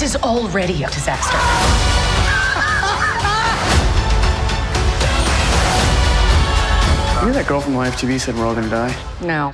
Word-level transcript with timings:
This 0.00 0.14
is 0.14 0.22
already 0.22 0.82
a 0.82 0.88
disaster. 0.88 1.36
You 7.20 7.26
know 7.26 7.32
that 7.34 7.44
girl 7.46 7.60
from 7.60 7.74
YFTV 7.74 8.18
said 8.18 8.34
we're 8.34 8.46
all 8.46 8.54
gonna 8.54 8.70
die? 8.70 8.96
No. 9.20 9.52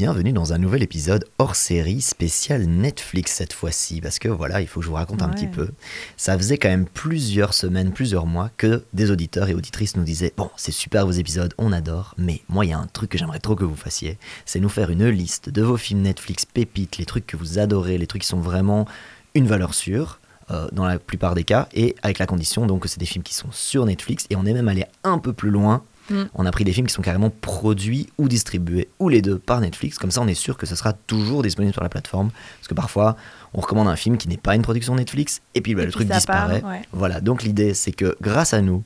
Bienvenue 0.00 0.32
dans 0.32 0.54
un 0.54 0.56
nouvel 0.56 0.82
épisode 0.82 1.26
hors 1.36 1.54
série 1.54 2.00
spécial 2.00 2.62
Netflix 2.62 3.32
cette 3.32 3.52
fois-ci, 3.52 4.00
parce 4.00 4.18
que 4.18 4.30
voilà, 4.30 4.62
il 4.62 4.66
faut 4.66 4.80
que 4.80 4.84
je 4.86 4.88
vous 4.88 4.96
raconte 4.96 5.20
un 5.20 5.28
petit 5.28 5.46
peu. 5.46 5.68
Ça 6.16 6.38
faisait 6.38 6.56
quand 6.56 6.70
même 6.70 6.86
plusieurs 6.86 7.52
semaines, 7.52 7.92
plusieurs 7.92 8.24
mois 8.24 8.50
que 8.56 8.82
des 8.94 9.10
auditeurs 9.10 9.50
et 9.50 9.54
auditrices 9.54 9.98
nous 9.98 10.02
disaient 10.02 10.32
Bon, 10.38 10.50
c'est 10.56 10.72
super 10.72 11.04
vos 11.04 11.12
épisodes, 11.12 11.52
on 11.58 11.70
adore, 11.70 12.14
mais 12.16 12.40
moi 12.48 12.64
il 12.64 12.70
y 12.70 12.72
a 12.72 12.78
un 12.78 12.86
truc 12.86 13.10
que 13.10 13.18
j'aimerais 13.18 13.40
trop 13.40 13.56
que 13.56 13.64
vous 13.64 13.76
fassiez, 13.76 14.16
c'est 14.46 14.58
nous 14.58 14.70
faire 14.70 14.88
une 14.88 15.06
liste 15.06 15.50
de 15.50 15.60
vos 15.60 15.76
films 15.76 16.00
Netflix 16.00 16.46
pépites, 16.46 16.96
les 16.96 17.04
trucs 17.04 17.26
que 17.26 17.36
vous 17.36 17.58
adorez, 17.58 17.98
les 17.98 18.06
trucs 18.06 18.22
qui 18.22 18.28
sont 18.28 18.40
vraiment 18.40 18.86
une 19.34 19.46
valeur 19.46 19.74
sûre. 19.74 20.18
euh, 20.50 20.66
dans 20.72 20.86
la 20.86 20.98
plupart 20.98 21.34
des 21.34 21.44
cas, 21.44 21.68
et 21.74 21.94
avec 22.02 22.18
la 22.18 22.26
condition 22.26 22.66
donc 22.66 22.84
que 22.84 22.88
c'est 22.88 22.98
des 22.98 23.06
films 23.06 23.22
qui 23.22 23.34
sont 23.34 23.52
sur 23.52 23.84
Netflix, 23.84 24.26
et 24.30 24.36
on 24.36 24.46
est 24.46 24.54
même 24.54 24.66
allé 24.66 24.86
un 25.04 25.18
peu 25.18 25.34
plus 25.34 25.50
loin 25.50 25.84
Mm. 26.10 26.24
on 26.34 26.44
a 26.44 26.50
pris 26.50 26.64
des 26.64 26.72
films 26.72 26.86
qui 26.86 26.92
sont 26.92 27.02
carrément 27.02 27.30
produits 27.30 28.08
ou 28.18 28.28
distribués, 28.28 28.88
ou 28.98 29.08
les 29.08 29.22
deux, 29.22 29.38
par 29.38 29.60
Netflix. 29.60 29.96
Comme 29.98 30.10
ça, 30.10 30.20
on 30.20 30.26
est 30.26 30.34
sûr 30.34 30.56
que 30.56 30.66
ce 30.66 30.74
sera 30.74 30.92
toujours 30.92 31.42
disponible 31.42 31.72
sur 31.72 31.82
la 31.82 31.88
plateforme. 31.88 32.30
Parce 32.58 32.68
que 32.68 32.74
parfois, 32.74 33.16
on 33.54 33.60
recommande 33.60 33.88
un 33.88 33.96
film 33.96 34.16
qui 34.18 34.28
n'est 34.28 34.36
pas 34.36 34.54
une 34.56 34.62
production 34.62 34.94
Netflix, 34.96 35.40
et 35.54 35.60
puis 35.60 35.74
bah, 35.74 35.82
Et 35.82 35.86
le 35.86 35.90
puis 35.92 36.04
truc 36.04 36.08
part, 36.08 36.16
disparaît. 36.18 36.62
ouais. 36.62 36.82
Voilà, 36.92 37.20
donc 37.20 37.42
l'idée, 37.42 37.74
c'est 37.74 37.92
que 37.92 38.16
grâce 38.20 38.54
à 38.54 38.60
nous, 38.60 38.82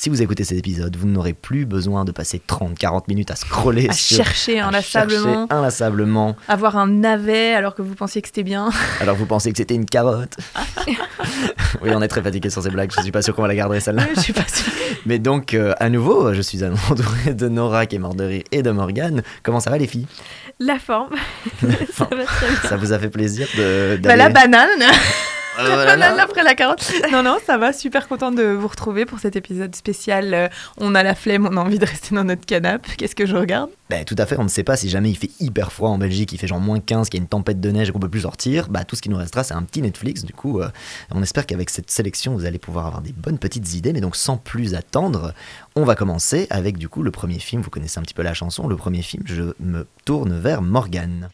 si 0.00 0.08
vous 0.10 0.22
écoutez 0.22 0.44
cet 0.44 0.56
épisode, 0.56 0.96
vous 0.96 1.08
n'aurez 1.08 1.32
plus 1.32 1.66
besoin 1.66 2.04
de 2.04 2.12
passer 2.12 2.40
30-40 2.48 3.02
minutes 3.08 3.32
à 3.32 3.36
scroller 3.36 3.88
à 3.88 3.92
sur- 3.92 4.16
chercher 4.18 4.60
à 4.60 4.68
inlassablement, 4.68 5.24
chercher 5.24 5.46
inlassablement, 5.52 6.36
avoir 6.46 6.76
un 6.76 6.86
navet 6.86 7.52
alors 7.54 7.74
que 7.74 7.82
vous 7.82 7.96
pensiez 7.96 8.22
que 8.22 8.28
c'était 8.28 8.44
bien. 8.44 8.70
alors 9.00 9.16
vous 9.16 9.26
pensez 9.26 9.50
que 9.50 9.56
c'était 9.58 9.74
une 9.74 9.86
carotte. 9.86 10.36
oui, 11.82 11.90
on 11.92 12.00
est 12.00 12.06
très 12.06 12.22
fatigué 12.22 12.48
sur 12.48 12.62
ces 12.62 12.70
blagues, 12.70 12.92
je 12.96 13.02
suis 13.02 13.10
pas 13.10 13.22
sûr 13.22 13.34
qu'on 13.34 13.42
va 13.42 13.48
la 13.48 13.56
garder 13.56 13.80
celle-là. 13.80 14.04
Je 14.14 14.20
suis 14.20 14.32
pas 14.32 14.46
sûre. 14.46 14.72
Mais 15.06 15.18
donc, 15.18 15.54
euh, 15.54 15.74
à 15.80 15.88
nouveau, 15.90 16.32
je 16.32 16.42
suis 16.42 16.62
entouré 16.64 17.34
de 17.34 17.48
Nora 17.48 17.86
qui 17.86 17.96
est 17.96 17.98
morte 17.98 18.16
de 18.16 18.24
rire 18.24 18.42
et 18.52 18.62
de 18.62 18.70
Morgane. 18.70 19.22
Comment 19.42 19.58
ça 19.58 19.70
va 19.70 19.78
les 19.78 19.88
filles? 19.88 20.06
La 20.60 20.78
forme, 20.78 21.14
ça 21.92 22.04
va 22.10 22.24
très 22.24 22.46
bien. 22.48 22.68
Ça 22.68 22.76
vous 22.76 22.92
a 22.92 22.98
fait 23.00 23.10
plaisir 23.10 23.48
de 23.56 23.98
Bah, 24.02 24.16
la 24.16 24.28
banane, 24.28 24.68
voilà. 25.66 25.96
banane 25.96 26.20
après 26.20 26.42
la 26.42 26.54
carotte. 26.54 26.92
Non, 27.12 27.22
non, 27.22 27.38
ça 27.44 27.58
va, 27.58 27.72
super 27.72 28.08
contente 28.08 28.34
de 28.36 28.44
vous 28.44 28.68
retrouver 28.68 29.04
pour 29.06 29.18
cet 29.18 29.36
épisode 29.36 29.74
spécial. 29.74 30.34
euh, 30.34 30.48
On 30.78 30.94
a 30.94 31.02
la 31.02 31.14
flemme, 31.14 31.48
on 31.50 31.56
a 31.56 31.60
envie 31.60 31.78
de 31.78 31.86
rester 31.86 32.14
dans 32.14 32.24
notre 32.24 32.44
canapé. 32.46 32.90
Qu'est-ce 32.96 33.14
que 33.14 33.26
je 33.26 33.34
regarde? 33.36 33.70
Bah, 33.90 34.04
tout 34.04 34.14
à 34.18 34.26
fait, 34.26 34.36
on 34.38 34.44
ne 34.44 34.48
sait 34.48 34.64
pas 34.64 34.76
si 34.76 34.88
jamais 34.90 35.10
il 35.10 35.16
fait 35.16 35.30
hyper 35.40 35.72
froid 35.72 35.88
en 35.88 35.98
Belgique, 35.98 36.32
il 36.32 36.38
fait 36.38 36.46
genre 36.46 36.60
moins 36.60 36.78
15, 36.80 37.08
qu'il 37.08 37.18
y 37.18 37.20
a 37.20 37.24
une 37.24 37.28
tempête 37.28 37.60
de 37.60 37.70
neige 37.70 37.88
et 37.88 37.92
qu'on 37.92 37.98
peut 37.98 38.08
plus 38.10 38.20
sortir, 38.20 38.68
bah 38.68 38.84
tout 38.84 38.96
ce 38.96 39.02
qui 39.02 39.08
nous 39.08 39.16
restera 39.16 39.42
c'est 39.44 39.54
un 39.54 39.62
petit 39.62 39.80
Netflix. 39.80 40.24
Du 40.24 40.32
coup, 40.34 40.60
euh, 40.60 40.68
on 41.10 41.22
espère 41.22 41.46
qu'avec 41.46 41.70
cette 41.70 41.90
sélection 41.90 42.34
vous 42.34 42.44
allez 42.44 42.58
pouvoir 42.58 42.86
avoir 42.86 43.00
des 43.02 43.12
bonnes 43.12 43.38
petites 43.38 43.74
idées. 43.74 43.92
Mais 43.92 44.00
donc 44.00 44.16
sans 44.16 44.36
plus 44.36 44.74
attendre, 44.74 45.32
on 45.74 45.84
va 45.84 45.94
commencer 45.94 46.46
avec 46.50 46.76
du 46.76 46.88
coup 46.88 47.02
le 47.02 47.10
premier 47.10 47.38
film. 47.38 47.62
Vous 47.62 47.70
connaissez 47.70 47.98
un 47.98 48.02
petit 48.02 48.14
peu 48.14 48.22
la 48.22 48.34
chanson. 48.34 48.68
Le 48.68 48.76
premier 48.76 49.02
film, 49.02 49.22
je 49.26 49.44
me 49.60 49.86
tourne 50.04 50.38
vers 50.38 50.60
Morgane. 50.62 51.30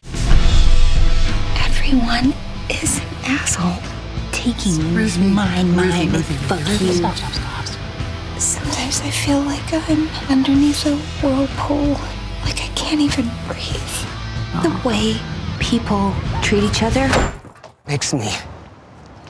Everyone 1.66 2.32
is 2.70 2.98
an 3.00 3.34
asshole. 3.42 4.03
Taking 4.44 4.92
where's 4.94 5.16
mine, 5.16 5.74
mine, 5.74 6.10
fuck 6.10 6.58
you. 6.78 6.92
Stop, 6.92 7.16
stop, 7.16 7.32
stop. 7.32 7.66
Sometimes 8.38 9.00
I 9.00 9.10
feel 9.10 9.40
like 9.40 9.72
I'm 9.72 10.06
underneath 10.28 10.84
a 10.84 10.96
whirlpool, 11.26 11.92
like 12.42 12.60
I 12.60 12.68
can't 12.76 13.00
even 13.00 13.30
breathe. 13.46 13.96
The 14.62 14.78
way 14.86 15.16
people 15.60 16.14
treat 16.42 16.62
each 16.62 16.82
other. 16.82 17.08
makes 17.86 18.12
me 18.12 18.30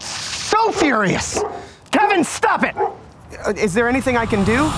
so 0.00 0.72
furious. 0.72 1.44
Kevin, 1.92 2.24
stop 2.24 2.64
it! 2.64 2.74
Uh, 2.76 3.52
Is 3.56 3.72
there 3.72 3.88
anything 3.88 4.16
I 4.16 4.26
can 4.26 4.42
do? 4.44 4.68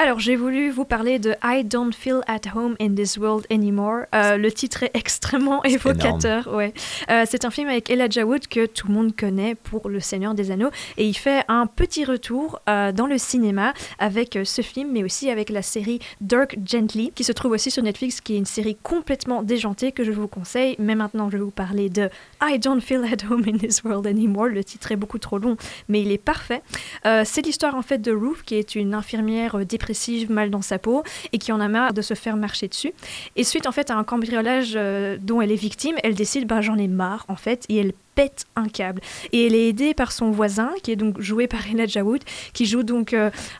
Alors, 0.00 0.20
j'ai 0.20 0.36
voulu 0.36 0.70
vous 0.70 0.84
parler 0.84 1.18
de 1.18 1.34
I 1.42 1.64
Don't 1.64 1.92
Feel 1.92 2.20
at 2.28 2.42
Home 2.54 2.76
in 2.80 2.94
This 2.94 3.16
World 3.16 3.46
Anymore. 3.50 4.02
Euh, 4.14 4.36
le 4.36 4.52
titre 4.52 4.84
est 4.84 4.92
extrêmement 4.94 5.64
évocateur. 5.64 6.46
Ouais. 6.54 6.72
Euh, 7.10 7.24
c'est 7.28 7.44
un 7.44 7.50
film 7.50 7.68
avec 7.68 7.90
Elijah 7.90 8.24
Wood 8.24 8.46
que 8.46 8.66
tout 8.66 8.86
le 8.86 8.94
monde 8.94 9.16
connaît 9.16 9.56
pour 9.56 9.88
Le 9.88 9.98
Seigneur 9.98 10.34
des 10.34 10.52
Anneaux. 10.52 10.70
Et 10.98 11.04
il 11.04 11.14
fait 11.14 11.42
un 11.48 11.66
petit 11.66 12.04
retour 12.04 12.60
euh, 12.68 12.92
dans 12.92 13.08
le 13.08 13.18
cinéma 13.18 13.74
avec 13.98 14.38
ce 14.44 14.62
film, 14.62 14.90
mais 14.92 15.02
aussi 15.02 15.30
avec 15.30 15.50
la 15.50 15.62
série 15.62 15.98
Dirk 16.20 16.56
Gently, 16.64 17.10
qui 17.12 17.24
se 17.24 17.32
trouve 17.32 17.50
aussi 17.50 17.72
sur 17.72 17.82
Netflix, 17.82 18.20
qui 18.20 18.34
est 18.34 18.38
une 18.38 18.46
série 18.46 18.76
complètement 18.80 19.42
déjantée 19.42 19.90
que 19.90 20.04
je 20.04 20.12
vous 20.12 20.28
conseille. 20.28 20.76
Mais 20.78 20.94
maintenant, 20.94 21.28
je 21.28 21.38
vais 21.38 21.42
vous 21.42 21.50
parler 21.50 21.90
de 21.90 22.08
I 22.40 22.58
Don't 22.58 22.80
Feel 22.80 23.04
at 23.04 23.24
Home 23.28 23.44
in 23.46 23.58
This 23.58 23.82
World 23.84 24.06
Anymore. 24.06 24.48
Le 24.48 24.62
titre 24.62 24.92
est 24.92 24.96
beaucoup 24.96 25.18
trop 25.18 25.38
long, 25.38 25.56
mais 25.88 26.02
il 26.02 26.12
est 26.12 26.18
parfait. 26.18 26.62
Euh, 27.06 27.22
c'est 27.24 27.42
l'histoire 27.42 27.74
en 27.74 27.82
fait 27.82 27.98
de 27.98 28.12
Ruth, 28.12 28.42
qui 28.44 28.54
est 28.54 28.74
une 28.74 28.94
infirmière 28.94 29.56
euh, 29.56 29.64
dépressive, 29.64 30.30
mal 30.30 30.50
dans 30.50 30.62
sa 30.62 30.78
peau, 30.78 31.02
et 31.32 31.38
qui 31.38 31.52
en 31.52 31.60
a 31.60 31.68
marre 31.68 31.92
de 31.92 32.02
se 32.02 32.14
faire 32.14 32.36
marcher 32.36 32.68
dessus. 32.68 32.92
Et 33.36 33.44
suite 33.44 33.66
en 33.66 33.72
fait 33.72 33.90
à 33.90 33.96
un 33.96 34.04
cambriolage 34.04 34.74
euh, 34.76 35.16
dont 35.20 35.40
elle 35.40 35.52
est 35.52 35.56
victime, 35.56 35.96
elle 36.02 36.14
décide, 36.14 36.46
ben 36.46 36.60
j'en 36.60 36.76
ai 36.76 36.88
marre 36.88 37.24
en 37.28 37.36
fait, 37.36 37.64
et 37.68 37.76
elle 37.76 37.92
pète 38.14 38.46
un 38.56 38.68
câble. 38.68 39.00
Et 39.32 39.46
elle 39.46 39.54
est 39.54 39.68
aidée 39.68 39.94
par 39.94 40.12
son 40.12 40.30
voisin, 40.30 40.72
qui 40.82 40.92
est 40.92 40.96
donc 40.96 41.20
joué 41.20 41.46
par 41.46 41.60
Elijah 41.68 42.04
Wood, 42.04 42.22
qui 42.52 42.66
joue 42.66 42.82
donc 42.82 43.14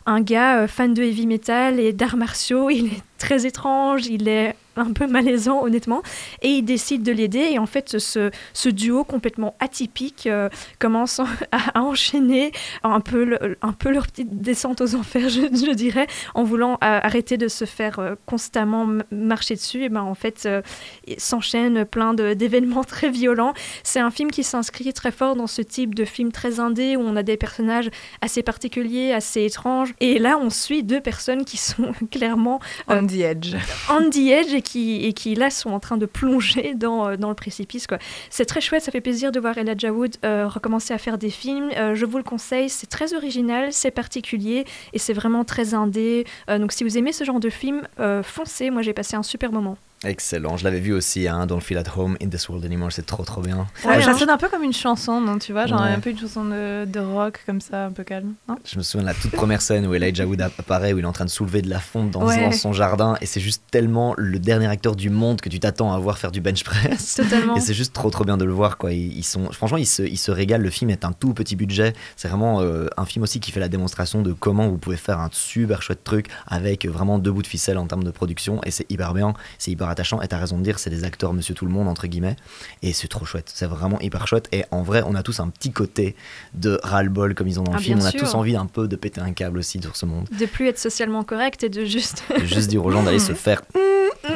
un 0.05 0.21
gars 0.21 0.67
fan 0.67 0.93
de 0.93 1.01
heavy 1.01 1.27
metal 1.27 1.79
et 1.79 1.93
d'arts 1.93 2.17
martiaux. 2.17 2.69
Il 2.69 2.87
est 2.87 3.03
très 3.17 3.45
étrange, 3.45 4.07
il 4.07 4.27
est 4.27 4.55
un 4.79 4.93
peu 4.93 5.07
malaisant 5.07 5.61
honnêtement, 5.63 6.01
et 6.41 6.49
il 6.49 6.63
décide 6.63 7.03
de 7.03 7.11
l'aider. 7.11 7.49
Et 7.51 7.59
en 7.59 7.65
fait, 7.65 7.97
ce, 7.99 8.31
ce 8.53 8.69
duo 8.69 9.03
complètement 9.03 9.55
atypique 9.59 10.27
euh, 10.27 10.49
commence 10.79 11.19
à, 11.51 11.79
à 11.79 11.81
enchaîner 11.81 12.51
un 12.83 12.99
peu, 12.99 13.23
le- 13.23 13.57
un 13.61 13.71
peu 13.73 13.91
leur 13.91 14.07
petite 14.07 14.41
descente 14.41 14.81
aux 14.81 14.95
enfers, 14.95 15.29
je, 15.29 15.41
je 15.41 15.73
dirais, 15.73 16.07
en 16.35 16.43
voulant 16.43 16.73
euh, 16.73 16.77
arrêter 16.81 17.37
de 17.37 17.47
se 17.47 17.65
faire 17.65 17.99
euh, 17.99 18.15
constamment 18.25 18.87
marcher 19.11 19.55
dessus. 19.55 19.83
Et 19.83 19.89
ben 19.89 20.01
en 20.01 20.15
fait, 20.15 20.43
euh, 20.45 20.61
il 21.07 21.19
s'enchaîne 21.19 21.85
plein 21.85 22.13
d'événements 22.13 22.83
très 22.85 23.09
violents. 23.09 23.53
C'est 23.83 23.99
un 23.99 24.11
film 24.11 24.31
qui 24.31 24.43
s'inscrit 24.43 24.93
très 24.93 25.11
fort 25.11 25.35
dans 25.35 25.47
ce 25.47 25.61
type 25.61 25.95
de 25.95 26.05
film 26.05 26.31
très 26.31 26.59
indé 26.59 26.95
où 26.95 27.01
on 27.01 27.15
a 27.15 27.23
des 27.23 27.37
personnages 27.37 27.89
assez 28.21 28.43
particuliers, 28.43 29.13
assez 29.13 29.43
étranges. 29.45 29.93
Et 29.99 30.19
là, 30.19 30.37
on 30.41 30.49
suit 30.49 30.83
deux 30.83 31.01
personnes 31.01 31.45
qui 31.45 31.57
sont 31.57 31.91
clairement 32.11 32.59
On 32.87 33.05
the 33.05 33.15
edge. 33.19 33.55
on 33.89 34.09
the 34.09 34.17
edge 34.29 34.53
et 34.53 34.61
qui, 34.61 34.68
et 34.77 35.13
qui 35.13 35.35
là 35.35 35.49
sont 35.49 35.71
en 35.71 35.79
train 35.79 35.97
de 35.97 36.05
plonger 36.05 36.73
dans, 36.75 37.09
euh, 37.09 37.17
dans 37.17 37.29
le 37.29 37.35
précipice. 37.35 37.87
quoi. 37.87 37.97
C'est 38.29 38.45
très 38.45 38.61
chouette, 38.61 38.83
ça 38.83 38.91
fait 38.91 39.01
plaisir 39.01 39.31
de 39.31 39.39
voir 39.39 39.57
Elijah 39.57 39.91
Wood 39.91 40.17
euh, 40.23 40.47
recommencer 40.47 40.93
à 40.93 40.97
faire 40.97 41.17
des 41.17 41.29
films. 41.29 41.71
Euh, 41.77 41.95
je 41.95 42.05
vous 42.05 42.17
le 42.17 42.23
conseille, 42.23 42.69
c'est 42.69 42.87
très 42.87 43.13
original, 43.13 43.71
c'est 43.71 43.91
particulier 43.91 44.65
et 44.93 44.99
c'est 44.99 45.13
vraiment 45.13 45.43
très 45.43 45.73
indé. 45.73 46.25
Donc 46.47 46.71
si 46.71 46.83
vous 46.83 46.97
aimez 46.97 47.13
ce 47.13 47.23
genre 47.23 47.39
de 47.39 47.49
film, 47.49 47.87
foncez, 48.23 48.69
moi 48.69 48.81
j'ai 48.81 48.93
passé 48.93 49.15
un 49.15 49.23
super 49.23 49.51
moment. 49.51 49.77
Excellent, 50.05 50.55
je 50.55 50.63
l'avais 50.63 50.79
vu 50.79 50.93
aussi, 50.93 51.27
hein, 51.27 51.45
Don't 51.45 51.59
Feel 51.59 51.77
at 51.77 51.83
Home 51.97 52.15
in 52.23 52.29
This 52.29 52.47
World 52.47 52.63
Anymore, 52.65 52.89
c'est 52.91 53.05
trop 53.05 53.23
trop 53.23 53.41
bien. 53.41 53.67
Ouais, 53.85 54.01
ça 54.01 54.11
hein. 54.11 54.17
sonne 54.17 54.29
un 54.29 54.37
peu 54.37 54.47
comme 54.47 54.63
une 54.63 54.71
chanson, 54.71 55.19
non 55.19 55.37
Tu 55.39 55.51
vois, 55.51 55.65
genre 55.65 55.81
Ouais. 55.81 55.89
un 55.89 55.99
peu 55.99 56.09
une 56.09 56.17
chanson 56.17 56.45
de, 56.45 56.85
de 56.85 56.99
rock 57.01 57.41
comme 57.45 57.59
ça, 57.59 57.87
un 57.87 57.91
peu 57.91 58.03
calme. 58.05 58.33
Non? 58.47 58.55
Je 58.63 58.77
me 58.77 58.83
souviens 58.83 59.03
de 59.03 59.07
la 59.09 59.13
toute 59.13 59.31
première 59.31 59.61
scène 59.61 59.85
où 59.85 59.93
Elijah 59.93 60.25
Wood 60.25 60.39
apparaît, 60.41 60.93
où 60.93 60.99
il 60.99 61.03
est 61.03 61.07
en 61.07 61.11
train 61.11 61.25
de 61.25 61.29
soulever 61.29 61.61
de 61.61 61.69
la 61.69 61.79
fonte 61.79 62.11
dans, 62.11 62.25
Ouais. 62.25 62.39
dans 62.41 62.51
son 62.53 62.71
jardin, 62.71 63.17
et 63.19 63.25
c'est 63.25 63.41
juste 63.41 63.63
tellement 63.71 64.13
le 64.17 64.39
dernier 64.39 64.67
acteur 64.67 64.95
du 64.95 65.09
monde 65.09 65.41
que 65.41 65.49
tu 65.49 65.59
t'attends 65.59 65.91
à 65.93 65.99
voir 65.99 66.17
faire 66.17 66.31
du 66.31 66.39
bench 66.39 66.63
press. 66.63 67.15
Totalement. 67.15 67.55
Et 67.57 67.59
c'est 67.59 67.73
juste 67.73 67.91
trop 67.93 68.09
trop 68.09 68.23
bien 68.23 68.37
de 68.37 68.45
le 68.45 68.53
voir 68.53 68.77
quoi. 68.77 68.93
Ils, 68.93 69.17
ils 69.17 69.23
sont, 69.23 69.51
franchement, 69.51 69.77
ils 69.77 69.85
se, 69.85 70.03
ils 70.03 70.17
se 70.17 70.31
régalent. 70.31 70.63
Le 70.63 70.69
film 70.69 70.91
est 70.91 71.03
un 71.03 71.11
tout 71.11 71.33
petit 71.33 71.57
budget. 71.57 71.93
C'est 72.15 72.29
vraiment 72.29 72.61
euh, 72.61 72.87
un 72.95 73.05
film 73.05 73.23
aussi 73.23 73.41
qui 73.41 73.51
fait 73.51 73.59
la 73.59 73.67
démonstration 73.69 74.21
de 74.21 74.31
comment 74.31 74.69
vous 74.69 74.77
pouvez 74.77 74.95
faire 74.97 75.19
un 75.19 75.29
super 75.33 75.81
chouette 75.81 76.05
truc 76.05 76.27
avec 76.47 76.85
vraiment 76.87 77.19
deux 77.19 77.31
bouts 77.33 77.41
de 77.41 77.47
ficelle 77.47 77.77
en 77.77 77.85
termes 77.85 78.05
de 78.05 78.11
production. 78.11 78.61
Et 78.65 78.71
c'est 78.71 78.89
hyper 78.89 79.13
bien, 79.13 79.33
c'est 79.57 79.71
hyper 79.71 79.88
attachant. 79.89 80.21
Et 80.21 80.27
t'as 80.27 80.37
raison 80.37 80.57
de 80.57 80.63
dire, 80.63 80.79
c'est 80.79 80.89
des 80.89 81.03
acteurs 81.03 81.33
Monsieur 81.33 81.53
Tout 81.53 81.65
le 81.65 81.71
Monde 81.71 81.87
entre 81.87 82.07
guillemets. 82.07 82.35
Et 82.81 82.93
c'est 82.93 83.07
trop 83.07 83.25
chouette. 83.25 83.51
C'est 83.53 83.65
vraiment 83.65 83.99
hyper 83.99 84.27
chouette. 84.27 84.47
Et 84.51 84.63
en 84.71 84.81
vrai, 84.83 85.03
on 85.05 85.15
a 85.15 85.23
tous 85.23 85.39
un 85.39 85.49
petit 85.49 85.71
côté 85.71 86.15
de 86.53 86.79
ras-le-bol 86.83 87.35
comme 87.35 87.47
ils 87.47 87.59
ont 87.59 87.63
dans 87.63 87.71
le 87.73 87.77
Ah, 87.77 87.81
film. 87.81 87.99
On 88.01 88.05
a 88.05 88.11
sûr. 88.11 88.19
tous 88.21 88.35
envie 88.35 88.55
un 88.55 88.65
peu 88.65 88.87
de 88.87 88.95
péter 88.95 89.21
un 89.21 89.33
câble 89.33 89.59
aussi 89.59 89.81
sur 89.81 89.95
ce 89.95 90.05
monde. 90.05 90.27
De 90.39 90.45
plus 90.45 90.67
être 90.67 90.79
socialement 90.79 91.23
correct 91.23 91.63
et 91.63 91.69
de 91.69 91.83
juste. 91.85 92.23
De 92.37 92.43
juste 92.45 92.69
dire 92.69 92.85
aux 92.85 92.91
gens 92.91 93.03
d'aller 93.03 93.19
se 93.19 93.33
faire. 93.33 93.61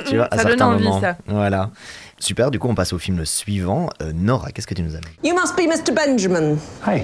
Tu 0.07 0.15
vois, 0.15 0.27
à 0.31 0.37
Ça 0.37 0.43
donne 0.43 0.51
certains 0.57 0.67
envie, 0.73 0.83
moments. 0.85 1.01
ça. 1.01 1.17
Voilà. 1.27 1.69
Super, 2.17 2.49
du 2.51 2.57
coup, 2.57 2.67
on 2.69 2.73
passe 2.75 2.93
au 2.93 2.97
film 2.97 3.25
suivant. 3.25 3.89
Euh, 4.01 4.11
Nora, 4.13 4.51
qu'est-ce 4.51 4.65
que 4.65 4.73
tu 4.73 4.81
nous 4.81 4.91
amènes 4.95 5.03
You 5.23 5.35
must 5.35 5.55
be 5.57 5.67
Mr. 5.67 5.93
Benjamin. 5.93 6.55
Hi. 6.87 7.03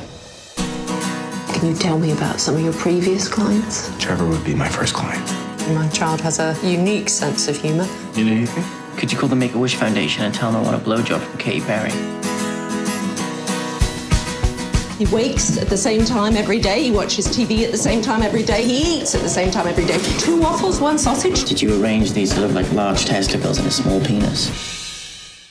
Can 1.53 1.67
you 1.67 1.73
tell 1.77 1.97
me 1.99 2.11
about 2.13 2.39
some 2.39 2.55
of 2.55 2.61
your 2.61 2.73
previous 2.73 3.27
clients? 3.27 3.89
Trevor 3.99 4.25
would 4.25 4.43
be 4.45 4.55
my 4.55 4.67
first 4.69 4.93
client. 4.93 5.19
My 5.73 5.87
child 5.89 6.19
has 6.21 6.39
a 6.39 6.57
unique 6.63 7.09
sense 7.09 7.47
of 7.47 7.55
humor. 7.55 7.87
You 8.15 8.25
know 8.25 8.31
anything? 8.31 8.63
Could 8.97 9.11
you 9.11 9.17
call 9.19 9.29
the 9.29 9.35
Make 9.35 9.53
a 9.53 9.59
Wish 9.59 9.75
Foundation 9.75 10.23
and 10.23 10.33
tell 10.33 10.51
them 10.51 10.61
I 10.61 10.63
want 10.63 10.81
a 10.81 10.83
blowjob 10.83 11.21
from 11.21 11.37
Katy 11.37 11.61
Perry? 11.61 11.91
He 14.97 15.05
wakes 15.13 15.57
at 15.57 15.69
the 15.69 15.77
same 15.77 16.03
time 16.05 16.35
every 16.35 16.59
day. 16.59 16.83
He 16.83 16.91
watches 16.91 17.27
TV 17.27 17.63
at 17.63 17.71
the 17.71 17.77
same 17.77 18.01
time 18.01 18.23
every 18.23 18.43
day. 18.43 18.63
He 18.63 18.99
eats 18.99 19.13
at 19.13 19.21
the 19.21 19.29
same 19.29 19.51
time 19.51 19.67
every 19.67 19.85
day. 19.85 19.99
Two 20.17 20.41
waffles, 20.41 20.81
one 20.81 20.97
sausage. 20.97 21.45
Did 21.45 21.61
you 21.61 21.81
arrange 21.81 22.13
these 22.13 22.33
to 22.33 22.41
look 22.41 22.53
like 22.53 22.69
large 22.73 23.05
testicles 23.05 23.59
and 23.59 23.67
a 23.67 23.71
small 23.71 24.01
penis? 24.01 24.49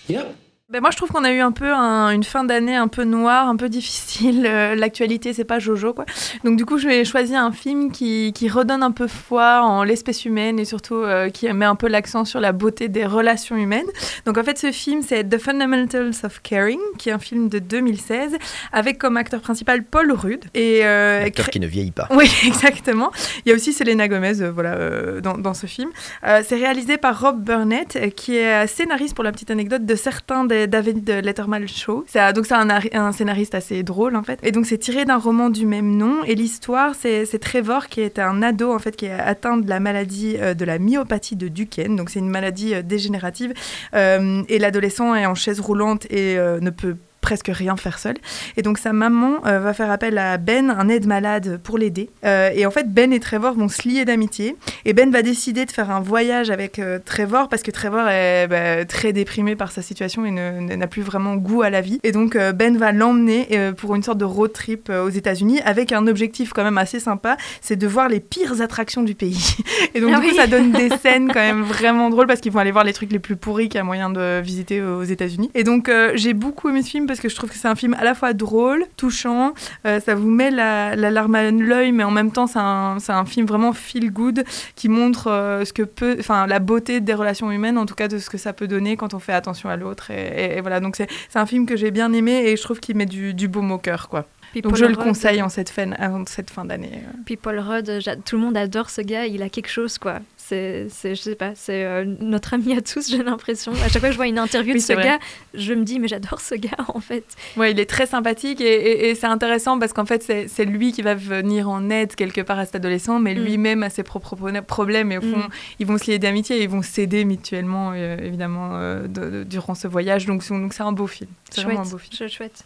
Yep. 0.09 0.35
Ben 0.71 0.83
moi, 0.83 0.91
je 0.91 0.99
trouve 0.99 1.09
qu'on 1.09 1.25
a 1.25 1.33
eu 1.33 1.41
un 1.41 1.51
peu 1.51 1.73
un- 1.73 2.11
une 2.11 2.25
fin 2.25 2.45
d'année 2.45 2.77
un 2.77 2.89
peu 2.89 3.05
noire, 3.05 3.49
un 3.49 3.57
peu 3.57 3.71
difficile. 3.71 4.45
Euh, 4.47 4.75
L'actualité, 4.75 5.33
c'est 5.33 5.45
pas 5.45 5.59
Jojo, 5.59 5.95
quoi. 5.95 6.05
Donc, 6.45 6.59
du 6.59 6.67
coup, 6.67 6.77
je 6.77 6.87
vais 6.87 7.07
choisir 7.07 7.41
un 7.43 7.53
film 7.53 7.91
qui, 7.91 8.35
qui 8.35 8.51
redonne 8.51 8.83
un 8.83 8.91
peu 8.91 9.07
foi 9.07 9.63
en 9.63 9.83
l'espèce 9.83 10.27
humaine 10.27 10.59
et 10.59 10.67
surtout 10.67 10.97
euh, 10.97 11.31
qui 11.31 11.51
met 11.55 11.65
un 11.65 11.75
peu 11.75 11.89
l'accent 11.89 12.27
sur 12.27 12.39
la 12.39 12.53
beauté 12.53 12.89
des 12.89 13.07
relations 13.07 13.57
humaines. 13.57 13.87
Donc, 14.27 14.37
en 14.37 14.45
fait, 14.45 14.59
ce 14.59 14.71
film, 14.71 15.01
c'est 15.01 15.25
The 15.27 15.39
Fundamentals 15.39 16.13
of 16.23 16.43
Caring, 16.43 16.81
qui 16.99 17.09
est 17.09 17.13
un 17.13 17.19
film 17.19 17.49
de 17.49 17.61
2016, 17.61 18.37
avec 18.71 18.99
comme 18.99 19.17
acteur 19.17 19.41
principal 19.41 19.83
Paul 19.85 20.13
Rudd. 20.13 20.45
Et, 20.53 20.81
euh, 20.85 21.23
L'acteur 21.23 21.47
cré- 21.47 21.53
qui 21.53 21.61
ne 21.61 21.67
vieillit 21.67 21.93
pas. 21.93 22.09
oui, 22.11 22.31
exactement. 22.47 23.11
Il 23.47 23.49
y 23.49 23.53
a 23.53 23.55
aussi 23.55 23.73
Selena 23.73 24.07
Gomez 24.07 24.43
euh, 24.43 24.51
voilà, 24.53 24.75
euh, 24.75 25.23
dans, 25.23 25.39
dans 25.39 25.55
ce 25.55 25.65
film. 25.67 25.89
Euh, 26.27 26.43
c'est 26.47 26.57
réalisé 26.57 26.99
par 26.99 27.19
Rob 27.19 27.43
Burnett, 27.43 28.15
qui 28.17 28.37
est 28.37 28.67
scénariste, 28.67 29.15
pour 29.15 29.25
la 29.25 29.33
petite 29.33 29.51
anecdote, 29.51 29.87
de 29.87 29.95
certains 29.95 30.45
des 30.45 30.58
David 30.67 31.09
Letterman 31.09 31.69
Show. 31.69 32.05
C'est, 32.09 32.21
euh, 32.21 32.33
donc 32.33 32.47
c'est 32.47 32.55
un, 32.55 32.69
ari- 32.69 32.91
un 32.93 33.13
scénariste 33.13 33.55
assez 33.55 33.83
drôle, 33.83 34.17
en 34.17 34.23
fait. 34.23 34.39
Et 34.43 34.53
donc 34.53 34.67
c'est 34.67 34.79
tiré 34.79 35.05
d'un 35.05 35.19
roman 35.19 35.51
du 35.51 35.67
même 35.67 35.97
nom. 35.97 36.25
Et 36.25 36.35
l'histoire, 36.35 36.95
c'est, 36.95 37.27
Trevor, 37.39 37.87
qui 37.87 38.01
est 38.01 38.19
un 38.19 38.43
ado, 38.43 38.73
en 38.73 38.79
fait, 38.79 38.97
qui 38.97 39.07
est 39.07 39.13
atteint 39.13 39.57
de 39.57 39.69
la 39.69 39.81
maladie 39.81 40.37
euh, 40.39 40.55
de 40.55 40.65
la 40.65 40.79
myopathie 40.79 41.37
de 41.37 41.49
Duquesne. 41.49 41.97
Donc 41.97 42.11
c'est 42.11 42.19
une 42.19 42.31
maladie 42.31 42.75
euh, 42.75 42.83
dégénérative. 42.83 43.53
Euh, 43.95 44.43
et 44.49 44.59
l'adolescent 44.59 45.15
est 45.15 45.27
en 45.27 45.35
chaise 45.35 45.61
roulante 45.61 46.07
et 46.11 46.39
euh, 46.39 46.61
ne 46.61 46.71
peut 46.71 46.97
presque 47.21 47.51
rien 47.53 47.77
faire 47.77 47.99
seul. 47.99 48.17
Et 48.57 48.63
donc 48.63 48.79
sa 48.79 48.93
maman 48.93 49.47
euh, 49.47 49.59
va 49.59 49.73
faire 49.73 49.91
appel 49.91 50.19
à 50.19 50.39
Ben, 50.39 50.71
un 50.71 50.89
aide-malade, 50.89 51.61
pour 51.63 51.79
l'aider. 51.79 52.11
Euh, 52.25 52.51
et 52.55 52.67
en 52.67 52.71
fait, 52.71 52.93
Ben 52.93 53.13
et 53.13 53.21
Trevor 53.21 53.55
vont 53.55 53.69
se 53.69 53.89
lier 53.89 54.05
d'amitié. 54.05 54.57
Et 54.85 54.93
Ben 54.93 55.11
va 55.11 55.23
décider 55.23 55.65
de 55.67 55.71
faire 55.71 55.91
un 55.91 56.01
voyage 56.01 56.51
avec 56.51 56.79
euh, 56.79 56.99
Trevor 57.05 57.49
parce 57.49 57.63
que 57.63 57.71
Trevor 57.71 58.09
est 58.09 58.47
bah, 58.49 58.85
très 58.85 59.13
déprimé 59.13 59.57
par 59.57 59.73
sa 59.73 59.83
situation 59.83 60.25
et 60.25 60.31
n'a 60.31 60.87
plus 60.87 61.03
vraiment 61.03 61.37
goût 61.37 61.63
à 61.63 61.71
la 61.71 61.81
vie. 61.81 62.01
Et 62.03 62.13
donc 62.13 62.37
Ben 62.37 62.77
va 62.77 62.93
l'emmener 62.93 63.73
pour 63.77 63.95
une 63.95 64.03
sorte 64.03 64.19
de 64.19 64.25
road 64.25 64.53
trip 64.53 64.91
aux 64.91 65.09
États-Unis 65.09 65.61
avec 65.65 65.93
un 65.93 66.07
objectif 66.07 66.53
quand 66.53 66.65
même 66.65 66.79
assez 66.79 67.01
sympa, 67.01 67.37
c'est 67.61 67.77
de 67.77 67.87
voir 67.87 68.09
les 68.09 68.21
pires 68.21 68.61
attractions 68.61 69.03
du 69.03 69.15
pays. 69.15 69.57
Et 69.95 70.01
donc 70.01 70.13
Ah 70.15 70.21
du 70.21 70.29
coup, 70.29 70.35
ça 70.35 70.47
donne 70.47 70.73
des 70.73 70.89
scènes 71.03 71.29
quand 71.29 71.41
même 71.41 71.63
vraiment 71.63 72.11
drôles 72.11 72.27
parce 72.27 72.41
qu'ils 72.41 72.53
vont 72.53 72.61
aller 72.61 72.73
voir 72.73 72.85
les 72.85 72.93
trucs 72.93 73.13
les 73.13 73.19
plus 73.19 73.37
pourris 73.37 73.69
qu'il 73.69 73.79
y 73.79 73.81
a 73.81 73.85
moyen 73.85 74.11
de 74.11 74.41
visiter 74.41 74.83
aux 74.83 75.05
États-Unis. 75.05 75.51
Et 75.55 75.65
donc 75.65 75.91
j'ai 76.15 76.33
beaucoup 76.33 76.69
aimé 76.69 76.83
ce 76.83 76.91
film 76.91 77.07
parce 77.07 77.18
que 77.21 77.29
je 77.29 77.37
trouve 77.37 77.51
que 77.51 77.57
c'est 77.57 77.69
un 77.69 77.75
film 77.75 77.95
à 77.95 78.05
la 78.05 78.15
fois 78.15 78.33
drôle, 78.33 78.85
touchant, 78.97 79.55
euh, 79.87 80.01
ça 80.01 80.15
vous 80.15 80.31
met 80.31 80.51
la, 80.51 80.97
la 80.97 81.11
larme 81.11 81.35
à 81.35 81.51
l'œil, 81.51 81.93
mais 81.93 82.05
en 82.05 82.11
même 82.11 82.33
temps 82.33 82.47
c'est 82.47 82.59
un, 82.59 82.97
un 83.09 83.25
film 83.25 83.47
vraiment 83.47 83.73
feel 83.73 84.11
good 84.11 84.45
qui 84.75 84.89
montre 84.89 85.29
euh, 85.29 85.65
ce 85.65 85.73
que 85.73 85.83
peut, 85.83 86.17
enfin 86.19 86.47
la 86.47 86.59
beauté 86.59 87.01
des 87.01 87.15
relations 87.15 87.51
humaines, 87.51 87.79
en 87.79 87.87
tout 87.87 87.95
cas 87.95 88.09
de 88.09 88.19
ce 88.19 88.29
que 88.31 88.39
ça 88.39 88.53
peut 88.53 88.69
donner 88.69 88.97
quand 88.97 89.15
on 89.15 89.19
fait 89.19 89.33
attention 89.33 89.69
à 89.69 89.77
l'autre. 89.77 90.11
Et, 90.11 90.55
et- 90.55 90.59
et 90.59 90.61
voilà, 90.61 90.81
donc 90.81 90.97
c'est 90.97 91.09
un 91.35 91.47
film 91.47 91.67
que 91.67 91.77
j'ai 91.77 91.91
bien 91.91 92.13
aimé 92.13 92.43
et 92.47 92.57
je 92.57 92.63
trouve 92.63 92.81
qu'il 92.81 92.97
met 92.97 93.07
du, 93.07 93.35
du 93.35 93.49
baume 93.49 93.71
au 93.73 93.79
cœur, 93.79 94.09
quoi. 94.09 94.27
Puis 94.53 94.63
Donc 94.63 94.73
Paul 94.73 94.81
je 94.81 94.85
le 94.87 94.97
conseille 94.97 95.43
en 95.43 95.51
cette 95.51 95.69
fin, 95.69 95.93
en 95.93 96.25
cette 96.27 96.49
fin 96.51 96.65
d'année. 96.65 97.03
euh. 97.07 97.13
Puis 97.27 97.37
Paul 97.37 97.59
Rudd, 97.59 97.91
tout 98.25 98.37
le 98.37 98.43
monde 98.43 98.57
adore 98.57 98.89
ce 98.89 99.03
gars, 99.03 99.27
il 99.27 99.43
a 99.43 99.51
quelque 99.51 99.69
chose 99.69 99.99
quoi. 99.99 100.21
C'est, 100.49 100.89
je 101.05 101.15
sais 101.15 101.35
pas, 101.35 101.53
c'est 101.55 101.85
euh, 101.85 102.05
notre 102.21 102.55
ami 102.55 102.75
à 102.75 102.81
tous, 102.81 103.09
j'ai 103.11 103.23
l'impression. 103.23 103.73
À 103.85 103.89
chaque 103.89 104.01
fois 104.01 104.09
que 104.09 104.13
je 104.13 104.17
vois 104.17 104.27
une 104.29 104.39
interview 104.39 104.73
Oui, 104.73 104.81
de 104.81 104.85
ce 104.85 104.95
vrai. 104.95 105.05
gars, 105.05 105.19
je 105.53 105.75
me 105.75 105.85
dis 105.85 105.99
mais 106.01 106.09
j'adore 106.09 106.41
ce 106.41 106.55
gars 106.55 106.71
en 106.89 107.01
fait. 107.01 107.25
Ouais, 107.59 107.73
il 107.73 107.79
est 107.81 107.85
très 107.85 108.07
sympathique 108.07 108.61
et, 108.63 108.65
et- 108.65 109.11
et 109.11 109.15
c'est 109.15 109.27
intéressant 109.27 109.79
parce 109.79 109.93
qu'en 109.93 110.07
fait, 110.07 110.23
c'est 110.49 110.65
lui 110.65 110.93
qui 110.93 111.03
va 111.03 111.15
venir 111.15 111.69
en 111.69 111.91
aide 111.91 112.15
quelque 112.15 112.41
part 112.41 112.59
à 112.59 112.65
cet 112.65 112.77
adolescent, 112.77 113.19
mais 113.19 113.35
Mm. 113.35 113.45
lui-même 113.45 113.83
a 113.83 113.91
ses 113.91 114.03
propres 114.03 114.37
pro- 114.37 114.63
problèmes 114.67 115.13
et 115.13 115.19
au 115.19 115.23
fond, 115.23 115.39
Mm. 115.39 115.49
ils 115.81 115.87
vont 115.87 115.99
se 115.99 116.11
lier 116.11 116.19
d'amitié 116.19 116.57
et 116.59 116.63
ils 116.63 116.69
vont 116.69 116.83
s'aider 116.83 117.25
mutuellement, 117.27 117.93
euh, 117.95 118.17
évidemment, 118.23 118.71
euh, 118.77 119.03
de- 119.07 119.29
de- 119.31 119.45
durant 119.45 119.75
ce 119.75 119.87
voyage. 119.89 120.25
Donc, 120.27 120.43
c'est- 120.43 120.55
donc 120.59 120.73
c'est 120.73 120.83
un 120.83 120.93
beau 120.93 121.07
film. 121.07 121.31
C'est 121.51 121.63
vraiment 121.63 121.81
un 121.81 121.91
beau 121.91 121.99
film. 121.99 122.17
chouette, 122.17 122.33
chouette. 122.33 122.65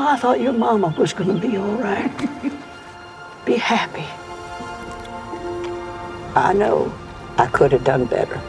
Oh, 0.00 0.06
I 0.06 0.16
thought 0.16 0.38
your 0.40 0.52
mama 0.52 0.94
was 0.96 1.12
gonna 1.12 1.34
be 1.34 1.56
all 1.56 1.72
right. 1.72 2.08
be 3.44 3.56
happy. 3.56 4.06
I 6.36 6.52
know 6.52 6.94
I 7.36 7.48
could 7.48 7.72
have 7.72 7.82
done 7.82 8.04
better. 8.04 8.40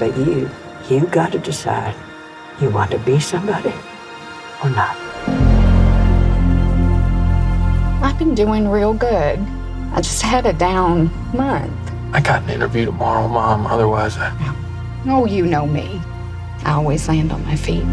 But 0.00 0.16
you, 0.16 0.50
you 0.90 1.06
got 1.06 1.30
to 1.30 1.38
decide. 1.38 1.94
You 2.60 2.70
want 2.70 2.90
to 2.90 2.98
be 2.98 3.20
somebody 3.20 3.72
or 4.64 4.70
not. 4.70 4.96
I've 8.02 8.18
been 8.18 8.34
doing 8.34 8.66
real 8.66 8.94
good. 8.94 9.38
I 9.92 10.00
just 10.00 10.22
had 10.22 10.44
a 10.44 10.52
down 10.52 11.08
month. 11.32 11.72
I 12.12 12.20
got 12.20 12.42
an 12.42 12.50
interview 12.50 12.86
tomorrow, 12.86 13.28
Mom. 13.28 13.64
Otherwise, 13.68 14.16
I. 14.18 14.32
Oh, 15.06 15.24
you 15.24 15.46
know 15.46 15.68
me. 15.68 16.00
I 16.64 16.72
always 16.72 17.06
land 17.06 17.30
on 17.30 17.44
my 17.44 17.54
feet. 17.54 17.84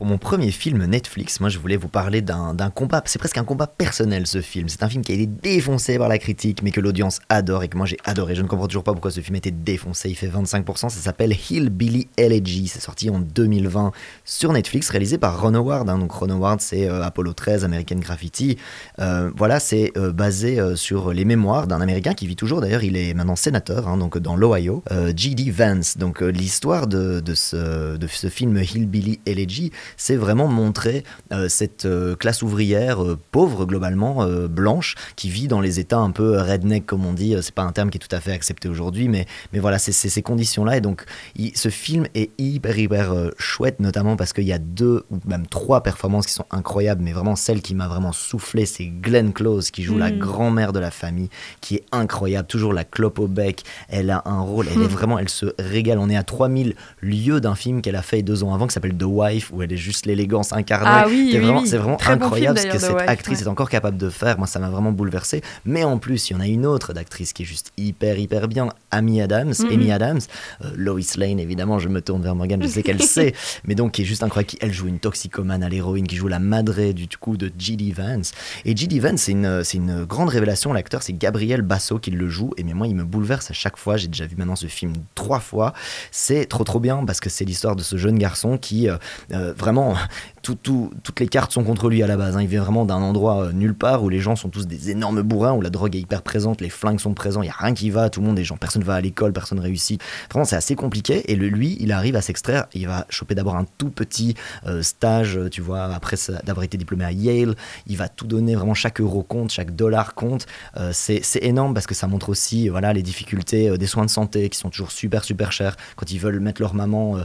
Pour 0.00 0.06
mon 0.06 0.16
premier 0.16 0.50
film 0.50 0.82
Netflix, 0.86 1.40
moi 1.40 1.50
je 1.50 1.58
voulais 1.58 1.76
vous 1.76 1.88
parler 1.88 2.22
d'un 2.22 2.54
combat, 2.74 3.02
c'est 3.04 3.18
presque 3.18 3.36
un 3.36 3.44
combat 3.44 3.66
personnel 3.66 4.26
ce 4.26 4.40
film. 4.40 4.66
C'est 4.70 4.82
un 4.82 4.88
film 4.88 5.04
qui 5.04 5.12
a 5.12 5.14
été 5.14 5.26
défoncé 5.26 5.98
par 5.98 6.08
la 6.08 6.16
critique, 6.16 6.62
mais 6.62 6.70
que 6.70 6.80
l'audience 6.80 7.20
adore 7.28 7.64
et 7.64 7.68
que 7.68 7.76
moi 7.76 7.84
j'ai 7.84 7.98
adoré. 8.06 8.34
Je 8.34 8.40
ne 8.40 8.46
comprends 8.48 8.66
toujours 8.66 8.82
pas 8.82 8.92
pourquoi 8.92 9.10
ce 9.10 9.20
film 9.20 9.36
était 9.36 9.50
défoncé. 9.50 10.08
Il 10.08 10.14
fait 10.14 10.28
25%. 10.28 10.88
Ça 10.88 10.88
s'appelle 10.88 11.34
Hillbilly 11.50 12.08
Elegy. 12.16 12.68
C'est 12.68 12.80
sorti 12.80 13.10
en 13.10 13.18
2020 13.18 13.92
sur 14.24 14.54
Netflix, 14.54 14.88
réalisé 14.88 15.18
par 15.18 15.38
Ron 15.38 15.52
Howard. 15.52 15.90
hein. 15.90 15.98
Donc 15.98 16.12
Ron 16.12 16.30
Howard, 16.30 16.62
c'est 16.62 16.88
euh, 16.88 17.02
Apollo 17.02 17.34
13, 17.34 17.66
American 17.66 17.96
Graffiti. 17.96 18.56
Euh, 19.00 19.30
voilà, 19.36 19.60
c'est 19.60 19.92
euh, 19.98 20.12
basé 20.12 20.58
sur 20.76 21.12
les 21.12 21.26
mémoires 21.26 21.66
d'un 21.66 21.82
Américain 21.82 22.14
qui 22.14 22.26
vit 22.26 22.36
toujours. 22.36 22.62
D'ailleurs, 22.62 22.84
il 22.84 22.96
est 22.96 23.12
maintenant 23.12 23.36
sénateur, 23.36 23.86
hein, 23.86 23.98
donc 23.98 24.16
dans 24.16 24.34
l'Ohio, 24.34 24.82
G.D. 25.14 25.50
Vance. 25.50 25.98
Donc 25.98 26.22
l'histoire 26.22 26.86
de, 26.86 27.20
de 27.20 27.34
ce, 27.34 27.98
de 27.98 28.06
ce 28.06 28.28
film 28.28 28.56
Hillbilly 28.56 29.20
Elegy, 29.26 29.72
c'est 29.96 30.16
vraiment 30.16 30.46
montrer 30.48 31.04
euh, 31.32 31.48
cette 31.48 31.84
euh, 31.84 32.14
classe 32.16 32.42
ouvrière 32.42 33.02
euh, 33.02 33.18
pauvre 33.30 33.64
globalement, 33.66 34.26
blanche, 34.48 34.94
qui 35.16 35.28
vit 35.30 35.48
dans 35.48 35.60
les 35.60 35.78
états 35.80 35.98
un 35.98 36.10
peu 36.10 36.38
redneck 36.40 36.86
comme 36.86 37.04
on 37.06 37.12
dit. 37.12 37.34
C'est 37.42 37.54
pas 37.54 37.62
un 37.62 37.72
terme 37.72 37.90
qui 37.90 37.98
est 37.98 38.00
tout 38.06 38.14
à 38.14 38.20
fait 38.20 38.32
accepté 38.32 38.68
aujourd'hui, 38.68 39.08
mais, 39.08 39.26
mais 39.52 39.58
voilà, 39.58 39.78
c'est 39.78 39.92
ces 39.92 40.22
conditions-là. 40.22 40.76
Et 40.76 40.80
donc, 40.80 41.04
il- 41.36 41.56
ce 41.56 41.68
film 41.68 42.06
est 42.14 42.30
hyper 42.38 42.78
hyper 42.78 43.12
chouette, 43.38 43.80
notamment 43.80 44.16
parce 44.16 44.32
qu'il 44.32 44.44
y 44.44 44.52
a 44.52 44.58
deux 44.58 45.04
ou 45.10 45.18
même 45.26 45.46
trois 45.46 45.82
performances 45.82 46.26
qui 46.26 46.32
sont 46.32 46.46
incroyables, 46.50 47.02
mais 47.02 47.12
vraiment 47.12 47.36
celle 47.36 47.62
qui 47.62 47.74
m'a 47.74 47.88
vraiment 47.88 48.12
soufflé, 48.12 48.66
c'est 48.66 48.86
Glenn 48.86 49.32
Close 49.32 49.70
qui 49.70 49.82
joue 49.82 49.96
la 49.98 50.10
Mm. 50.10 50.18
grand-mère 50.18 50.72
de 50.72 50.78
la 50.80 50.90
famille, 50.90 51.28
qui 51.60 51.76
est 51.76 51.84
incroyable, 51.92 52.48
toujours 52.48 52.72
la 52.72 52.84
clope 52.84 53.18
au 53.18 53.26
bec. 53.28 53.62
Elle 53.88 54.10
a 54.10 54.22
un 54.24 54.40
rôle, 54.40 54.66
elle 54.74 54.82
est 54.82 54.86
vraiment, 54.88 55.18
elle 55.18 55.28
se 55.28 55.46
régale. 55.58 55.98
On 55.98 56.08
est 56.10 56.16
à 56.16 56.22
3000 56.22 56.74
lieux 57.00 57.40
d'un 57.40 57.54
film 57.54 57.80
qu'elle 57.82 57.96
a 57.96 58.02
fait 58.02 58.22
deux 58.22 58.42
ans 58.44 58.54
avant 58.54 58.66
qui 58.66 58.74
s'appelle 58.74 58.94
The 58.96 59.04
Wife, 59.04 59.50
où 59.52 59.62
elle 59.62 59.72
est 59.72 59.76
juste 59.80 60.06
l'élégance 60.06 60.52
incarnée. 60.52 60.86
Ah 60.88 61.06
oui, 61.08 61.30
C'est 61.32 61.38
oui, 61.38 61.44
vraiment, 61.44 61.60
oui. 61.62 61.68
c'est 61.68 61.76
vraiment 61.78 61.96
Très 61.96 62.16
bon 62.16 62.24
incroyable 62.26 62.58
film, 62.58 62.70
ce 62.70 62.76
que 62.76 62.80
cette 62.82 62.94
Wife, 62.96 63.08
actrice 63.08 63.38
ouais. 63.40 63.44
est 63.44 63.48
encore 63.48 63.68
capable 63.70 63.96
de 63.96 64.08
faire. 64.10 64.38
Moi, 64.38 64.46
ça 64.46 64.58
m'a 64.58 64.68
vraiment 64.70 64.92
bouleversé. 64.92 65.42
Mais 65.64 65.82
en 65.84 65.98
plus, 65.98 66.30
il 66.30 66.34
y 66.34 66.36
en 66.36 66.40
a 66.40 66.46
une 66.46 66.66
autre 66.66 66.92
d'actrice 66.92 67.32
qui 67.32 67.42
est 67.42 67.46
juste 67.46 67.72
hyper, 67.76 68.18
hyper 68.18 68.46
bien, 68.48 68.68
Amy 68.90 69.20
Adams, 69.20 69.54
Mhm. 69.58 69.72
Amy 69.72 69.92
Adams, 69.92 70.20
Euh, 70.64 70.70
Lois 70.76 71.00
Lane, 71.16 71.40
évidemment, 71.40 71.78
je 71.78 71.88
me 71.88 72.00
tourne 72.00 72.22
vers 72.22 72.34
Morgan, 72.34 72.62
je 72.62 72.68
sais 72.68 72.82
qu'elle 72.82 73.02
sait, 73.02 73.34
mais 73.64 73.74
donc 73.74 73.92
qui 73.92 74.02
est 74.02 74.04
juste 74.04 74.22
incroyable. 74.22 74.52
Elle 74.60 74.72
joue 74.72 74.86
une 74.88 74.98
toxicomane 75.00 75.62
à 75.62 75.68
l'héroïne, 75.68 76.06
qui 76.06 76.16
joue 76.16 76.28
la 76.28 76.38
madrée 76.38 76.92
du 76.92 77.08
coup 77.18 77.36
de 77.36 77.50
G.D. 77.58 77.92
Vance. 77.96 78.32
Et 78.64 78.76
G.D. 78.76 78.98
Vance, 79.00 79.22
c'est 79.22 79.32
une, 79.32 79.62
une 79.74 80.04
grande 80.04 80.28
révélation. 80.28 80.72
L'acteur, 80.72 81.02
c'est 81.02 81.12
Gabriel 81.12 81.62
Basso 81.62 81.98
qui 81.98 82.10
le 82.10 82.28
joue. 82.28 82.52
Et 82.56 82.64
mais 82.64 82.74
moi, 82.74 82.86
il 82.86 82.94
me 82.94 83.04
bouleverse 83.04 83.50
à 83.50 83.54
chaque 83.54 83.76
fois. 83.76 83.96
J'ai 83.96 84.08
déjà 84.08 84.26
vu 84.26 84.36
maintenant 84.36 84.56
ce 84.56 84.66
film 84.66 84.92
trois 85.14 85.40
fois. 85.40 85.72
C'est 86.10 86.44
trop, 86.46 86.64
trop 86.64 86.80
bien 86.80 87.04
parce 87.04 87.20
que 87.20 87.30
c'est 87.30 87.44
l'histoire 87.44 87.76
de 87.76 87.82
ce 87.82 87.96
jeune 87.96 88.18
garçon 88.18 88.58
qui, 88.58 88.88
euh, 88.88 88.96
euh, 89.32 89.54
vraiment, 89.70 89.94
tout- 90.42 90.54
tout- 90.54 90.90
toutes 91.02 91.20
les 91.20 91.28
cartes 91.28 91.52
sont 91.52 91.64
contre 91.64 91.88
lui 91.88 92.02
à 92.02 92.06
la 92.06 92.16
base. 92.16 92.36
hein. 92.36 92.42
Il 92.42 92.48
vient 92.48 92.62
vraiment 92.62 92.84
d'un 92.84 92.96
endroit 92.96 93.44
euh, 93.44 93.52
nulle 93.52 93.74
part 93.74 94.02
où 94.02 94.08
les 94.08 94.20
gens 94.20 94.36
sont 94.36 94.48
tous 94.48 94.66
des 94.66 94.90
énormes 94.90 95.22
bourrins, 95.22 95.52
où 95.52 95.60
la 95.60 95.70
drogue 95.70 95.94
est 95.96 96.00
hyper 96.00 96.22
présente, 96.22 96.60
les 96.60 96.70
flingues 96.70 97.00
sont 97.00 97.14
présents, 97.14 97.42
il 97.42 97.46
n'y 97.46 97.50
a 97.50 97.56
rien 97.58 97.74
qui 97.74 97.90
va, 97.90 98.10
tout 98.10 98.20
le 98.20 98.26
monde 98.26 98.38
est 98.38 98.44
gens, 98.44 98.56
personne 98.56 98.82
va 98.82 98.94
à 98.94 99.00
l'école, 99.00 99.32
personne 99.32 99.60
réussit. 99.60 100.00
Vraiment, 100.30 100.44
c'est 100.44 100.56
assez 100.56 100.74
compliqué. 100.76 101.30
Et 101.30 101.36
lui, 101.36 101.76
il 101.80 101.92
arrive 101.92 102.16
à 102.16 102.22
s'extraire. 102.22 102.66
Il 102.74 102.86
va 102.86 103.06
choper 103.10 103.34
d'abord 103.34 103.56
un 103.56 103.66
tout 103.78 103.90
petit 103.90 104.34
euh, 104.66 104.82
stage, 104.82 105.36
euh, 105.36 105.48
tu 105.50 105.60
vois, 105.60 105.84
après 105.84 106.16
d'avoir 106.44 106.64
été 106.64 106.76
diplômé 106.78 107.04
à 107.04 107.12
Yale. 107.12 107.54
Il 107.86 107.96
va 107.96 108.08
tout 108.08 108.26
donner, 108.26 108.54
vraiment 108.54 108.74
chaque 108.74 109.00
euro 109.00 109.22
compte, 109.22 109.50
chaque 109.50 109.74
dollar 109.76 110.14
compte. 110.14 110.46
C'est 110.92 111.22
énorme 111.42 111.74
parce 111.74 111.86
que 111.86 111.94
ça 111.94 112.06
montre 112.06 112.28
aussi 112.28 112.68
voilà, 112.68 112.92
les 112.92 113.02
difficultés 113.02 113.76
des 113.78 113.86
soins 113.86 114.04
de 114.04 114.10
santé 114.10 114.48
qui 114.48 114.58
sont 114.58 114.70
toujours 114.70 114.90
super, 114.90 115.24
super 115.24 115.52
chers. 115.52 115.76
Quand 115.96 116.10
ils 116.10 116.18
veulent 116.18 116.40
mettre 116.40 116.60
leur 116.62 116.74
maman, 116.74 117.16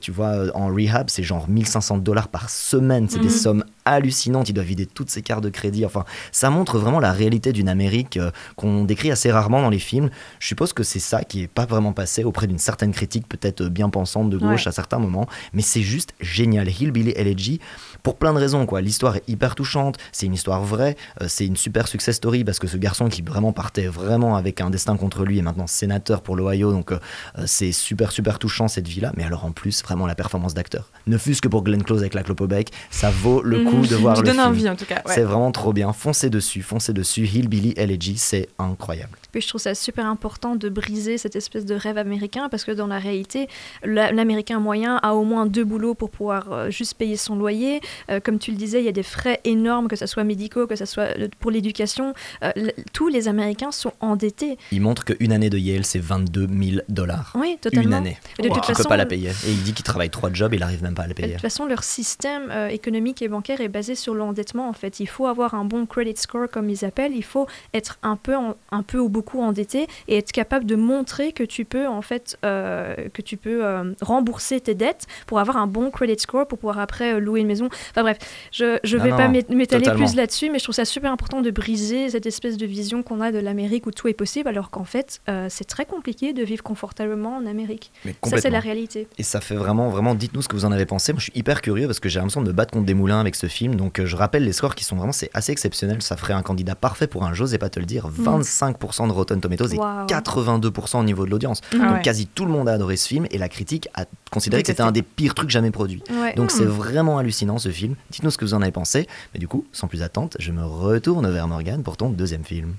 tu 0.00 0.10
vois, 0.10 0.44
en 0.54 0.66
rehab, 0.68 1.08
c'est 1.10 1.22
genre 1.22 1.48
1500 1.48 1.98
dollars 1.98 2.28
par 2.32 2.50
semaine. 2.50 3.08
C'est 3.08 3.18
des 3.18 3.26
Mhm. 3.26 3.30
sommes 3.30 3.64
hallucinante. 3.84 4.48
Il 4.48 4.52
doit 4.54 4.64
vider 4.64 4.86
toutes 4.86 5.10
ses 5.10 5.22
cartes 5.22 5.44
de 5.44 5.48
crédit. 5.50 5.84
Enfin, 5.84 6.04
ça 6.32 6.50
montre 6.50 6.78
vraiment 6.78 7.00
la 7.00 7.12
réalité 7.12 7.52
d'une 7.52 7.68
Amérique 7.68 8.16
euh, 8.16 8.30
qu'on 8.56 8.84
décrit 8.84 9.10
assez 9.10 9.30
rarement 9.30 9.60
dans 9.62 9.70
les 9.70 9.78
films. 9.78 10.10
Je 10.40 10.46
suppose 10.48 10.72
que 10.72 10.82
c'est 10.82 10.98
ça 10.98 11.22
qui 11.24 11.42
est 11.42 11.48
pas 11.48 11.66
vraiment 11.66 11.92
passé 11.92 12.24
auprès 12.24 12.46
d'une 12.46 12.58
certaine 12.58 12.92
critique, 12.92 13.28
peut-être 13.28 13.64
bien 13.68 13.90
pensante 13.90 14.30
de 14.30 14.38
gauche 14.38 14.66
à 14.66 14.72
certains 14.72 14.98
moments. 14.98 15.26
Mais 15.52 15.62
c'est 15.62 15.82
juste 15.82 16.14
génial. 16.20 16.68
Hillbilly 16.68 17.12
Elegy, 17.16 17.60
pour 18.02 18.16
plein 18.16 18.32
de 18.32 18.38
raisons. 18.38 18.66
quoi. 18.66 18.80
L'histoire 18.80 19.16
est 19.16 19.22
hyper 19.28 19.54
touchante. 19.54 19.96
C'est 20.12 20.26
une 20.26 20.34
histoire 20.34 20.62
vraie. 20.62 20.96
Euh, 21.20 21.26
c'est 21.28 21.46
une 21.46 21.56
super 21.56 21.86
success 21.88 22.16
story 22.16 22.44
parce 22.44 22.58
que 22.58 22.66
ce 22.66 22.76
garçon 22.76 23.08
qui 23.08 23.22
vraiment 23.22 23.52
partait 23.52 23.86
vraiment 23.86 24.36
avec 24.36 24.60
un 24.60 24.70
destin 24.70 24.96
contre 24.96 25.24
lui 25.24 25.38
est 25.38 25.42
maintenant 25.42 25.66
sénateur 25.66 26.22
pour 26.22 26.36
l'Ohio. 26.36 26.72
Donc, 26.72 26.92
euh, 26.92 26.98
c'est 27.46 27.72
super, 27.72 28.10
super 28.12 28.38
touchant 28.38 28.68
cette 28.68 28.88
vie-là. 28.88 29.12
Mais 29.16 29.24
alors, 29.24 29.44
en 29.44 29.52
plus, 29.52 29.82
vraiment 29.82 30.06
la 30.06 30.14
performance 30.14 30.54
d'acteur. 30.54 30.90
Ne 31.06 31.16
fût-ce 31.18 31.40
que 31.42 31.48
pour 31.48 31.62
Glenn 31.62 31.82
Close 31.82 32.00
avec 32.00 32.14
la 32.14 32.22
clope 32.22 32.40
au 32.40 32.46
bec, 32.46 32.70
ça 32.90 33.10
vaut 33.10 33.42
le 33.42 33.60
coup 33.64 33.86
de 33.86 33.94
voir 33.96 34.16
le 34.16 34.22
donnes 34.22 34.34
film. 34.34 34.46
envie 34.46 34.68
en 34.68 34.76
tout 34.76 34.84
cas. 34.86 35.02
ouais. 35.06 35.14
C'est 35.14 35.22
vraiment 35.22 35.52
trop 35.52 35.72
bien. 35.72 35.92
Foncez 35.92 36.30
dessus, 36.30 36.62
foncez 36.62 36.92
dessus. 36.92 37.24
Hillbilly 37.26 37.74
Elegy, 37.76 38.18
c'est 38.18 38.48
incroyable. 38.58 39.16
Puis 39.30 39.40
je 39.42 39.48
trouve 39.48 39.60
ça 39.60 39.74
super 39.74 40.06
important 40.06 40.56
de 40.56 40.68
briser 40.68 41.18
cette 41.18 41.36
espèce 41.36 41.64
de 41.64 41.74
rêve 41.74 41.96
américain 41.98 42.48
parce 42.50 42.64
que 42.64 42.72
dans 42.72 42.86
la 42.86 42.98
réalité, 42.98 43.48
la- 43.84 44.12
l'américain 44.12 44.58
moyen 44.60 44.96
a 45.02 45.14
au 45.14 45.24
moins 45.24 45.46
deux 45.46 45.64
boulots 45.64 45.94
pour 45.94 46.10
pouvoir 46.10 46.52
euh, 46.52 46.70
juste 46.70 46.94
payer 46.94 47.16
son 47.16 47.36
loyer. 47.36 47.80
Euh, 48.10 48.20
comme 48.20 48.38
tu 48.38 48.50
le 48.50 48.56
disais, 48.56 48.80
il 48.80 48.84
y 48.84 48.88
a 48.88 48.92
des 48.92 49.02
frais 49.02 49.40
énormes, 49.44 49.88
que 49.88 49.96
ce 49.96 50.06
soit 50.06 50.24
médicaux, 50.24 50.66
que 50.66 50.76
ce 50.76 50.84
soit 50.84 51.16
euh, 51.18 51.28
pour 51.40 51.50
l'éducation. 51.50 52.14
Euh, 52.44 52.50
tous 52.92 53.08
les 53.08 53.28
Américains 53.28 53.70
sont 53.72 53.92
endettés. 54.00 54.58
Il 54.70 54.80
montre 54.80 55.04
qu'une 55.04 55.32
année 55.32 55.50
de 55.50 55.58
Yale, 55.58 55.84
c'est 55.84 55.98
22 55.98 56.46
000 56.48 56.80
dollars. 56.88 57.32
Oui, 57.38 57.58
totalement. 57.60 57.88
Une 57.88 57.94
année. 57.94 58.18
Et 58.38 58.42
de 58.42 58.48
toute 58.48 58.56
Il 58.58 58.60
peut 58.68 58.74
façon, 58.74 58.88
pas 58.88 58.96
la 58.96 59.06
payer. 59.06 59.30
Et 59.30 59.50
il 59.50 59.62
dit 59.62 59.72
qu'il 59.72 59.84
travaille 59.84 60.10
trois 60.10 60.32
jobs 60.32 60.52
et 60.52 60.56
il 60.56 60.62
arrive 60.62 60.82
même 60.82 60.94
pas 60.94 61.02
à 61.02 61.06
la 61.06 61.14
De 61.14 61.20
payer. 61.20 61.32
toute 61.34 61.42
façon, 61.42 61.66
leur 61.66 61.82
système 61.84 62.50
euh, 62.50 62.68
économique 62.68 63.22
et 63.22 63.28
bancaire 63.28 63.60
est 63.60 63.68
basé 63.68 63.94
sur 63.94 64.14
l'endettement. 64.14 64.68
En 64.68 64.72
fait, 64.72 65.00
il 65.00 65.06
faut 65.06 65.26
avoir 65.26 65.54
un 65.54 65.64
bon 65.64 65.86
credit 65.86 66.16
score, 66.16 66.48
comme 66.50 66.68
ils 66.70 66.84
appellent. 66.84 67.12
Il 67.14 67.24
faut 67.24 67.46
être 67.74 67.98
un 68.02 68.16
peu, 68.16 68.36
en- 68.36 68.54
un 68.70 68.82
peu 68.82 68.98
ou 68.98 69.08
beaucoup 69.08 69.40
endetté 69.40 69.86
et 70.08 70.16
être 70.18 70.32
capable 70.32 70.64
de 70.66 70.76
montrer 70.76 71.32
que 71.32 71.42
tu 71.44 71.64
peux 71.64 71.86
en 71.86 72.02
fait 72.02 72.36
que 72.42 73.22
tu 73.22 73.36
peux 73.36 73.62
rembourser 74.00 74.60
tes 74.60 74.74
dettes 74.74 75.06
pour 75.26 75.38
avoir 75.38 75.56
un 75.56 75.66
bon 75.66 75.90
credit 75.90 76.18
score 76.18 76.46
pour 76.46 76.58
pouvoir 76.58 76.78
après 76.78 77.20
louer 77.20 77.40
une 77.40 77.46
maison. 77.46 77.68
Enfin 77.90 78.02
bref, 78.02 78.18
je 78.52 78.96
Non, 78.96 79.02
vais 79.04 79.10
non, 79.10 79.16
pas 79.16 79.28
m'é- 79.28 79.44
m'étaler 79.50 79.90
plus 79.92 80.14
là-dessus, 80.14 80.50
mais 80.50 80.58
je 80.58 80.64
trouve 80.64 80.74
ça 80.74 80.84
super 80.84 81.12
important 81.12 81.40
de 81.42 81.50
briser 81.50 82.10
cette 82.10 82.26
espèce 82.26 82.56
de 82.56 82.66
vision 82.66 83.02
qu'on 83.02 83.20
a 83.20 83.32
de 83.32 83.38
l'Amérique 83.38 83.86
où 83.86 83.90
tout 83.90 84.08
est 84.08 84.14
possible, 84.14 84.48
alors 84.48 84.70
qu'en 84.70 84.84
fait, 84.84 85.20
euh, 85.28 85.46
c'est 85.50 85.64
très 85.64 85.84
compliqué 85.84 86.32
de 86.32 86.42
vivre 86.42 86.62
confortablement 86.62 87.36
en 87.36 87.46
Amérique. 87.46 87.92
Mais 88.04 88.14
Ça, 88.24 88.38
c'est 88.38 88.50
la 88.50 88.60
réalité. 88.60 89.08
Et 89.18 89.22
ça 89.22 89.40
fait 89.40 89.54
vraiment, 89.54 89.88
vraiment, 89.90 90.14
dites-nous 90.14 90.42
ce 90.42 90.48
que 90.48 90.56
vous 90.56 90.64
en 90.64 90.72
avez 90.72 90.86
pensé. 90.86 91.12
Moi, 91.12 91.18
je 91.20 91.24
suis 91.24 91.32
hyper 91.34 91.60
curieux 91.62 91.86
parce 91.86 92.00
que 92.00 92.08
j'ai 92.08 92.18
l'impression 92.18 92.42
de 92.42 92.48
me 92.48 92.52
battre 92.52 92.72
contre 92.72 92.86
des 92.86 92.94
moulins 92.94 93.20
avec 93.20 93.34
ce 93.34 93.46
film. 93.46 93.74
Donc, 93.76 93.98
euh, 93.98 94.06
je 94.06 94.16
rappelle 94.16 94.44
les 94.44 94.52
scores 94.52 94.74
qui 94.74 94.84
sont 94.84 94.96
vraiment, 94.96 95.12
c'est 95.12 95.30
assez 95.34 95.52
exceptionnel. 95.52 96.02
Ça 96.02 96.16
ferait 96.16 96.32
un 96.34 96.42
candidat 96.42 96.74
parfait 96.74 97.06
pour 97.06 97.24
un, 97.24 97.34
j'osais 97.34 97.58
pas 97.58 97.68
te 97.68 97.78
le 97.80 97.86
dire, 97.86 98.08
25% 98.08 99.06
de 99.08 99.12
Rotten 99.12 99.40
Tomatoes 99.40 99.72
et 99.72 99.76
Waouh. 99.76 100.06
82% 100.06 101.00
au 101.00 101.04
niveau 101.04 101.24
de 101.26 101.30
l'audience. 101.30 101.60
Ah 101.72 101.76
Donc, 101.76 101.90
ouais. 101.96 102.02
quasi 102.02 102.26
tout 102.26 102.44
le 102.44 102.52
monde 102.52 102.68
a 102.68 102.72
adoré 102.72 102.96
ce 102.96 103.08
film 103.08 103.26
et 103.30 103.38
la 103.38 103.48
critique 103.48 103.88
a 103.94 104.04
considéré 104.30 104.62
que 104.62 104.68
c'était 104.68 104.82
un 104.82 104.92
des 104.92 105.02
pires 105.02 105.34
trucs 105.34 105.50
jamais 105.50 105.70
produits. 105.70 106.02
Ouais. 106.10 106.34
Donc, 106.34 106.50
c'est 106.50 106.64
vraiment 106.64 107.18
hallucinant 107.18 107.58
ce 107.58 107.70
film. 107.72 107.96
Dites-nous 108.10 108.30
ce 108.30 108.38
que 108.38 108.44
vous 108.44 108.54
en 108.54 108.62
avez 108.62 108.72
pensé. 108.72 109.06
Mais 109.34 109.40
du 109.40 109.48
coup, 109.48 109.64
sans 109.72 109.88
plus 109.88 110.02
attente, 110.02 110.36
je 110.38 110.52
me 110.52 110.64
retourne 110.64 111.30
vers 111.30 111.48
Morgan 111.48 111.82
pour 111.82 111.96
ton 111.96 112.10
deuxième 112.10 112.44
film. 112.44 112.76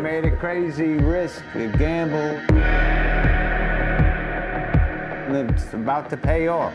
I 0.00 0.02
made 0.02 0.24
a 0.24 0.36
crazy 0.36 0.96
risk, 0.96 1.42
a 1.54 1.66
gamble. 1.76 2.40
And 5.28 5.50
it's 5.50 5.74
about 5.74 6.08
to 6.10 6.16
pay 6.16 6.48
off. 6.48 6.72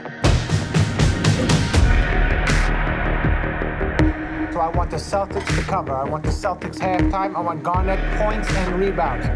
So 4.54 4.62
I 4.62 4.70
want 4.70 4.90
the 4.90 4.98
Celtics 4.98 5.54
to 5.54 5.64
cover. 5.64 5.92
I 5.92 6.06
want 6.06 6.24
the 6.24 6.30
Celtics 6.30 6.80
halftime. 6.80 7.36
I 7.36 7.42
want 7.42 7.62
Garnett 7.62 8.00
points 8.18 8.50
and 8.54 8.80
rebounds. 8.80 9.28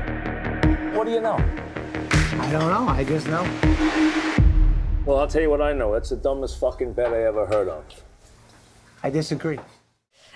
What 0.95 1.05
do 1.05 1.11
you 1.11 1.19
know? 1.19 1.37
I 2.39 2.49
don't 2.51 2.69
know. 2.69 2.87
I 2.87 3.03
just 3.03 3.27
know. 3.27 3.43
Well, 5.05 5.17
I'll 5.17 5.27
tell 5.27 5.41
you 5.41 5.49
what 5.49 5.61
I 5.61 5.73
know. 5.73 5.91
That's 5.93 6.09
the 6.09 6.17
dumbest 6.17 6.59
fucking 6.59 6.93
bet 6.93 7.13
I 7.13 7.23
ever 7.25 7.45
heard 7.45 7.67
of. 7.67 7.83
I 9.03 9.09
disagree. 9.09 9.59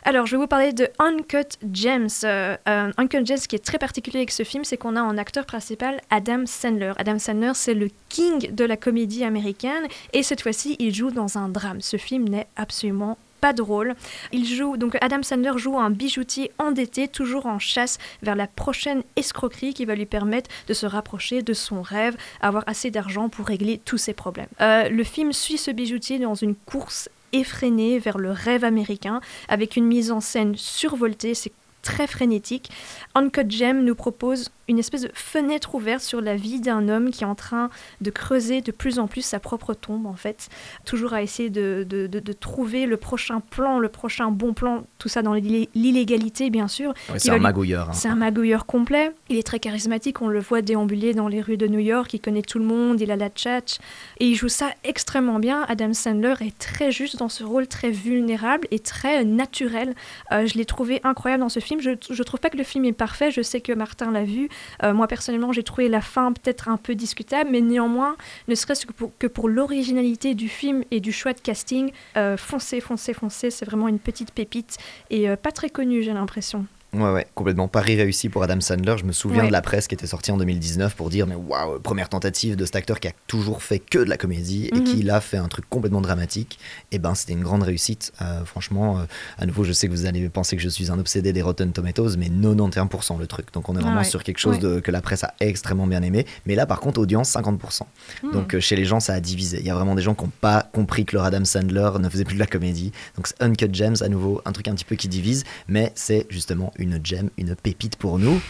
Alors, 0.05 0.25
je 0.25 0.35
vais 0.35 0.41
vous 0.41 0.47
parler 0.47 0.73
de 0.73 0.89
Uncut 0.99 1.57
Gems. 1.71 2.25
Euh, 2.25 2.57
euh, 2.67 2.91
Uncut 2.97 3.25
Gems, 3.25 3.37
ce 3.37 3.47
qui 3.47 3.55
est 3.55 3.63
très 3.63 3.77
particulier 3.77 4.19
avec 4.19 4.31
ce 4.31 4.43
film, 4.43 4.65
c'est 4.65 4.75
qu'on 4.75 4.97
a 4.97 5.01
en 5.01 5.17
acteur 5.17 5.45
principal 5.45 6.01
Adam 6.09 6.45
Sandler. 6.45 6.91
Adam 6.97 7.19
Sandler, 7.19 7.51
c'est 7.53 7.73
le 7.73 7.89
king 8.09 8.53
de 8.53 8.65
la 8.65 8.75
comédie 8.75 9.23
américaine, 9.23 9.87
et 10.11 10.23
cette 10.23 10.41
fois-ci, 10.41 10.75
il 10.79 10.93
joue 10.93 11.11
dans 11.11 11.37
un 11.37 11.47
drame. 11.47 11.79
Ce 11.79 11.95
film 11.95 12.27
n'est 12.27 12.47
absolument 12.57 13.17
pas 13.43 13.51
drôle. 13.51 13.95
Il 14.31 14.45
joue 14.45 14.77
donc 14.77 14.95
Adam 15.01 15.21
Sandler 15.21 15.57
joue 15.57 15.77
un 15.77 15.89
bijoutier 15.89 16.49
endetté, 16.59 17.09
toujours 17.09 17.45
en 17.45 17.59
chasse 17.59 17.97
vers 18.21 18.37
la 18.37 18.47
prochaine 18.47 19.03
escroquerie 19.17 19.73
qui 19.73 19.83
va 19.83 19.95
lui 19.95 20.05
permettre 20.05 20.49
de 20.69 20.73
se 20.73 20.85
rapprocher 20.85 21.41
de 21.41 21.51
son 21.51 21.81
rêve, 21.81 22.15
avoir 22.39 22.63
assez 22.67 22.89
d'argent 22.89 23.27
pour 23.27 23.45
régler 23.45 23.81
tous 23.83 23.97
ses 23.97 24.13
problèmes. 24.13 24.47
Euh, 24.61 24.87
le 24.87 25.03
film 25.03 25.33
suit 25.33 25.57
ce 25.57 25.71
bijoutier 25.71 26.19
dans 26.19 26.35
une 26.35 26.55
course 26.55 27.09
effrénée 27.33 27.99
vers 27.99 28.17
le 28.17 28.31
rêve 28.31 28.63
américain, 28.63 29.19
avec 29.49 29.75
une 29.75 29.87
mise 29.87 30.09
en 30.09 30.21
scène 30.21 30.55
survoltée, 30.55 31.33
c'est 31.33 31.51
très 31.81 32.07
frénétique. 32.07 32.71
Uncut 33.13 33.51
Gem 33.51 33.83
nous 33.83 33.95
propose 33.95 34.51
une 34.69 34.79
espèce 34.79 35.01
de 35.01 35.11
fenêtre 35.13 35.75
ouverte 35.75 36.01
sur 36.01 36.21
la 36.21 36.35
vie 36.35 36.61
d'un 36.61 36.87
homme 36.89 37.11
qui 37.11 37.23
est 37.23 37.27
en 37.27 37.35
train 37.35 37.69
de 38.01 38.09
creuser 38.11 38.61
de 38.61 38.71
plus 38.71 38.97
en 38.99 39.07
plus 39.07 39.21
sa 39.21 39.39
propre 39.39 39.73
tombe, 39.73 40.05
en 40.05 40.15
fait. 40.15 40.47
Toujours 40.85 41.13
à 41.13 41.21
essayer 41.21 41.49
de, 41.49 41.85
de- 41.87 42.07
de- 42.07 42.19
de 42.19 42.33
trouver 42.33 42.85
le 42.85 42.95
prochain 42.97 43.41
plan, 43.41 43.79
le 43.79 43.89
prochain 43.89 44.31
bon 44.31 44.53
plan, 44.53 44.85
tout 44.99 45.09
ça 45.09 45.21
dans 45.21 45.33
l'illé- 45.33 45.69
l'illégalité, 45.75 46.49
bien 46.49 46.67
sûr. 46.67 46.93
C'est 47.17 47.29
un 47.29 47.35
lui- 47.35 47.41
magouilleur. 47.41 47.89
hein. 47.89 47.93
c'est 47.93 48.07
un 48.07 48.15
magouilleur 48.15 48.65
complet. 48.65 49.11
Il 49.29 49.37
est 49.37 49.43
très 49.43 49.59
charismatique. 49.59 50.21
On 50.21 50.27
le 50.27 50.39
voit 50.39 50.61
déambuler 50.61 51.13
dans 51.13 51.27
les 51.27 51.41
rues 51.41 51.57
de 51.57 51.67
New 51.67 51.79
York. 51.79 52.13
Il 52.13 52.19
connaît 52.19 52.41
tout 52.41 52.59
le 52.59 52.65
monde. 52.65 53.01
Il 53.01 53.11
a 53.11 53.15
la 53.17 53.29
tchatch. 53.29 53.79
Et 54.19 54.27
il 54.27 54.35
joue 54.35 54.47
ça 54.49 54.69
extrêmement 54.83 55.39
bien. 55.39 55.65
Adam 55.67 55.93
Sandler 55.93 56.35
est 56.41 56.57
très 56.57 56.91
juste 56.91 57.17
dans 57.17 57.29
ce 57.29 57.43
rôle 57.43 57.67
très 57.67 57.91
vulnérable 57.91 58.67
et 58.71 58.79
très 58.79 59.25
naturel. 59.25 59.93
Euh, 60.31 60.45
je 60.47 60.57
l'ai 60.57 60.65
trouvé 60.65 61.01
incroyable 61.03 61.41
dans 61.41 61.49
ce 61.49 61.59
film. 61.59 61.81
Je, 61.81 61.91
je 62.09 62.23
trouve 62.23 62.39
pas 62.39 62.49
que 62.49 62.57
le 62.57 62.63
film 62.63 62.85
est 62.85 62.93
parfait. 62.93 63.29
Je 63.31 63.41
sais 63.41 63.59
que 63.61 63.73
Martin 63.73 64.11
l'a 64.11 64.23
vu. 64.23 64.49
Euh, 64.83 64.93
moi, 64.93 65.07
personnellement, 65.07 65.51
j'ai 65.51 65.63
trouvé 65.63 65.89
la 65.89 66.01
fin 66.01 66.31
peut-être 66.33 66.69
un 66.69 66.77
peu 66.77 66.95
discutable. 66.95 67.49
Mais 67.51 67.61
néanmoins, 67.61 68.15
ne 68.47 68.55
serait-ce 68.55 68.85
que 68.85 68.93
pour, 68.93 69.11
que 69.17 69.27
pour 69.27 69.49
l'originalité 69.49 70.35
du 70.35 70.49
film 70.49 70.83
et 70.91 70.99
du 70.99 71.11
choix 71.11 71.33
de 71.33 71.39
casting, 71.39 71.91
euh, 72.17 72.37
foncez, 72.37 72.79
foncez, 72.79 73.13
foncez. 73.13 73.51
C'est 73.51 73.65
vraiment 73.65 73.87
une 73.87 73.99
petite 73.99 74.31
pépite. 74.31 74.77
Et 75.09 75.29
euh, 75.29 75.35
pas 75.35 75.51
très 75.51 75.69
connue, 75.69 76.03
j'ai 76.03 76.13
l'impression. 76.13 76.65
Ouais, 76.93 77.11
ouais, 77.11 77.27
complètement. 77.33 77.67
Pari 77.67 77.95
réussi 77.95 78.29
pour 78.29 78.43
Adam 78.43 78.61
Sandler. 78.61 78.95
Je 78.99 79.03
me 79.05 79.11
souviens 79.11 79.41
Ouais. 79.41 79.47
de 79.47 79.51
la 79.51 79.61
presse 79.61 79.87
qui 79.87 79.95
était 79.95 80.05
sortie 80.07 80.31
en 80.31 80.37
2019 80.37 80.95
pour 80.95 81.09
dire 81.09 81.25
Mais 81.27 81.35
waouh, 81.35 81.79
première 81.79 82.07
tentative 82.09 82.55
de 82.55 82.65
cet 82.65 82.75
acteur 82.75 82.99
qui 82.99 83.07
a 83.07 83.11
toujours 83.27 83.63
fait 83.63 83.79
que 83.79 83.97
de 83.99 84.03
la 84.09 84.17
comédie 84.17 84.69
et 84.71 84.75
Mhm. 84.77 84.83
qui 84.83 85.01
là 85.03 85.19
fait 85.19 85.37
un 85.37 85.47
truc 85.47 85.65
complètement 85.69 86.01
dramatique. 86.01 86.59
Et 86.91 86.99
ben, 86.99 87.15
c'était 87.15 87.33
une 87.33 87.41
grande 87.43 87.63
réussite. 87.63 88.13
Euh, 88.21 88.45
franchement, 88.45 88.99
euh, 88.99 89.03
à 89.39 89.45
nouveau, 89.45 89.63
je 89.63 89.73
sais 89.73 89.87
que 89.87 89.91
vous 89.91 90.05
allez 90.05 90.29
penser 90.29 90.55
que 90.55 90.61
je 90.61 90.69
suis 90.69 90.91
un 90.91 90.99
obsédé 90.99 91.33
des 91.33 91.41
Rotten 91.41 91.71
Tomatoes, 91.71 92.15
mais 92.17 92.29
91% 92.29 93.17
le 93.17 93.25
truc. 93.27 93.51
Donc 93.53 93.69
on 93.69 93.73
est 93.75 93.79
Ah 93.79 93.81
vraiment 93.81 93.97
ouais. 93.99 94.03
sur 94.03 94.23
quelque 94.23 94.37
chose 94.39 94.55
Ouais. 94.57 94.61
de, 94.75 94.79
que 94.79 94.91
la 94.91 95.01
presse 95.01 95.23
a 95.23 95.33
extrêmement 95.39 95.87
bien 95.87 96.03
aimé. 96.03 96.25
Mais 96.45 96.55
là, 96.55 96.65
par 96.65 96.79
contre, 96.79 96.99
audience 96.99 97.29
50%. 97.29 97.87
Hmm. 98.21 98.31
Donc 98.31 98.53
euh, 98.53 98.59
chez 98.59 98.75
les 98.75 98.85
gens, 98.85 98.99
ça 98.99 99.13
a 99.13 99.19
divisé. 99.19 99.57
Il 99.59 99.65
y 99.65 99.69
a 99.71 99.75
vraiment 99.75 99.95
des 99.95 100.01
gens 100.03 100.13
qui 100.13 100.23
n'ont 100.25 100.31
pas 100.41 100.69
compris 100.73 101.05
que 101.05 101.15
leur 101.15 101.25
Adam 101.25 101.43
Sandler 101.45 101.89
ne 101.99 102.07
faisait 102.09 102.23
plus 102.25 102.35
de 102.35 102.39
la 102.39 102.45
comédie. 102.47 102.91
Donc 103.15 103.27
c'est 103.27 103.41
Uncut 103.41 103.73
Gems, 103.73 103.95
à 104.01 104.09
nouveau, 104.09 104.41
un 104.45 104.51
truc 104.51 104.67
un 104.67 104.75
petit 104.75 104.85
peu 104.85 104.95
qui 104.95 105.07
divise, 105.07 105.43
mais 105.67 105.91
c'est 105.95 106.27
justement 106.29 106.71
une 106.77 106.82
gem, 107.03 107.29
une 107.37 107.55
pépite 107.55 107.95
pour 107.95 108.19
nous. 108.19 108.41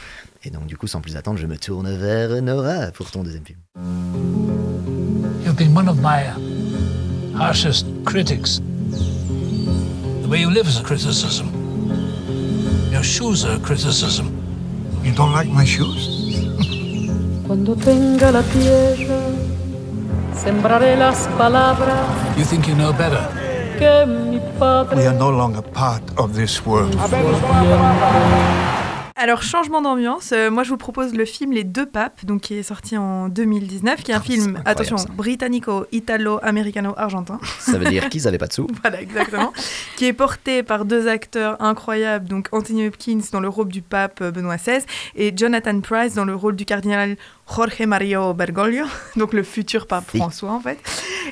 Et 0.44 0.50
donc 0.50 0.66
du 0.66 0.78
coup, 0.78 0.88
sans 0.88 1.02
plus 1.02 1.16
attendre, 1.16 1.40
je 1.40 1.48
me 1.48 1.58
tourne 1.58 1.90
vers 1.96 2.42
Nora 2.42 2.92
pour 2.92 3.10
ton 3.12 3.24
deuxième 3.24 3.46
film. 3.46 3.60
You've 5.46 5.56
been 5.58 5.75
one 5.75 5.88
of 5.88 5.98
my 6.02 6.24
harshest 7.38 7.86
critics. 8.06 8.60
The 10.22 10.28
way 10.28 10.42
you 10.42 10.50
live 10.50 10.68
is 10.68 10.80
a 10.80 10.84
criticism. 10.84 11.48
Your 12.92 13.04
shoes 13.04 13.46
are 13.46 13.56
a 13.56 13.60
criticism. 13.60 14.32
You 15.04 15.13
don't 15.13 15.34
like 15.34 15.50
my 15.50 15.66
shoes? 15.66 16.10
Cuando 17.46 17.75
tenga 17.75 18.32
la 18.32 18.42
tierra, 18.42 19.20
sembraré 20.34 20.96
las 20.96 21.28
palabras 21.38 22.38
You 22.38 22.46
think 22.46 22.68
you 22.68 22.75
know 22.75 22.94
better? 22.94 23.28
We 23.80 25.08
are 25.08 25.13
no 25.13 25.32
longer 25.32 25.62
part 25.62 26.01
of 26.18 26.34
this 26.34 26.65
world. 26.65 26.96
Alors, 29.15 29.42
changement 29.42 29.82
d'ambiance, 29.82 30.34
euh, 30.34 30.51
moi 30.51 30.63
je 30.63 30.70
vous 30.70 30.77
propose 30.77 31.13
le 31.13 31.24
film 31.24 31.53
Les 31.53 31.63
Deux 31.63 31.86
Papes, 31.86 32.25
donc 32.25 32.42
qui 32.42 32.56
est 32.56 32.63
sorti 32.63 32.98
en 32.98 33.30
2019, 33.30 34.03
qui 34.03 34.12
est 34.12 34.15
un 34.15 34.20
film, 34.20 34.58
incroyable, 34.58 34.70
attention, 34.70 34.98
britannico-italo-américano-argentin. 35.15 37.39
Ça 37.60 37.77
veut 37.77 37.86
dire 37.86 38.10
qu'ils 38.10 38.27
avaient 38.27 38.38
pas 38.38 38.48
de 38.48 38.53
sous. 38.53 38.68
Voilà, 38.82 39.01
exactement. 39.01 39.53
qui 39.96 40.08
est 40.08 40.13
porté 40.13 40.62
par 40.62 40.84
deux 40.84 41.08
acteurs 41.08 41.56
incroyables, 41.62 42.27
donc 42.27 42.50
Anthony 42.51 42.88
Hopkins 42.88 43.22
dans 43.32 43.39
le 43.39 43.48
rôle 43.48 43.70
du 43.70 43.82
pape 43.82 44.20
euh, 44.22 44.32
Benoît 44.32 44.58
XVI 44.58 44.80
et 45.15 45.32
Jonathan 45.36 45.80
Price 45.80 46.15
dans 46.15 46.25
le 46.25 46.36
rôle 46.36 46.58
du 46.58 46.65
cardinal 46.65 47.15
Jorge 47.55 47.86
Mario 47.86 48.33
Bergoglio, 48.33 48.86
donc 49.15 49.33
le 49.33 49.43
futur 49.43 49.86
pape 49.86 50.17
François 50.17 50.51
en 50.51 50.60
fait. 50.60 50.79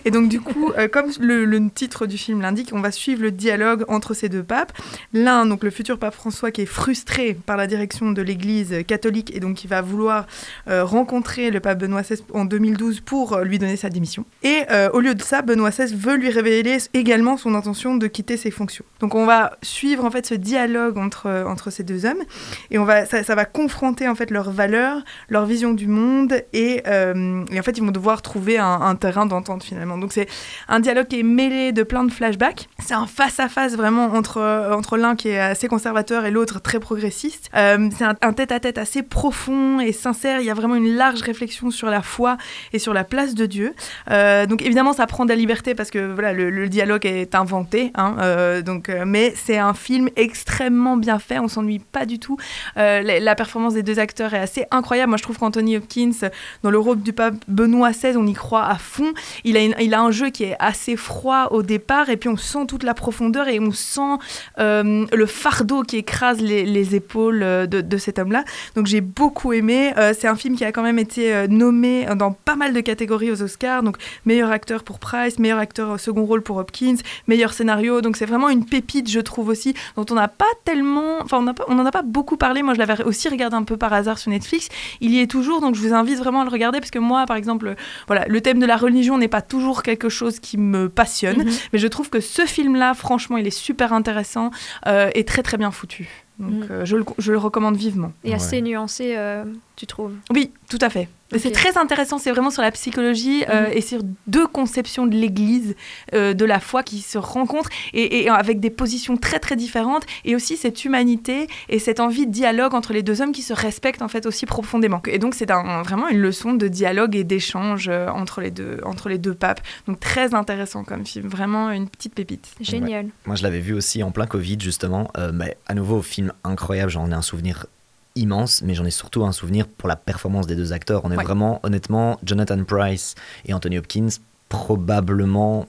Et 0.05 0.11
donc 0.11 0.29
du 0.29 0.39
coup, 0.39 0.71
euh, 0.77 0.87
comme 0.87 1.07
le, 1.19 1.45
le 1.45 1.69
titre 1.69 2.05
du 2.05 2.17
film 2.17 2.41
l'indique, 2.41 2.69
on 2.73 2.79
va 2.79 2.91
suivre 2.91 3.23
le 3.23 3.31
dialogue 3.31 3.85
entre 3.87 4.13
ces 4.13 4.29
deux 4.29 4.43
papes. 4.43 4.71
L'un, 5.13 5.47
donc 5.47 5.63
le 5.63 5.71
futur 5.71 5.97
pape 5.97 6.13
François, 6.13 6.51
qui 6.51 6.61
est 6.61 6.67
frustré 6.67 7.33
par 7.33 7.57
la 7.57 7.65
direction 7.65 8.11
de 8.11 8.21
l'Église 8.21 8.83
catholique 8.87 9.35
et 9.35 9.39
donc 9.39 9.55
qui 9.55 9.67
va 9.67 9.81
vouloir 9.81 10.27
euh, 10.67 10.85
rencontrer 10.85 11.49
le 11.49 11.59
pape 11.59 11.79
Benoît 11.79 12.03
XVI 12.03 12.23
en 12.33 12.45
2012 12.45 12.99
pour 12.99 13.33
euh, 13.33 13.43
lui 13.43 13.57
donner 13.57 13.75
sa 13.75 13.89
démission. 13.89 14.25
Et 14.43 14.61
euh, 14.69 14.89
au 14.93 14.99
lieu 14.99 15.15
de 15.15 15.23
ça, 15.23 15.41
Benoît 15.41 15.71
XVI 15.71 15.95
veut 15.95 16.15
lui 16.15 16.29
révéler 16.29 16.77
également 16.93 17.37
son 17.37 17.55
intention 17.55 17.95
de 17.95 18.05
quitter 18.05 18.37
ses 18.37 18.51
fonctions. 18.51 18.85
Donc 18.99 19.15
on 19.15 19.25
va 19.25 19.57
suivre 19.63 20.05
en 20.05 20.11
fait 20.11 20.27
ce 20.27 20.35
dialogue 20.35 20.99
entre, 20.99 21.45
entre 21.47 21.71
ces 21.71 21.83
deux 21.83 22.05
hommes 22.05 22.21
et 22.69 22.77
on 22.77 22.85
va, 22.85 23.07
ça, 23.07 23.23
ça 23.23 23.33
va 23.33 23.45
confronter 23.45 24.07
en 24.07 24.13
fait 24.13 24.29
leurs 24.29 24.51
valeurs, 24.51 25.01
leur 25.29 25.47
vision 25.47 25.73
du 25.73 25.87
monde 25.87 26.10
et, 26.53 26.83
euh, 26.87 27.45
et 27.51 27.59
en 27.59 27.63
fait 27.63 27.77
ils 27.77 27.83
vont 27.83 27.91
devoir 27.91 28.21
trouver 28.21 28.57
un, 28.57 28.95
terrain 28.95 29.25
d'entente 29.25 29.63
finalement. 29.63 29.97
Donc 29.97 30.11
c'est 30.13 30.27
un 30.67 30.79
dialogue 30.79 31.07
qui 31.07 31.19
est 31.19 31.23
mêlé 31.23 31.71
de 31.71 31.83
plein 31.83 32.03
de 32.03 32.11
flashbacks. 32.11 32.67
C'est 32.79 32.93
un 32.93 33.07
face-à-face 33.07 33.75
vraiment 33.75 34.13
entre, 34.13 34.69
entre 34.71 34.97
l'un 34.97 35.15
qui 35.15 35.29
est 35.29 35.39
assez 35.39 35.67
conservateur 35.67 36.25
et 36.25 36.31
l'autre 36.31 36.61
très 36.61 36.79
progressiste. 36.79 37.49
Euh, 37.55 37.89
c'est 37.97 38.05
un, 38.05 38.33
tête-à-tête 38.33 38.77
assez 38.77 39.03
profond 39.03 39.79
et 39.79 39.91
sincère. 39.91 40.39
Il 40.39 40.45
y 40.45 40.49
a 40.49 40.53
vraiment 40.53 40.75
une 40.75 40.95
large 40.95 41.21
réflexion 41.21 41.71
sur 41.71 41.89
la 41.89 42.01
foi 42.01 42.37
et 42.73 42.79
sur 42.79 42.93
la 42.93 43.03
place 43.03 43.35
de 43.35 43.45
Dieu. 43.45 43.73
Euh, 44.09 44.45
donc 44.45 44.61
évidemment, 44.61 44.93
ça 44.93 45.07
prend 45.07 45.25
de 45.25 45.29
la 45.29 45.35
liberté 45.35 45.75
parce 45.75 45.91
que 45.91 46.11
voilà, 46.11 46.33
le, 46.33 46.69
dialogue 46.69 47.05
est 47.05 47.35
inventé. 47.35 47.91
Hein, 47.95 48.15
euh, 48.19 48.61
donc, 48.61 48.89
euh, 48.89 49.03
mais 49.05 49.33
c'est 49.35 49.57
un 49.57 49.73
film 49.73 50.09
extrêmement 50.15 50.97
bien 50.97 51.19
fait. 51.19 51.39
On 51.39 51.47
s'ennuie 51.47 51.79
pas 51.79 52.05
du 52.05 52.19
tout. 52.19 52.37
Euh, 52.77 53.01
la, 53.01 53.19
la 53.19 53.35
performance 53.35 53.73
des 53.73 53.83
deux 53.83 53.99
acteurs 53.99 54.33
est 54.33 54.39
assez 54.39 54.65
incroyable. 54.71 55.09
Moi, 55.09 55.17
je 55.17 55.23
trouve 55.23 55.37
qu'Anthony 55.37 55.75
Hopkins, 55.91 56.29
dans 56.63 56.71
le 56.71 56.79
rôle 56.79 57.01
du 57.01 57.13
pape 57.13 57.36
Benoît 57.48 57.91
XVI, 57.91 58.15
on 58.15 58.25
y 58.25 58.33
croit 58.33 58.65
à 58.65 58.75
fond. 58.75 59.13
Il 59.43 59.57
a, 59.57 59.98
a 59.98 60.01
un 60.01 60.12
jeu 60.12 60.29
qui 60.29 60.43
est 60.43 60.55
assez 60.60 60.95
froid 60.95 61.48
au 61.51 61.63
départ 61.63 62.10
et 62.10 62.17
puis 62.17 62.29
on 62.29 62.38
sent 62.38 62.65
toute 62.67 62.83
la 62.83 62.93
profondeur 62.93 63.48
et 63.48 63.60
on 63.60 63.71
sent 63.71 64.17
euh, 64.60 65.05
le 65.12 65.25
fardeau 65.25 65.83
qui 65.83 65.98
écrase 65.98 66.39
les, 66.41 66.65
les 66.65 66.95
épaules 66.95 67.41
euh, 67.43 67.65
de, 67.65 67.98
cet 67.98 68.19
homme-là. 68.19 68.43
Donc 68.75 68.88
j'ai 68.88 69.01
beaucoup 69.01 69.53
aimé. 69.53 69.93
Euh, 69.98 70.13
c'est 70.17 70.27
un 70.27 70.36
film 70.36 70.55
qui 70.55 70.63
a 70.63 70.71
quand 70.71 70.83
même 70.83 71.00
été 71.00 71.48
nommé 71.48 72.05
dans 72.15 72.31
pas 72.31 72.55
mal 72.55 72.74
de 72.74 72.79
catégories 72.79 73.31
aux 73.31 73.41
Oscars. 73.41 73.83
Donc 73.83 73.98
meilleur 74.25 74.51
acteur 74.51 74.83
pour 74.83 75.00
Price, 75.00 75.39
meilleur 75.39 75.60
acteur 75.60 76.00
second 76.00 76.24
rôle 76.24 76.41
pour 76.41 76.57
Hopkins, 76.57 76.98
meilleur 77.27 77.53
scénario. 77.53 78.01
Donc 78.01 78.17
c'est 78.17 78.25
vraiment 78.25 78.50
une 78.50 78.65
pépite, 78.65 79.10
je 79.10 79.19
trouve 79.19 79.50
aussi, 79.50 79.74
dont 79.98 80.05
on 80.10 80.15
n'a 80.15 80.27
pas 80.27 80.45
tellement, 80.63 81.19
enfin 81.21 81.43
on 81.67 81.75
n'en 81.75 81.86
a 81.86 81.91
pas 81.91 82.01
beaucoup 82.01 82.38
parlé. 82.38 82.63
Moi 82.63 82.74
je 82.74 82.79
l'avais 82.79 83.03
aussi 83.03 83.27
regardé 83.29 83.55
un 83.55 83.63
peu 83.63 83.77
par 83.77 83.93
hasard 83.93 84.17
sur 84.17 84.31
Netflix. 84.31 84.69
Il 85.01 85.12
y 85.12 85.19
est 85.19 85.27
toujours, 85.27 85.62
donc 85.62 85.75
je 85.75 85.80
vous 85.81 85.93
invite 85.93 86.17
vraiment 86.19 86.41
à 86.41 86.43
le 86.45 86.50
regarder 86.50 86.79
parce 86.79 86.91
que 86.91 87.00
moi, 87.00 87.25
par 87.25 87.35
exemple, 87.38 87.75
voilà, 88.07 88.25
le 88.27 88.41
thème 88.41 88.59
de 88.59 88.65
la 88.65 88.77
religion 88.77 89.17
n'est 89.17 89.27
pas 89.27 89.41
toujours 89.41 89.83
quelque 89.83 90.09
chose 90.09 90.39
qui 90.39 90.57
me 90.57 90.88
passionne, 90.89 91.39
Mhm. 91.43 91.51
mais 91.73 91.79
je 91.79 91.88
trouve 91.88 92.09
que 92.09 92.19
ce 92.19 92.45
film-là, 92.45 92.93
franchement, 92.93 93.38
il 93.38 93.47
est 93.47 93.50
super 93.67 93.93
intéressant 93.93 94.51
euh, 94.88 95.09
et 95.15 95.23
très 95.25 95.43
très 95.43 95.57
bien 95.57 95.71
foutu. 95.71 96.09
Donc 96.39 96.51
Mhm. 96.53 96.67
euh, 96.71 96.85
je, 96.85 96.95
le, 96.97 97.05
je 97.17 97.31
le 97.31 97.38
recommande 97.38 97.75
vivement. 97.77 98.13
Et 98.23 98.33
assez 98.33 98.61
nuancé, 98.61 99.13
euh, 99.17 99.43
tu 99.75 99.85
trouves? 99.85 100.13
Oui, 100.33 100.51
tout 100.69 100.79
à 100.81 100.89
fait. 100.89 101.07
C'est 101.38 101.51
très 101.51 101.77
intéressant, 101.77 102.17
c'est 102.17 102.31
vraiment 102.31 102.50
sur 102.51 102.61
la 102.61 102.71
psychologie 102.71 103.43
euh, 103.50 103.67
Mhm. 103.67 103.73
et 103.73 103.81
sur 103.81 104.01
deux 104.27 104.47
conceptions 104.47 105.05
de 105.07 105.15
l'Église, 105.15 105.75
euh, 106.13 106.33
de 106.33 106.45
la 106.45 106.59
foi 106.59 106.83
qui 106.83 107.00
se 107.01 107.17
rencontrent 107.17 107.69
et, 107.93 108.23
et 108.23 108.29
avec 108.29 108.59
des 108.59 108.69
positions 108.69 109.17
très 109.17 109.39
très 109.39 109.55
différentes 109.55 110.03
et 110.25 110.35
aussi 110.35 110.57
cette 110.57 110.83
humanité 110.85 111.47
et 111.69 111.79
cette 111.79 112.00
envie 112.00 112.27
de 112.27 112.31
dialogue 112.31 112.73
entre 112.73 112.93
les 112.93 113.03
deux 113.03 113.21
hommes 113.21 113.31
qui 113.31 113.41
se 113.43 113.53
respectent 113.53 114.01
en 114.01 114.07
fait 114.07 114.25
aussi 114.25 114.45
profondément. 114.45 115.01
Et 115.07 115.19
donc 115.19 115.35
c'est 115.35 115.51
un- 115.51 115.81
vraiment 115.83 116.07
une 116.09 116.19
leçon 116.19 116.53
de 116.53 116.67
dialogue 116.67 117.15
et 117.15 117.23
d'échange 117.23 117.88
euh, 117.89 118.07
entre, 118.09 118.41
les 118.41 118.51
deux, 118.51 118.79
entre 118.83 119.09
les 119.09 119.17
deux 119.17 119.33
papes. 119.33 119.61
Donc 119.88 120.00
très 120.00 120.33
intéressant 120.33 120.83
comme 120.83 121.05
film, 121.05 121.27
vraiment 121.27 121.71
une 121.71 121.88
petite 121.89 122.13
pépite. 122.15 122.50
Génial. 122.61 123.07
Moi, 123.25 123.35
je 123.35 123.43
l'avais 123.43 123.59
vu 123.59 123.73
aussi 123.73 124.03
en 124.03 124.11
plein 124.11 124.25
Covid, 124.27 124.57
justement. 124.59 125.09
Euh, 125.17 125.31
mais 125.33 125.57
à 125.67 125.73
nouveau, 125.73 126.01
film 126.01 126.33
incroyable. 126.43 126.91
J'en 126.91 127.09
ai 127.09 127.13
un 127.13 127.21
souvenir 127.21 127.65
immense, 128.15 128.61
mais 128.61 128.73
j'en 128.73 128.85
ai 128.85 128.91
surtout 128.91 129.23
un 129.25 129.31
souvenir 129.31 129.67
pour 129.67 129.87
la 129.89 129.95
performance 129.95 130.47
des 130.47 130.55
deux 130.55 130.73
acteurs. 130.73 131.01
On 131.05 131.11
est 131.11 131.17
Ouais. 131.17 131.23
vraiment, 131.23 131.59
honnêtement, 131.63 132.19
Jonathan 132.23 132.63
Price 132.63 133.15
et 133.45 133.53
Anthony 133.53 133.77
Hopkins, 133.77 134.09
probablement 134.49 135.65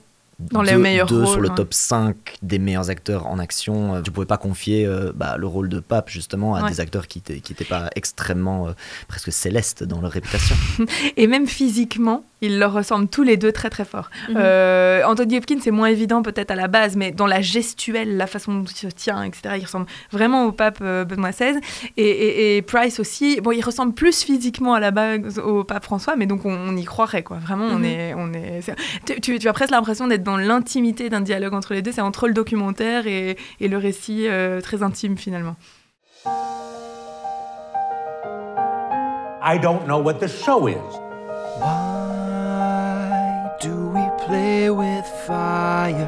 Dans 0.51 0.61
les 0.61 0.71
deux, 0.73 0.77
meilleurs 0.77 1.07
deux 1.07 1.25
sur 1.25 1.33
rôles, 1.35 1.43
le 1.43 1.49
ouais. 1.49 1.55
top 1.55 1.73
5 1.73 2.15
des 2.41 2.59
meilleurs 2.59 2.89
acteurs 2.89 3.27
en 3.27 3.39
action. 3.39 3.95
Euh, 3.95 4.01
Tu 4.01 4.11
pouvais 4.11 4.25
pas 4.25 4.37
confier 4.37 4.85
euh, 4.85 5.11
bah, 5.15 5.35
le 5.37 5.47
rôle 5.47 5.69
de 5.69 5.79
pape, 5.79 6.09
justement, 6.09 6.55
à 6.55 6.63
Ouais. 6.63 6.69
des 6.69 6.79
acteurs 6.79 7.07
qui 7.07 7.21
n'étaient 7.29 7.65
pas 7.65 7.89
extrêmement, 7.95 8.67
euh, 8.67 8.71
presque 9.07 9.31
célestes 9.31 9.83
dans 9.83 10.01
leur 10.01 10.11
réputation. 10.11 10.55
Et 11.17 11.27
même 11.27 11.47
physiquement, 11.47 12.23
ils 12.41 12.59
leur 12.59 12.73
ressemblent 12.73 13.07
tous 13.07 13.23
les 13.23 13.37
deux 13.37 13.51
très 13.53 13.69
très 13.69 13.85
fort. 13.85 14.09
Mhm. 14.29 14.35
Euh, 14.37 15.01
Anthony 15.05 15.37
Hopkins, 15.37 15.59
c'est 15.63 15.71
moins 15.71 15.87
évident 15.87 16.21
peut-être 16.21 16.51
à 16.51 16.55
la 16.55 16.67
base, 16.67 16.95
mais 16.97 17.11
dans 17.11 17.27
la 17.27 17.41
gestuelle, 17.41 18.17
la 18.17 18.27
façon 18.27 18.53
dont 18.53 18.63
il 18.65 18.75
se 18.75 18.87
tient, 18.87 19.23
etc., 19.23 19.55
il 19.57 19.63
ressemble 19.63 19.85
vraiment 20.11 20.45
au 20.45 20.51
pape 20.51 20.79
euh, 20.81 21.05
Benoît 21.05 21.31
XVI. 21.31 21.59
Et, 21.97 22.03
et- 22.03 22.57
et 22.57 22.61
Price 22.61 22.99
aussi, 22.99 23.39
bon, 23.41 23.51
il 23.51 23.61
ressemble 23.61 23.93
plus 23.93 24.23
physiquement 24.23 24.73
à 24.73 24.79
la 24.79 24.91
base 24.91 25.39
au 25.39 25.63
pape 25.63 25.83
François, 25.85 26.15
mais 26.17 26.25
donc 26.25 26.45
on, 26.45 26.53
on 26.53 26.75
y 26.75 26.83
croirait, 26.83 27.23
quoi. 27.23 27.37
Vraiment, 27.37 27.65
on 27.67 27.79
Mhm. 27.79 27.85
est... 27.85 28.13
On 28.15 28.33
est 28.33 28.59
tu, 29.05 29.21
tu- 29.21 29.39
tu 29.39 29.47
as 29.47 29.53
presque 29.53 29.71
l'impression 29.71 30.07
d'être 30.07 30.23
dans 30.23 30.32
l'intimité 30.37 31.09
d'un 31.09 31.21
dialogue 31.21 31.53
entre 31.53 31.73
les 31.73 31.81
deux, 31.81 31.91
c'est 31.91 32.01
entre 32.01 32.27
le 32.27 32.33
documentaire 32.33 33.07
et, 33.07 33.37
et 33.59 33.67
le 33.67 33.77
récit 33.77 34.27
euh, 34.27 34.61
très 34.61 34.83
intime 34.83 35.17
finalement. 35.17 35.55
I 39.45 39.57
don't 39.59 39.85
know 39.85 39.99
what 39.99 40.19
the 40.19 40.27
show 40.27 40.67
is. 40.67 40.77
Do 43.61 43.89
we 43.93 44.09
play 44.25 44.69
with 44.69 45.05
fire? 45.27 46.07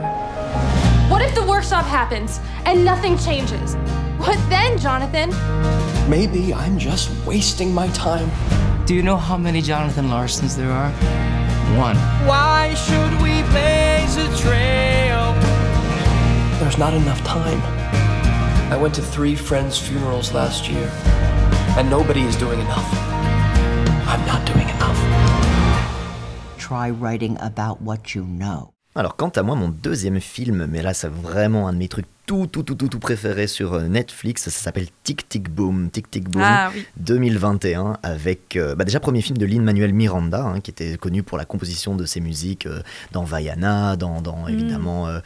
What 1.09 1.21
if 1.21 1.33
the 1.35 1.45
workshop 1.45 1.85
happens 1.85 2.39
and 2.65 2.83
nothing 2.83 3.17
changes? 3.17 3.75
What 4.19 4.37
then, 4.49 4.77
Jonathan? 4.77 5.29
Maybe 6.09 6.53
I'm 6.53 6.77
just 6.77 7.09
wasting 7.25 7.73
my 7.73 7.87
time. 7.89 8.29
Do 8.85 8.95
you 8.95 9.03
know 9.03 9.17
how 9.17 9.37
many 9.37 9.61
Jonathan 9.61 10.09
Larsons 10.09 10.55
there 10.55 10.71
are? 10.71 10.91
One. 11.73 11.97
Why 12.25 12.73
should 12.75 13.13
we 13.21 13.41
blaze 13.51 14.15
a 14.17 14.27
trail? 14.37 15.33
There's 16.59 16.77
not 16.77 16.93
enough 16.93 17.21
time. 17.23 17.61
I 18.71 18.77
went 18.77 18.95
to 18.95 19.01
three 19.01 19.35
friends' 19.35 19.77
funerals 19.77 20.33
last 20.33 20.69
year, 20.69 20.89
and 21.77 21.89
nobody 21.89 22.21
is 22.21 22.35
doing 22.37 22.59
enough. 22.59 22.87
I'm 24.07 24.25
not 24.25 24.45
doing 24.45 24.69
enough. 24.69 24.99
Try 26.57 26.89
writing 26.91 27.37
about 27.41 27.81
what 27.81 28.15
you 28.15 28.23
know. 28.23 28.71
Alors, 28.95 29.17
quant 29.17 29.31
à 29.35 29.43
moi, 29.43 29.55
mon 29.55 29.67
deuxième 29.69 30.21
film, 30.21 30.67
mais 30.67 30.81
là, 30.81 30.93
c'est 30.93 31.11
vraiment 31.11 31.67
un 31.67 31.73
de 31.73 31.77
mes 31.77 31.89
trucs 31.89 32.07
tout, 32.25 32.47
tout, 32.47 32.63
tout, 32.63 32.75
tout, 32.75 32.87
tout 32.87 32.99
préférés 32.99 33.47
sur 33.47 33.73
euh, 33.73 33.87
Netflix, 33.87 34.43
ça 34.43 34.51
s'appelle 34.51 34.87
Tic 35.03 35.29
Tic 35.29 35.49
Boom. 35.49 35.89
Tic 35.91 36.09
Tic 36.09 36.27
Boom 36.27 36.41
Ah 36.43 36.71
oui. 36.73 36.85
2021, 36.97 37.97
avec 38.01 38.55
euh, 38.55 38.75
bah, 38.75 38.83
déjà 38.83 38.99
premier 38.99 39.21
film 39.21 39.37
de 39.37 39.45
Lin-Manuel 39.45 39.93
Miranda, 39.93 40.43
hein, 40.43 40.59
qui 40.59 40.71
était 40.71 40.97
connu 40.97 41.21
pour 41.21 41.37
la 41.37 41.45
composition 41.45 41.95
de 41.95 42.05
ses 42.05 42.21
musiques 42.21 42.65
euh, 42.65 42.81
dans 43.11 43.23
Vaiana, 43.23 43.95
dans, 43.95 44.21
dans 44.21 44.47
évidemment 44.47 45.07
euh, 45.07 45.19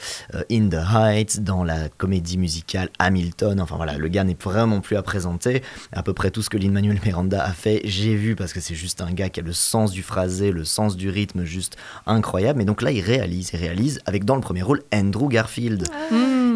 In 0.52 0.68
the 0.68 0.82
Heights, 0.94 1.42
dans 1.44 1.64
la 1.64 1.88
comédie 1.90 2.38
musicale 2.38 2.90
Hamilton. 3.00 3.62
Enfin 3.62 3.78
voilà, 3.78 3.98
le 3.98 4.08
gars 4.10 4.26
n'est 4.26 4.38
vraiment 4.42 4.82
plus 4.82 4.98
à 4.98 5.02
présenter. 5.02 5.64
À 5.94 6.04
peu 6.04 6.14
près 6.14 6.32
tout 6.32 6.42
ce 6.42 6.50
que 6.50 6.58
Lin-Manuel 6.58 7.00
Miranda 7.06 7.44
a 7.44 7.54
fait, 7.54 7.82
j'ai 7.86 8.16
vu 8.16 8.36
parce 8.36 8.52
que 8.52 8.60
c'est 8.60 8.76
juste 8.76 9.02
un 9.02 9.12
gars 9.12 9.30
qui 9.30 9.40
a 9.40 9.44
le 9.44 9.54
sens 9.54 9.92
du 9.92 10.04
phrasé, 10.04 10.52
le 10.52 10.66
sens 10.66 10.98
du 10.98 11.10
rythme 11.10 11.44
juste 11.46 11.78
incroyable. 12.06 12.60
Mais 12.60 12.66
donc 12.66 12.82
là, 12.82 12.92
il 12.92 13.02
réalise, 13.02 13.52
il 13.54 13.60
réalise 13.60 14.02
avec 14.06 14.26
dans 14.26 14.36
le 14.36 14.42
premier 14.42 14.62
rôle 14.64 14.82
Andrew 14.94 15.30
Garfield. 15.30 15.88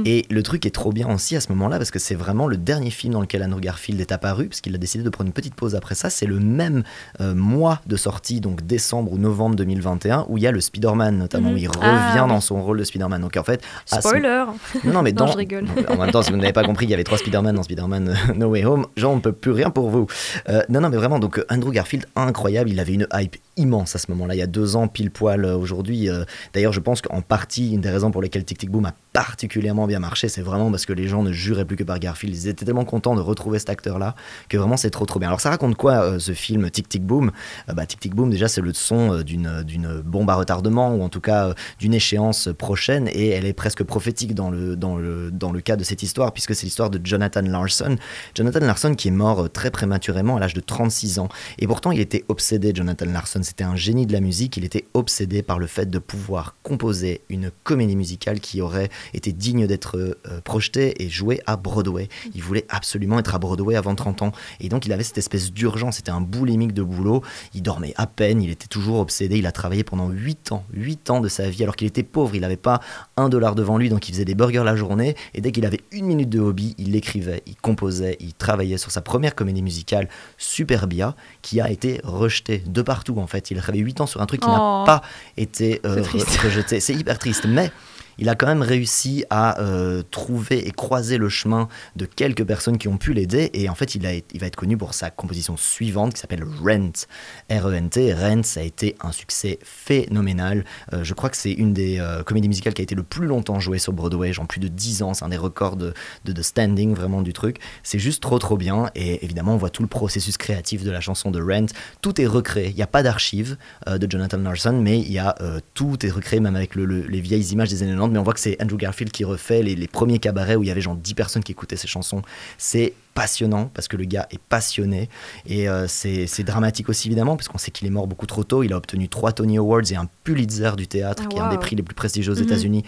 Et 0.05 0.25
le 0.33 0.43
truc 0.43 0.65
est 0.65 0.71
trop 0.71 0.91
bien 0.91 1.07
aussi 1.13 1.35
à 1.35 1.41
ce 1.41 1.49
moment-là 1.53 1.77
parce 1.77 1.91
que 1.91 1.99
c'est 1.99 2.15
vraiment 2.15 2.47
le 2.47 2.57
dernier 2.57 2.89
film 2.89 3.13
dans 3.13 3.21
lequel 3.21 3.43
Andrew 3.43 3.59
Garfield 3.61 3.99
est 4.01 4.11
apparu 4.11 4.47
parce 4.47 4.61
qu'il 4.61 4.73
a 4.75 4.77
décidé 4.77 5.03
de 5.03 5.09
prendre 5.09 5.27
une 5.27 5.33
petite 5.33 5.55
pause 5.55 5.75
après 5.75 5.95
ça. 5.95 6.09
C'est 6.09 6.25
le 6.25 6.39
même 6.39 6.83
euh, 7.21 7.33
mois 7.35 7.81
de 7.87 7.95
sortie, 7.95 8.41
donc 8.41 8.65
décembre 8.65 9.11
ou 9.13 9.17
novembre 9.17 9.55
2021, 9.55 10.25
où 10.29 10.37
il 10.37 10.43
y 10.43 10.47
a 10.47 10.51
le 10.51 10.59
Spider-Man 10.61 11.17
notamment, 11.17 11.49
Mhm. 11.49 11.55
où 11.55 11.57
il 11.57 11.67
revient 11.67 11.79
Ah, 11.83 12.25
dans 12.27 12.35
oui. 12.35 12.41
son 12.41 12.61
rôle 12.61 12.79
de 12.79 12.83
Spider-Man. 12.83 13.21
Donc 13.21 13.37
en 13.37 13.43
fait, 13.43 13.61
ce- 13.85 13.99
Spoiler 13.99 14.45
Non, 14.83 14.93
non, 14.93 15.01
mais 15.03 15.11
Non, 15.11 15.25
dans... 15.25 15.31
je 15.31 15.37
rigole. 15.37 15.65
en 15.87 15.97
même 15.97 16.11
temps, 16.11 16.21
si 16.23 16.31
vous 16.31 16.37
n'avez 16.37 16.53
pas 16.53 16.63
compris, 16.63 16.85
il 16.85 16.89
y 16.89 16.93
avait 16.93 17.03
trois 17.03 17.17
Spider-Man 17.17 17.55
dans 17.55 17.63
Spider-Man 17.63 18.09
euh, 18.29 18.33
No 18.35 18.47
Way 18.47 18.65
Home. 18.65 18.85
Genre, 18.97 19.11
on 19.13 19.17
ne 19.17 19.21
peut 19.21 19.31
plus 19.31 19.51
rien 19.51 19.69
pour 19.69 19.89
vous. 19.89 20.07
Euh, 20.49 20.61
non, 20.69 20.81
non, 20.81 20.89
mais 20.89 20.97
vraiment, 20.97 21.19
donc 21.19 21.43
Andrew 21.49 21.71
Garfield, 21.71 22.05
incroyable. 22.15 22.69
Il 22.69 22.79
avait 22.79 22.93
une 22.93 23.07
hype 23.13 23.35
immense 23.57 23.95
à 23.95 23.99
ce 23.99 24.09
moment-là. 24.11 24.35
Il 24.35 24.39
y 24.39 24.43
a 24.43 24.47
deux 24.47 24.75
ans, 24.75 24.87
pile 24.87 25.11
poil 25.11 25.45
euh, 25.45 25.55
aujourd'hui. 25.55 26.09
Euh, 26.09 26.25
d'ailleurs, 26.53 26.73
je 26.73 26.79
pense 26.79 27.01
qu'en 27.01 27.21
partie, 27.21 27.73
une 27.73 27.81
des 27.81 27.89
raisons 27.89 28.11
pour 28.11 28.21
lesquelles 28.21 28.45
Tic 28.45 28.57
Tic 28.57 28.71
Boom 28.71 28.85
a 28.85 28.93
particulièrement 29.13 29.85
bien 29.85 29.99
marché, 29.99 30.27
c'est 30.27 30.41
vraiment 30.41 30.71
parce 30.71 30.85
que 30.85 30.93
les 30.93 31.07
gens 31.07 31.21
ne 31.21 31.31
juraient 31.31 31.65
plus 31.65 31.75
que 31.75 31.83
par 31.83 31.99
Garfield. 31.99 32.35
Ils 32.35 32.47
étaient 32.47 32.65
tellement 32.65 32.85
contents 32.85 33.15
de 33.15 33.21
retrouver 33.21 33.59
cet 33.59 33.69
acteur-là 33.69 34.15
que 34.49 34.57
vraiment 34.57 34.77
c'est 34.77 34.89
trop 34.89 35.05
trop 35.05 35.19
bien. 35.19 35.29
Alors 35.29 35.39
ça 35.39 35.51
raconte 35.51 35.75
quoi 35.75 36.03
euh, 36.03 36.19
ce 36.19 36.33
film 36.33 36.69
Tic 36.71 36.89
Tic 36.89 37.05
Boom? 37.05 37.31
Bah, 37.67 37.85
Tic 37.85 37.99
Tic 37.99 38.15
Boom, 38.15 38.29
déjà, 38.29 38.47
c'est 38.47 38.61
le 38.61 38.73
son 38.73 39.21
d'une, 39.21 39.63
bombe 40.03 40.29
à 40.29 40.35
retardement 40.35 40.95
ou 40.95 41.03
en 41.03 41.09
tout 41.09 41.21
cas 41.21 41.53
d'une 41.79 41.93
échéance 41.93 42.49
prochaine 42.57 43.07
et 43.07 43.29
elle 43.29 43.45
est 43.45 43.53
presque 43.53 43.83
prophétique 43.83 44.33
dans 44.33 44.49
le, 44.49 44.75
dans 44.75 44.95
le, 44.95 45.31
dans 45.31 45.51
le 45.51 45.61
cas 45.61 45.75
de 45.75 45.83
cette 45.83 46.01
histoire 46.01 46.33
puisque 46.33 46.55
c'est 46.55 46.65
l'histoire 46.65 46.89
de 46.89 46.99
Jonathan 47.03 47.41
Larson. 47.41 47.97
Jonathan 48.35 48.59
Larson 48.61 48.95
qui 48.95 49.09
est 49.09 49.11
mort 49.11 49.51
très 49.51 49.69
prématurément 49.69 50.37
à 50.37 50.39
l'âge 50.39 50.53
de 50.53 50.61
36 50.61 51.19
ans. 51.19 51.29
Et 51.59 51.67
pourtant, 51.67 51.91
il 51.91 51.99
était 51.99 52.25
obsédé, 52.27 52.71
Jonathan 52.73 53.05
Larson 53.05 53.42
c'était 53.43 53.63
un 53.63 53.75
génie 53.75 54.05
de 54.05 54.13
la 54.13 54.21
musique, 54.21 54.57
il 54.57 54.65
était 54.65 54.85
obsédé 54.93 55.41
par 55.43 55.59
le 55.59 55.67
fait 55.67 55.89
de 55.89 55.99
pouvoir 55.99 56.55
composer 56.63 57.21
une 57.29 57.51
comédie 57.63 57.95
musicale 57.95 58.39
qui 58.39 58.61
aurait 58.61 58.89
été 59.13 59.31
digne 59.31 59.67
d'être 59.67 59.97
euh, 59.97 60.41
projetée 60.43 61.03
et 61.03 61.09
jouée 61.09 61.41
à 61.45 61.57
Broadway. 61.57 62.09
Il 62.33 62.43
voulait 62.43 62.65
absolument 62.69 63.19
être 63.19 63.35
à 63.35 63.39
Broadway 63.39 63.75
avant 63.75 63.95
30 63.95 64.21
ans. 64.21 64.31
Et 64.59 64.69
donc 64.69 64.85
il 64.85 64.93
avait 64.93 65.03
cette 65.03 65.17
espèce 65.17 65.51
d'urgence, 65.51 65.97
c'était 65.97 66.11
un 66.11 66.21
boulimique 66.21 66.73
de 66.73 66.83
boulot, 66.83 67.21
il 67.53 67.61
dormait 67.61 67.93
à 67.97 68.07
peine, 68.07 68.41
il 68.41 68.49
était 68.49 68.67
toujours 68.67 68.99
obsédé, 68.99 69.37
il 69.37 69.45
a 69.45 69.51
travaillé 69.51 69.83
pendant 69.83 70.09
8 70.09 70.51
ans, 70.51 70.63
8 70.73 71.09
ans 71.09 71.19
de 71.19 71.27
sa 71.27 71.49
vie, 71.49 71.63
alors 71.63 71.75
qu'il 71.75 71.87
était 71.87 72.03
pauvre, 72.03 72.35
il 72.35 72.41
n'avait 72.41 72.57
pas 72.57 72.79
un 73.17 73.29
dollar 73.29 73.55
devant 73.55 73.77
lui, 73.77 73.89
donc 73.89 74.07
il 74.09 74.13
faisait 74.13 74.25
des 74.25 74.35
burgers 74.35 74.63
la 74.63 74.75
journée, 74.75 75.15
et 75.33 75.41
dès 75.41 75.51
qu'il 75.51 75.65
avait 75.65 75.81
une 75.91 76.05
minute 76.05 76.29
de 76.29 76.39
hobby, 76.39 76.75
il 76.77 76.95
écrivait, 76.95 77.43
il 77.45 77.55
composait, 77.55 78.17
il 78.19 78.33
travaillait 78.33 78.77
sur 78.77 78.91
sa 78.91 79.01
première 79.01 79.35
comédie 79.35 79.61
musicale, 79.61 80.07
Superbia, 80.37 81.15
qui 81.41 81.61
a 81.61 81.69
été 81.69 81.99
rejetée 82.03 82.63
de 82.65 82.81
partout 82.81 83.17
en 83.19 83.27
fait 83.27 83.32
il 83.51 83.57
a 83.57 83.61
travaillé 83.61 83.83
8 83.83 84.01
ans 84.01 84.05
sur 84.07 84.21
un 84.21 84.25
truc 84.25 84.41
qui 84.41 84.47
n'a 84.47 84.57
Oh. 84.59 84.83
pas 84.85 85.01
été 85.37 85.81
euh, 85.85 86.03
rejeté. 86.43 86.79
C'est 86.79 86.93
hyper 86.93 87.17
triste, 87.19 87.45
mais 87.47 87.71
il 88.17 88.29
a 88.29 88.35
quand 88.35 88.47
même 88.47 88.61
réussi 88.61 89.25
à 89.29 89.59
euh, 89.61 90.03
trouver 90.11 90.67
et 90.67 90.71
croiser 90.71 91.17
le 91.17 91.29
chemin 91.29 91.67
de 91.95 92.05
quelques 92.05 92.43
personnes 92.43 92.77
qui 92.77 92.87
ont 92.87 92.97
pu 92.97 93.13
l'aider. 93.13 93.49
Et 93.53 93.69
en 93.69 93.75
fait, 93.75 93.95
il, 93.95 94.01
va 94.01 94.47
être 94.47 94.55
connu 94.55 94.77
pour 94.77 94.93
sa 94.93 95.09
composition 95.09 95.57
suivante 95.57 96.13
qui 96.13 96.19
s'appelle 96.19 96.43
Rent. 96.43 97.07
R-E-N-T. 97.49 98.13
Rent, 98.13 98.43
ça 98.43 98.59
a 98.59 98.63
été 98.63 98.95
un 99.01 99.11
succès 99.11 99.59
phénoménal. 99.63 100.65
Euh, 100.93 101.03
je 101.03 101.13
crois 101.13 101.29
que 101.29 101.37
c'est 101.37 101.51
une 101.51 101.73
des 101.73 101.99
euh, 101.99 102.23
comédies 102.23 102.47
musicales 102.47 102.73
qui 102.73 102.81
a 102.81 102.83
été 102.83 102.95
le 102.95 103.03
plus 103.03 103.27
longtemps 103.27 103.59
jouée 103.59 103.79
sur 103.79 103.93
Broadway, 103.93 104.33
genre 104.33 104.47
plus 104.47 104.59
de 104.59 104.67
10 104.67 105.03
ans. 105.03 105.13
C'est 105.13 105.25
un 105.25 105.29
des 105.29 105.37
records 105.37 105.75
de, 105.75 105.93
de, 106.25 106.41
standing 106.41 106.93
vraiment 106.93 107.21
du 107.21 107.33
truc. 107.33 107.57
C'est 107.83 107.99
juste 107.99 108.21
trop 108.21 108.39
trop 108.39 108.57
bien. 108.57 108.89
Et 108.95 109.23
évidemment, 109.23 109.53
on 109.53 109.57
voit 109.57 109.69
tout 109.69 109.81
le 109.81 109.87
processus 109.87 110.37
créatif 110.37 110.83
de 110.83 110.91
la 110.91 111.01
chanson 111.01 111.31
de 111.31 111.41
Rent. 111.41 111.67
Tout 112.01 112.19
est 112.21 112.27
recréé. 112.27 112.69
Il 112.69 112.75
n'y 112.75 112.81
a 112.83 112.87
pas 112.87 113.03
d'archives 113.03 113.57
de 113.87 114.07
Jonathan 114.09 114.37
Larson, 114.37 114.73
mais 114.81 114.99
il 114.99 115.11
y 115.11 115.19
a 115.19 115.35
tout 115.73 116.05
est 116.05 116.09
recréé, 116.09 116.39
même 116.39 116.55
avec 116.55 116.75
le- 116.75 116.85
le- 116.85 117.03
les 117.03 117.21
vieilles 117.21 117.45
images 117.51 117.69
des 117.69 117.83
années 117.83 117.95
90. 118.09 118.13
Mais 118.13 118.19
on 118.19 118.23
voit 118.23 118.33
que 118.33 118.39
c'est 118.39 118.61
Andrew 118.61 118.77
Garfield 118.77 119.11
qui 119.11 119.23
refait 119.23 119.63
les, 119.63 119.75
les 119.75 119.87
premiers 119.87 120.19
cabarets 120.19 120.55
où 120.55 120.63
il 120.63 120.67
y 120.67 120.71
avait 120.71 120.81
genre 120.81 120.95
10 120.95 121.13
personnes 121.13 121.43
qui 121.43 121.51
écoutaient 121.51 121.75
ses 121.77 121.87
chansons. 121.87 122.21
C'est 122.57 122.93
passionnant 123.13 123.69
parce 123.75 123.87
que 123.87 123.95
le 123.95 124.05
gars 124.05 124.27
est 124.31 124.39
passionné 124.39 125.07
et 125.45 125.69
euh, 125.69 125.85
c'est 125.87 126.43
dramatique 126.43 126.89
aussi 126.89 127.07
évidemment 127.09 127.35
parce 127.35 127.47
qu'on 127.47 127.59
sait 127.59 127.69
qu'il 127.69 127.85
est 127.87 127.91
mort 127.91 128.07
beaucoup 128.07 128.25
trop 128.25 128.43
tôt. 128.43 128.63
Il 128.63 128.73
a 128.73 128.77
obtenu 128.77 129.07
trois 129.07 129.31
Tony 129.33 129.57
Awards 129.59 129.83
et 129.91 129.95
un 129.95 130.07
Pulitzer 130.23 130.71
du 130.75 130.87
théâtre 130.87 131.23
Ah, 131.25 131.29
qui 131.29 131.37
est 131.37 131.41
un 131.41 131.49
des 131.49 131.57
prix 131.59 131.75
les 131.75 131.83
plus 131.83 131.93
prestigieux 131.95 132.31
aux 132.33 132.37
Mhm. 132.37 132.43
États-Unis. 132.43 132.83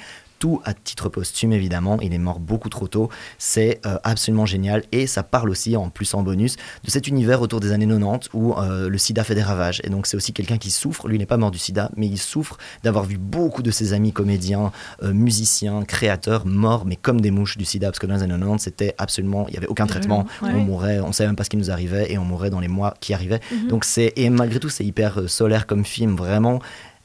À 0.66 0.74
titre 0.74 1.10
posthume 1.10 1.52
évidemment, 1.54 2.00
il 2.02 2.14
est 2.14 2.18
mort 2.20 2.40
beaucoup 2.40 2.70
trop 2.70 2.88
tôt. 2.88 3.10
C'est 3.38 3.80
euh, 3.86 3.98
absolument 4.04 4.46
génial 4.46 4.84
et 4.92 5.08
ça 5.08 5.24
parle 5.24 5.50
aussi 5.50 5.76
en 5.76 5.90
plus 5.90 6.14
en 6.14 6.22
bonus 6.24 6.56
de 6.84 6.90
cet 6.92 7.08
univers 7.08 7.42
autour 7.42 7.60
des 7.60 7.72
années 7.72 7.88
90 7.88 8.30
où 8.34 8.54
euh, 8.54 8.88
le 8.90 8.98
sida 8.98 9.24
fait 9.24 9.36
des 9.36 9.44
ravages. 9.44 9.82
Et 9.84 9.90
donc 9.90 10.06
c'est 10.08 10.18
aussi 10.18 10.34
quelqu'un 10.34 10.58
qui 10.58 10.72
souffre, 10.72 11.08
lui 11.08 11.18
n'est 11.18 11.26
pas 11.26 11.38
mort 11.38 11.52
du 11.52 11.58
sida, 11.58 11.90
mais 11.96 12.08
il 12.08 12.18
souffre 12.18 12.58
d'avoir 12.84 13.06
vu 13.06 13.18
beaucoup 13.18 13.64
de 13.64 13.72
ses 13.72 13.94
amis 13.94 14.12
comédiens, 14.14 14.72
euh, 15.04 15.14
musiciens, 15.14 15.84
créateurs 15.84 16.46
morts, 16.46 16.86
mais 16.86 16.96
comme 16.96 17.22
des 17.22 17.32
mouches 17.32 17.58
du 17.58 17.66
sida, 17.66 17.88
parce 17.88 18.00
que 18.00 18.06
dans 18.08 18.16
les 18.16 18.24
années 18.24 18.34
90 18.34 18.64
c'était 18.64 18.94
absolument, 18.98 19.48
il 19.48 19.52
n'y 19.52 19.58
avait 19.58 19.68
aucun 19.68 19.88
traitement, 19.88 20.26
Ouais. 20.42 20.50
on 20.54 20.60
mourait, 20.60 21.00
on 21.00 21.12
savait 21.12 21.28
même 21.28 21.36
pas 21.36 21.44
ce 21.44 21.50
qui 21.50 21.58
nous 21.58 21.72
arrivait 21.72 22.12
et 22.12 22.18
on 22.18 22.26
mourait 22.26 22.50
dans 22.50 22.60
les 22.60 22.68
mois 22.68 22.94
qui 23.00 23.14
arrivaient. 23.14 23.42
Mhm. 23.52 23.68
Donc 23.68 23.86
c'est 23.86 24.14
et 24.16 24.30
malgré 24.30 24.60
tout 24.60 24.70
c'est 24.70 24.86
hyper 24.86 25.28
solaire 25.30 25.66
comme 25.66 25.86
film, 25.86 26.16
vraiment. 26.16 26.60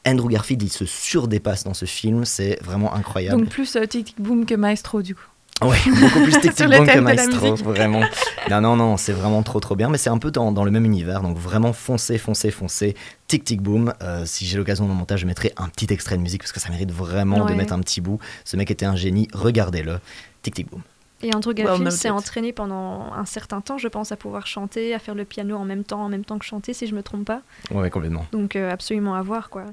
Andrew 0.05 0.29
Garfield, 0.29 0.63
il 0.63 0.71
se 0.71 0.85
surdépasse 0.85 1.63
dans 1.63 1.73
ce 1.73 1.85
film, 1.85 2.25
c'est 2.25 2.59
vraiment 2.63 2.93
incroyable. 2.93 3.41
Donc 3.41 3.49
plus 3.49 3.75
euh, 3.75 3.85
Tic 3.85 4.05
Tic 4.05 4.21
Boom 4.21 4.45
que 4.45 4.55
Maestro 4.55 5.01
du 5.01 5.15
coup. 5.15 5.27
Ouais, 5.61 5.77
beaucoup 5.85 6.23
plus 6.23 6.39
Tic 6.39 6.55
Tic 6.55 6.67
Boom 6.67 6.87
que 6.87 6.95
de 6.95 7.01
Maestro, 7.01 7.55
vraiment. 7.55 8.01
Non, 8.49 8.59
non, 8.59 8.75
non, 8.75 8.97
c'est 8.97 9.13
vraiment 9.13 9.43
trop, 9.43 9.59
trop 9.59 9.75
bien, 9.75 9.87
mais 9.87 9.99
c'est 9.99 10.09
un 10.09 10.17
peu 10.17 10.31
dans, 10.31 10.51
dans 10.51 10.63
le 10.63 10.71
même 10.71 10.83
univers, 10.83 11.21
donc 11.21 11.37
vraiment 11.37 11.73
foncez, 11.73 12.17
foncez, 12.17 12.49
foncez. 12.49 12.95
Tic 13.27 13.43
Tic 13.43 13.61
Boom. 13.61 13.93
Euh, 14.01 14.25
si 14.25 14.45
j'ai 14.45 14.57
l'occasion 14.57 14.87
le 14.87 14.93
montage, 14.93 15.21
je 15.21 15.25
mettrai 15.27 15.53
un 15.57 15.69
petit 15.69 15.93
extrait 15.93 16.17
de 16.17 16.21
musique 16.21 16.41
parce 16.41 16.51
que 16.51 16.59
ça 16.59 16.69
mérite 16.69 16.91
vraiment 16.91 17.45
de 17.45 17.53
mettre 17.53 17.73
un 17.73 17.79
petit 17.79 18.01
bout. 18.01 18.19
Ce 18.43 18.57
mec 18.57 18.71
était 18.71 18.85
un 18.85 18.95
génie, 18.95 19.27
regardez-le. 19.33 19.99
Tic 20.41 20.55
Tic 20.55 20.69
Boom. 20.69 20.81
Et 21.23 21.33
Andrew 21.35 21.51
Well 21.51 21.65
Garfield 21.65 21.83
noted. 21.83 21.99
s'est 21.99 22.09
entraîné 22.09 22.51
pendant 22.51 23.13
un 23.13 23.25
certain 23.25 23.61
temps, 23.61 23.77
je 23.77 23.87
pense, 23.87 24.11
à 24.11 24.15
pouvoir 24.15 24.47
chanter, 24.47 24.93
à 24.93 24.99
faire 24.99 25.15
le 25.15 25.25
piano 25.25 25.55
en 25.55 25.65
même 25.65 25.83
temps, 25.83 26.03
en 26.03 26.09
même 26.09 26.25
temps 26.25 26.39
que 26.39 26.45
chanter, 26.45 26.73
si 26.73 26.87
je 26.87 26.95
me 26.95 27.03
trompe 27.03 27.25
pas. 27.25 27.41
Ouais, 27.71 27.89
complètement. 27.89 28.25
Donc 28.31 28.55
euh, 28.55 28.71
absolument 28.71 29.15
à 29.15 29.21
voir, 29.21 29.49
quoi. 29.49 29.65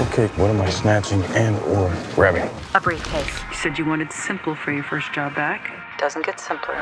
Okay, 0.00 0.28
what 0.36 0.50
am 0.50 0.60
I 0.60 0.70
snatching 0.70 1.22
and 1.36 1.54
or 1.72 1.90
grabbing? 2.14 2.48
A 2.74 2.80
briefcase. 2.80 3.24
You 3.50 3.56
said 3.56 3.78
you 3.78 3.86
wanted 3.86 4.12
simple 4.12 4.54
for 4.54 4.72
your 4.72 4.84
first 4.84 5.14
job 5.14 5.34
back. 5.34 5.70
Doesn't 5.98 6.24
get 6.26 6.38
simpler. 6.38 6.74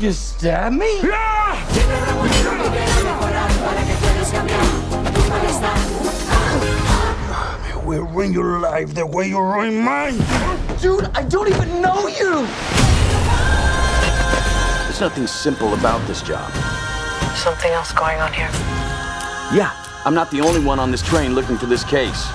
You 0.00 0.12
stab 0.12 0.72
me? 0.72 1.00
Siempre 4.30 5.09
We 7.90 7.98
ruin 7.98 8.32
your 8.32 8.60
life 8.60 8.94
the 8.94 9.04
way 9.04 9.26
you 9.26 9.40
ruin 9.40 9.82
mine. 9.82 10.16
Dude, 10.80 11.10
I 11.12 11.24
don't 11.24 11.48
even 11.48 11.82
know 11.82 12.06
you. 12.06 12.46
There's 14.84 15.00
nothing 15.00 15.26
simple 15.26 15.74
about 15.74 16.00
this 16.06 16.22
job. 16.22 16.48
Something 17.34 17.72
else 17.72 17.92
going 17.92 18.20
on 18.20 18.32
here. 18.32 18.48
Yeah, 19.52 19.72
I'm 20.04 20.14
not 20.14 20.30
the 20.30 20.40
only 20.40 20.64
one 20.64 20.78
on 20.78 20.92
this 20.92 21.02
train 21.02 21.34
looking 21.34 21.58
for 21.58 21.66
this 21.66 21.82
case. 21.82 22.28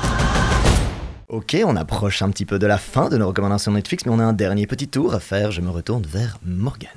Ok, 1.29 1.55
on 1.63 1.77
approche 1.77 2.21
un 2.21 2.31
petit 2.31 2.45
peu 2.45 2.59
de 2.59 2.67
la 2.67 2.77
fin 2.77 3.07
de 3.07 3.17
nos 3.17 3.27
recommandations 3.29 3.71
Netflix, 3.71 4.05
mais 4.05 4.11
on 4.11 4.19
a 4.19 4.25
un 4.25 4.33
dernier 4.33 4.67
petit 4.67 4.89
tour 4.89 5.13
à 5.13 5.21
faire. 5.21 5.51
Je 5.51 5.61
me 5.61 5.69
retourne 5.69 6.03
vers 6.05 6.37
Morgan. 6.43 6.91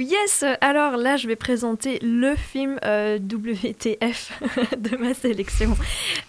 Yes, 0.00 0.44
alors 0.62 0.96
là 0.96 1.18
je 1.18 1.28
vais 1.28 1.36
présenter 1.36 1.98
le 2.00 2.34
film 2.34 2.78
euh, 2.84 3.18
WTF 3.18 4.32
de 4.78 4.96
ma 4.96 5.12
sélection. 5.12 5.76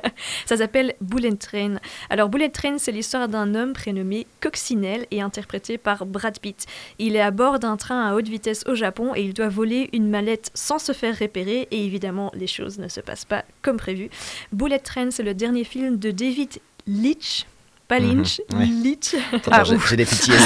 ça 0.46 0.56
s'appelle 0.56 0.94
Bullet 1.02 1.36
Train. 1.36 1.76
Alors 2.08 2.30
Bullet 2.30 2.48
Train, 2.48 2.78
c'est 2.78 2.90
l'histoire 2.90 3.28
d'un 3.28 3.54
homme 3.54 3.74
prénommé 3.74 4.26
Coccinelle 4.40 5.06
et 5.10 5.20
interprété 5.20 5.76
par 5.76 6.06
Brad 6.06 6.40
Pitt. 6.40 6.64
Il 6.98 7.16
est 7.16 7.20
à 7.20 7.30
bord 7.30 7.58
d'un 7.58 7.76
train 7.76 8.08
à 8.08 8.14
haute 8.14 8.28
vitesse 8.28 8.64
au 8.66 8.74
Japon 8.74 9.12
et 9.14 9.20
il 9.20 9.34
doit 9.34 9.48
voler 9.48 9.90
une 9.92 10.08
mallette 10.08 10.50
sans 10.54 10.78
se 10.78 10.92
faire 10.92 11.18
repérer 11.18 11.68
et 11.70 11.84
évidemment 11.84 12.30
les 12.34 12.46
choses 12.46 12.78
ne 12.78 12.88
se 12.88 13.02
passent 13.02 13.26
pas 13.26 13.44
comme 13.60 13.76
prévu. 13.76 14.08
Bullet 14.52 14.78
Train, 14.78 15.10
c'est 15.10 15.22
le 15.22 15.34
dernier 15.34 15.64
film 15.64 15.98
de 15.98 16.10
David 16.10 16.60
Leitch. 16.86 17.44
Pas 17.88 18.00
Mhm, 18.00 18.18
Lynch, 18.18 18.40
ouais. 18.52 18.66
Leitch. 18.66 19.14
Attends, 19.32 19.50
Ah, 19.52 19.64
j'ai- 19.64 19.96
des 19.96 20.04
PTSD. 20.04 20.36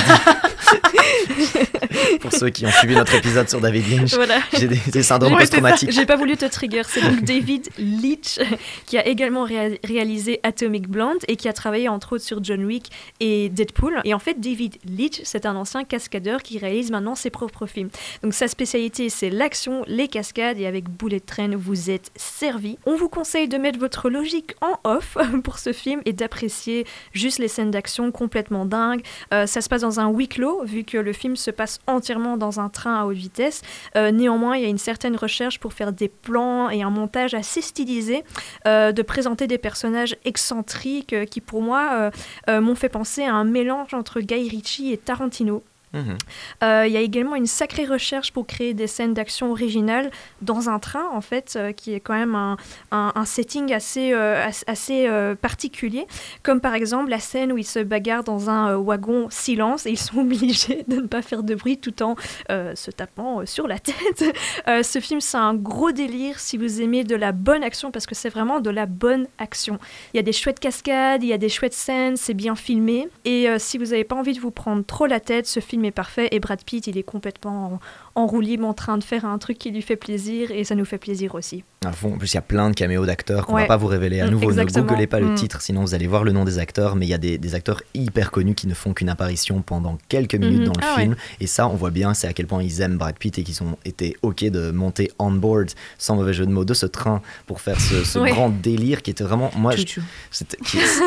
Pour 2.21 2.33
ceux 2.33 2.51
qui 2.51 2.67
ont 2.67 2.71
suivi 2.71 2.95
notre 2.95 3.15
épisode 3.15 3.49
sur 3.49 3.61
David 3.61 3.89
Lynch, 3.91 4.15
Voilà. 4.15 4.41
j'ai 4.59 4.69
des, 4.69 4.79
des 4.91 5.03
syndromes 5.03 5.33
Ouais, 5.35 5.41
post-traumatiques. 5.41 5.91
J'ai 5.93 6.07
pas 6.07 6.17
voulu 6.17 6.37
te 6.37 6.45
trigger. 6.45 6.83
C'est 6.87 7.01
donc 7.03 7.23
David 7.23 7.69
Leitch 7.79 8.39
qui 8.87 8.99
a 8.99 9.07
également 9.07 9.47
réa- 9.47 9.79
réalisé 9.85 10.41
Atomic 10.43 10.89
Blonde 10.89 11.19
et 11.29 11.37
qui 11.37 11.49
a 11.49 11.53
travaillé 11.53 11.89
entre 11.89 12.15
autres 12.15 12.25
sur 12.25 12.43
John 12.43 12.65
Wick 12.65 12.91
et 13.21 13.49
Deadpool. 13.49 14.01
Et 14.05 14.15
en 14.15 14.19
fait, 14.19 14.41
David 14.41 14.77
Leitch, 14.85 15.21
c'est 15.25 15.47
un 15.47 15.57
ancien 15.57 15.85
cascadeur 15.85 16.43
qui 16.43 16.59
réalise 16.59 16.91
maintenant 16.91 17.15
ses 17.15 17.31
propres 17.31 17.67
films. 17.67 17.91
Donc 18.23 18.35
sa 18.35 18.49
spécialité, 18.49 19.09
c'est 19.09 19.31
l'action, 19.31 19.85
les 19.87 20.09
cascades 20.09 20.59
et 20.61 20.67
avec 20.67 20.89
Bullet 20.89 21.21
Train, 21.21 21.51
vous 21.57 21.91
êtes 21.91 22.11
servi. 22.17 22.79
On 22.87 22.97
vous 22.97 23.09
conseille 23.09 23.49
de 23.49 23.57
mettre 23.59 23.79
votre 23.79 24.11
logique 24.11 24.55
en 24.61 24.79
off 24.89 25.17
pour 25.45 25.59
ce 25.59 25.73
film 25.73 26.01
et 26.05 26.13
d'apprécier 26.13 26.85
juste 27.13 27.32
les 27.39 27.49
scènes 27.49 27.71
d'action 27.71 28.11
complètement 28.11 28.65
dingues. 28.65 29.03
Euh, 29.33 29.47
ça 29.47 29.61
se 29.61 29.69
passe 29.69 29.83
dans 29.83 30.01
un 30.01 30.09
huis 30.09 30.29
clos, 30.29 30.65
vu 30.65 30.85
que 30.85 30.99
le 30.99 31.13
film 31.13 31.37
se 31.37 31.51
passe 31.51 31.81
entièrement 31.87 32.37
dans 32.37 32.61
un 32.61 32.69
train 32.69 33.01
à 33.01 33.05
haute 33.05 33.17
vitesse. 33.17 33.63
Euh, 33.97 34.11
néanmoins, 34.11 34.57
il 34.57 34.63
y 34.63 34.67
a 34.67 34.69
une 34.69 34.79
certaine 34.79 35.17
recherche 35.17 35.59
pour 35.59 35.73
faire 35.73 35.93
des 35.93 36.09
plans 36.09 36.71
et 36.71 36.83
un 36.83 36.91
montage 36.91 37.35
assez 37.35 37.61
stylisé, 37.61 38.25
euh, 38.67 38.93
de 38.93 39.03
présenter 39.03 39.47
des 39.47 39.59
personnages 39.59 40.17
excentriques 40.25 41.15
qui, 41.27 41.41
pour 41.41 41.63
moi, 41.63 42.11
m'ont 42.49 42.75
fait 42.75 42.89
penser 42.89 43.23
à 43.23 43.35
un 43.35 43.45
mélange 43.45 43.95
entre 43.95 44.21
Guy 44.21 44.49
Ritchie 44.49 44.93
et 44.93 44.99
Tarantino. 44.99 45.63
Mhm. 45.93 46.17
Euh, 46.65 46.85
Il 46.87 46.93
y 46.93 46.97
a 46.97 47.01
également 47.01 47.35
une 47.37 47.47
sacrée 47.47 47.85
recherche 47.85 48.33
pour 48.33 48.47
créer 48.47 48.73
des 48.75 48.87
scènes 48.87 49.15
d'action 49.15 49.51
originales 49.51 50.11
dans 50.41 50.69
un 50.69 50.79
train, 50.79 51.05
en 51.13 51.21
fait, 51.21 51.55
euh, 51.57 51.73
qui 51.73 51.93
est 51.93 52.01
quand 52.01 52.15
même 52.15 52.35
un, 52.35 52.57
un- 52.91 53.25
setting 53.25 53.73
assez, 53.73 54.13
euh, 54.13 54.43
as- 54.47 54.65
assez 54.67 55.09
particulier. 55.41 56.07
Comme 56.43 56.61
par 56.61 56.75
exemple 56.75 57.11
la 57.11 57.19
scène 57.21 57.53
où 57.53 57.59
ils 57.59 57.67
se 57.67 57.79
bagarrent 57.79 58.25
dans 58.25 58.51
un 58.51 58.77
wagon 58.77 59.29
silence 59.31 59.87
et 59.87 59.91
ils 59.91 59.99
sont 59.99 60.19
obligés 60.21 60.85
de 60.89 60.97
ne 60.97 61.07
pas 61.07 61.23
faire 61.23 61.43
de 61.43 61.55
bruit 61.55 61.79
tout 61.79 62.03
en 62.03 62.17
se 62.49 62.91
tapant 62.91 63.45
sur 63.47 63.67
la 63.69 63.79
tête. 63.79 64.25
Ce 64.83 64.99
film, 65.01 65.21
c'est 65.21 65.37
un 65.37 65.55
gros 65.55 65.93
délire 65.93 66.41
si 66.41 66.57
vous 66.57 66.81
aimez 66.81 67.05
de 67.05 67.15
la 67.17 67.33
bonne 67.33 67.63
action, 67.63 67.91
parce 67.91 68.07
que 68.07 68.15
c'est 68.15 68.29
vraiment 68.31 68.61
de 68.61 68.71
la 68.71 68.87
bonne 68.87 69.27
action. 69.39 69.79
Il 70.13 70.17
y 70.17 70.21
a 70.21 70.23
des 70.23 70.33
chouettes 70.33 70.61
cascades, 70.61 71.23
il 71.23 71.29
y 71.29 71.33
a 71.33 71.39
des 71.39 71.49
chouettes 71.49 71.75
scènes, 71.75 72.17
c'est 72.17 72.35
bien 72.35 72.55
filmé. 72.55 73.09
Et 73.25 73.47
si 73.59 73.79
vous 73.79 73.87
n'avez 73.87 74.05
pas 74.05 74.17
envie 74.17 74.33
de 74.35 74.41
vous 74.41 74.51
prendre 74.51 74.85
trop 74.85 75.07
la 75.07 75.21
tête, 75.21 75.47
ce 75.47 75.61
film 75.61 75.82
parfait. 75.91 76.29
Et 76.31 76.41
Brad 76.41 76.63
Pitt, 76.63 76.87
il 76.87 76.97
est 76.97 77.03
complètement 77.03 77.81
en, 78.15 78.23
en 78.23 78.27
roue 78.27 78.41
libre 78.41 78.67
en 78.67 78.75
train 78.75 78.99
de 78.99 79.05
faire 79.05 79.25
un 79.25 79.39
truc 79.39 79.59
qui 79.59 79.71
lui 79.71 79.83
fait 79.83 79.97
plaisir, 79.97 80.51
et 80.51 80.65
ça 80.65 80.75
nous 80.75 80.85
fait 80.85 80.99
plaisir 80.99 81.35
aussi. 81.35 81.65
À 81.85 81.93
fond, 81.93 82.15
en 82.15 82.19
plus, 82.19 82.33
il 82.33 82.37
y 82.37 82.39
a 82.39 82.43
plein 82.43 82.71
de 82.71 82.75
caméos 82.75 83.05
d'acteurs 83.07 83.47
qu'on 83.47 83.55
Ouais. 83.55 83.63
va 83.63 83.69
pas 83.69 83.77
vous 83.77 83.87
révéler 83.87 84.21
à 84.21 84.27
Mm, 84.27 84.31
nouveau. 84.31 84.51
exactement. 84.51 84.85
Ne 84.85 84.89
googlez 84.91 85.07
pas 85.07 85.21
le 85.21 85.31
Mm. 85.31 85.35
titre, 85.35 85.61
sinon 85.63 85.81
vous 85.83 85.95
allez 85.95 86.07
voir 86.07 86.25
le 86.25 86.33
nom 86.33 86.45
des 86.45 86.59
acteurs. 86.59 86.97
Mais 86.97 87.07
il 87.07 87.09
y 87.09 87.15
a 87.15 87.19
des, 87.19 87.39
des 87.39 87.55
acteurs 87.55 87.83
hyper 87.95 88.31
connus 88.31 88.55
qui 88.55 88.67
ne 88.67 88.75
font 88.75 88.93
qu'une 88.93 89.09
apparition 89.09 89.63
pendant 89.63 89.99
quelques 90.09 90.35
minutes 90.35 90.61
Mhm. 90.61 90.65
dans 90.67 90.73
le 90.81 90.87
Ah 90.87 90.99
film. 91.01 91.13
ouais. 91.13 91.19
Et 91.41 91.47
ça, 91.47 91.67
on 91.69 91.75
voit 91.75 91.91
bien, 91.91 92.15
c'est 92.15 92.27
à 92.29 92.33
quel 92.33 92.47
point 92.47 92.63
ils 92.63 92.81
aiment 92.81 92.99
Brad 92.99 93.17
Pitt 93.17 93.39
et 93.39 93.43
qu'ils 93.43 93.63
ont 93.63 93.77
été 93.85 94.17
OK 94.23 94.45
de 94.45 94.71
monter 94.71 95.11
on 95.19 95.31
board, 95.33 95.71
sans 95.99 96.17
mauvais 96.17 96.33
jeu 96.33 96.47
de 96.47 96.51
mots, 96.53 96.65
de 96.65 96.75
ce 96.75 96.87
train 96.87 97.21
pour 97.47 97.61
faire 97.61 97.81
ce, 97.81 98.05
ce 98.05 98.19
Ouais. 98.19 98.31
grand 98.31 98.49
délire 98.51 99.03
qui 99.03 99.11
était 99.11 99.25
vraiment. 99.25 99.51
Moi, 99.57 99.75
qui- 99.75 100.01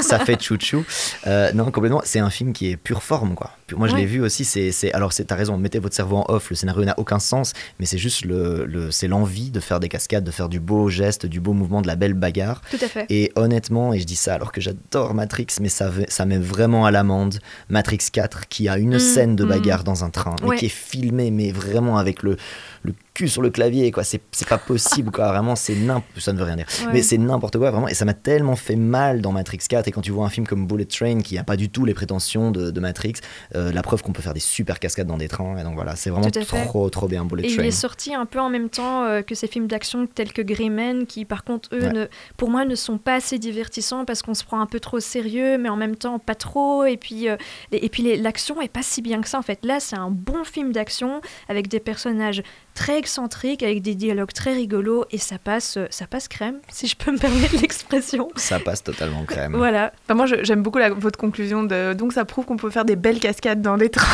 ça 0.02 0.20
fait 0.20 0.42
chouchou. 0.42 0.86
Euh, 1.28 1.52
non, 1.54 1.72
complètement. 1.72 2.02
C'est 2.04 2.20
un 2.20 2.30
film 2.30 2.54
qui 2.54 2.70
est 2.70 2.78
pure 2.78 3.04
forme, 3.04 3.36
quoi. 3.36 3.52
Moi, 3.76 3.88
je 3.88 3.96
l'ai 3.96 4.06
vu 4.06 4.22
aussi. 4.22 4.46
C'est, 4.46 4.92
alors, 4.94 5.14
t'as 5.14 5.36
raison. 5.36 5.58
Mettez 5.58 5.80
votre 5.80 5.96
cerveau 5.96 6.18
en 6.18 6.26
off. 6.30 6.50
Le 6.50 6.56
scénario 6.56 6.86
n'a 6.86 6.94
aucun 7.00 7.20
sens, 7.20 7.54
mais 7.80 7.86
c'est 7.86 7.98
juste 7.98 8.26
le, 8.26 8.66
le- 8.66 8.92
c'est 8.92 9.08
l'envie 9.08 9.50
de 9.52 9.60
faire 9.60 9.80
des 9.80 9.90
cascades, 9.90 10.24
de 10.24 10.32
faire 10.32 10.50
du 10.50 10.60
beau 10.66 10.90
geste, 10.90 11.26
du 11.26 11.40
beau 11.40 11.54
mouvement, 11.54 11.82
de 11.82 11.88
la 11.88 11.96
belle 11.96 12.14
bagarre. 12.16 12.62
Tout 12.72 12.78
à 12.82 12.88
fait. 12.88 13.06
Et 13.10 13.32
honnêtement, 13.36 13.94
et 13.94 14.00
je 14.00 14.06
dis 14.06 14.16
ça 14.18 14.34
alors 14.34 14.52
que 14.52 14.60
j'adore 14.60 15.14
Matrix, 15.14 15.48
mais 15.62 15.70
ça, 15.70 15.92
ça 16.10 16.26
met 16.26 16.38
vraiment 16.38 16.86
à 16.86 16.92
l'amende 16.92 17.40
Matrix 17.70 18.00
4 18.12 18.48
qui 18.50 18.68
a 18.68 18.78
une 18.78 18.96
Mm, 18.96 19.00
scène 19.00 19.36
de 19.36 19.46
mm. 19.46 19.50
bagarre 19.50 19.84
dans 19.84 20.04
un 20.04 20.10
train, 20.10 20.36
mais 20.42 20.48
Ouais. 20.50 20.58
qui 20.58 20.66
est 20.66 20.70
filmée, 20.70 21.32
mais 21.32 21.52
vraiment 21.52 21.98
avec 21.98 22.24
le, 22.24 22.38
le 22.86 22.94
cul 23.14 23.28
sur 23.28 23.42
le 23.42 23.50
clavier, 23.50 23.92
quoi. 23.92 24.04
C'est, 24.04 24.22
pas 24.48 24.58
possible, 24.58 25.12
quoi. 25.12 25.28
Vraiment, 25.32 25.56
c'est 25.56 25.76
n'importe 25.76 26.20
Ça 26.20 26.34
ne 26.34 26.38
veut 26.38 26.44
rien 26.46 26.56
dire. 26.56 26.68
Ouais. 26.86 26.94
Mais 26.94 27.02
c'est 27.02 27.18
n'importe 27.18 27.58
quoi, 27.58 27.72
vraiment. 27.72 27.88
Et 27.88 27.94
ça 27.94 28.06
m'a 28.06 28.14
tellement 28.14 28.56
fait 28.56 28.76
mal 28.76 29.22
dans 29.22 29.32
Matrix 29.32 29.60
4. 29.68 29.88
Et 29.88 29.92
quand 29.92 30.02
tu 30.02 30.12
vois 30.12 30.26
un 30.26 30.30
film 30.30 30.46
comme 30.48 30.68
Bullet 30.68 30.86
Train 30.86 31.20
qui 31.22 31.38
a 31.38 31.44
pas 31.44 31.56
du 31.58 31.70
tout 31.70 31.86
les 31.86 31.94
prétentions 31.94 32.52
de, 32.52 32.72
de 32.72 32.80
Matrix, 32.80 33.14
euh, 33.56 33.72
la 33.72 33.82
preuve 33.82 34.02
qu'on 34.04 34.12
peut 34.14 34.22
faire 34.22 34.34
des 34.34 34.40
super 34.40 34.80
cascades 34.80 35.08
dans 35.08 35.18
des 35.18 35.28
trains. 35.28 35.58
Et 35.58 35.64
donc 35.64 35.76
voilà, 35.76 35.96
c'est 35.96 36.10
vraiment 36.10 36.30
trop, 36.30 36.90
trop 36.90 37.08
bien 37.08 37.26
Bullet 37.26 37.44
Et 37.44 37.48
il 37.50 37.56
Train. 37.56 37.64
est 37.64 37.72
sorti 37.72 38.14
un 38.14 38.26
peu 38.26 38.40
en 38.40 38.50
même 38.50 38.70
temps 38.70 39.04
euh, 39.04 39.22
que 39.22 39.36
ces 39.36 39.48
films 39.48 39.68
d'action 39.68 40.08
tels 40.08 40.32
que 40.34 40.42
Greyman, 40.42 41.06
qui 41.06 41.26
par 41.26 41.44
contre, 41.44 41.70
eux, 41.74 41.80
Ouais. 41.82 41.92
ne, 41.92 42.06
pour 42.38 42.50
moi, 42.50 42.66
ne 42.66 42.76
sont 42.76 42.98
pas 42.98 43.16
assez 43.16 43.38
divertissants 43.40 44.06
parce 44.06 44.22
qu'on 44.22 44.34
se 44.34 44.44
prend 44.44 44.60
un 44.62 44.66
peu 44.66 44.80
trop 44.80 45.00
sérieux, 45.00 45.58
mais 45.58 45.70
en 45.70 45.76
même 45.78 45.96
temps 45.96 46.20
pas 46.20 46.36
trop. 46.36 46.86
Et 46.86 46.98
puis, 46.98 47.30
euh, 47.30 47.36
et, 47.72 47.86
et 47.86 47.90
puis 47.90 48.16
l'action 48.18 48.62
est 48.62 48.68
pas 48.70 48.82
si 48.84 49.02
bien 49.02 49.22
que 49.22 49.28
ça 49.28 49.38
en 49.40 49.42
fait. 49.42 49.60
Là, 49.64 49.80
c'est 49.80 49.98
un 49.98 50.10
bon 50.12 50.44
film 50.44 50.72
d'action 50.72 51.22
avec 51.50 51.68
des 51.68 51.80
personnages 51.80 52.44
très 52.76 53.00
excentriques, 53.00 53.64
avec 53.64 53.82
des 53.82 53.96
dialogues 53.96 54.32
très 54.34 54.54
rigolos, 54.54 55.06
et 55.10 55.18
ça 55.18 55.40
passe, 55.40 55.78
euh, 55.78 55.88
ça 55.90 56.06
passe 56.06 56.28
crème, 56.28 56.60
si 56.72 56.86
je 56.88 56.96
peux 56.96 57.12
me 57.12 57.18
permettre 57.18 57.56
l'expression. 57.62 58.30
Ça 58.36 58.60
passe 58.60 58.84
totalement 58.84 59.24
crème. 59.26 59.56
Voilà. 59.56 59.92
Enfin, 60.06 60.14
moi, 60.14 60.26
j'aime 60.44 60.62
beaucoup 60.62 60.78
la- 60.78 60.92
votre 60.92 61.18
conclusion. 61.18 61.64
De... 61.64 61.94
Donc, 61.94 62.14
ça 62.14 62.26
prouve 62.26 62.46
qu'on 62.46 62.58
peut 62.58 62.70
faire 62.70 62.86
des 62.86 62.96
belles 62.96 63.20
cascades 63.20 63.62
dans 63.64 63.76
les 63.78 63.90
trains. 63.90 64.06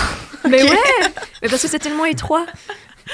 Mais 0.49 0.63
ouais 0.63 0.77
Mais 1.41 1.49
parce 1.49 1.61
que 1.61 1.67
c'est 1.67 1.79
tellement 1.79 2.05
étroit 2.05 2.45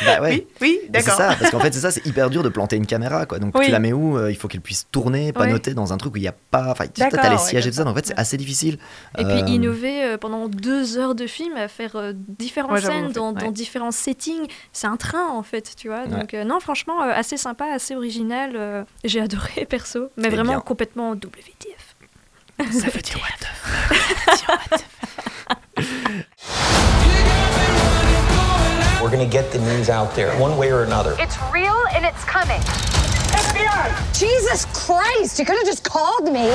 Bah 0.06 0.21
ouais. 0.21 0.30
Oui, 0.30 0.47
oui, 0.62 0.80
Mais 0.93 1.00
C'est 1.02 1.06
d'accord. 1.08 1.17
ça, 1.32 1.36
parce 1.39 1.52
qu'en 1.52 1.60
fait, 1.60 1.73
c'est 1.73 1.80
ça, 1.80 1.91
c'est 1.91 2.06
hyper 2.06 2.30
dur 2.30 2.43
de 2.43 2.50
planter 2.50 2.76
une 2.76 2.86
caméra, 2.86 3.26
quoi. 3.26 3.39
Donc, 3.39 3.58
Oui. 3.58 3.65
tu 3.65 3.71
la 3.71 3.80
mets 3.80 3.93
où 3.93 4.17
Euh, 4.17 4.30
Il 4.32 4.36
faut 4.38 4.47
qu'elle 4.47 4.62
puisse 4.62 4.88
tourner, 4.91 5.34
pas 5.34 5.41
Ouais. 5.41 5.52
noter 5.52 5.73
dans 5.73 5.93
un 5.93 5.97
truc 5.97 6.13
où 6.13 6.17
il 6.17 6.21
n'y 6.21 6.28
a 6.28 6.36
pas. 6.52 6.71
Enfin, 6.71 6.86
tu 6.88 7.00
D'accord, 7.00 7.19
t'as 7.21 7.30
les 7.30 7.36
ouais, 7.36 7.41
sièges 7.41 7.65
et 7.67 7.69
tout 7.71 7.78
ça, 7.78 7.84
donc 7.84 7.93
en 7.93 7.95
fait, 7.95 8.08
c'est 8.08 8.19
assez 8.19 8.38
difficile. 8.38 8.78
Et 9.17 9.23
puis 9.23 9.34
Euh, 9.41 9.47
innover 9.47 10.04
euh, 10.04 10.17
pendant 10.17 10.47
deux 10.47 10.97
heures 10.97 11.15
de 11.15 11.28
film 11.28 11.56
à 11.58 11.67
faire 11.67 11.95
euh, 11.95 12.13
différentes 12.15 12.71
Ouais, 12.71 12.82
scènes 12.82 13.06
en 13.06 13.08
fait, 13.08 13.13
dans, 13.13 13.34
ouais. 13.34 13.41
dans 13.41 13.52
différents 13.52 13.91
settings, 13.91 14.47
c'est 14.73 14.88
un 14.88 14.97
train 14.97 15.28
en 15.30 15.43
fait, 15.43 15.73
tu 15.76 15.88
vois. 15.88 16.06
Donc 16.08 16.34
euh, 16.34 16.43
non, 16.43 16.60
franchement, 16.60 17.02
euh, 17.04 17.12
assez 17.13 17.38
sympa, 17.38 17.65
assez 17.73 17.95
original. 17.95 18.52
euh, 18.56 18.84
J'ai 19.04 19.21
adoré 19.21 19.65
perso, 19.69 20.10
mais 20.17 20.26
Eh 20.28 20.30
vraiment 20.30 20.54
bien. 20.54 20.60
complètement 20.62 21.12
WTF. 21.12 21.95
Ça 22.71 22.88
veut 22.89 23.02
dire 23.02 23.19
what 23.19 23.38
the 23.39 23.47
We're 29.08 29.15
going 29.15 29.30
to 29.30 29.32
get 29.32 29.54
the 29.54 29.60
news 29.60 29.89
out 29.89 30.13
there 30.15 30.38
one 30.38 30.58
way 30.58 30.70
or 30.70 30.84
another. 30.84 31.15
It's 31.17 31.38
real 31.54 31.82
and 31.93 32.06
it's 32.06 32.26
coming. 32.26 32.60
FBI! 32.60 34.20
Jesus 34.20 34.65
Christ, 34.74 35.39
you 35.39 35.46
could 35.46 35.56
have 35.56 35.65
just 35.65 35.86
called 35.86 36.26
me. 36.26 36.50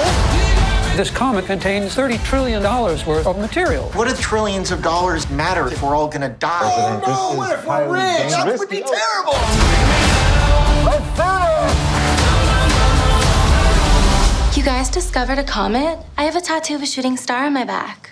This 0.94 1.08
comet 1.08 1.46
contains 1.46 1.96
$30 1.96 2.22
trillion 2.22 2.62
worth 2.62 3.26
of 3.26 3.38
material. 3.38 3.84
What 3.92 4.06
do 4.06 4.14
trillions 4.16 4.70
of 4.70 4.82
dollars 4.82 5.30
matter 5.30 5.66
if 5.68 5.82
we're 5.82 5.96
all 5.96 6.08
gonna 6.08 6.28
die? 6.28 6.58
President, 6.58 7.04
oh, 7.06 7.08
this 7.08 7.16
no, 7.16 7.32
is 7.32 7.38
what 7.38 7.58
if 7.58 7.64
we're 7.64 7.72
highly 7.72 7.92
rich? 7.94 8.32
That 8.32 8.58
would 8.58 8.68
be 8.68 8.82
oh. 8.84 8.92
terrible. 14.44 14.58
You 14.58 14.62
guys 14.62 14.90
discovered 14.90 15.38
a 15.38 15.44
comet? 15.44 16.00
I 16.18 16.24
have 16.24 16.36
a 16.36 16.42
tattoo 16.42 16.74
of 16.74 16.82
a 16.82 16.86
shooting 16.86 17.16
star 17.16 17.46
on 17.46 17.54
my 17.54 17.64
back. 17.64 18.10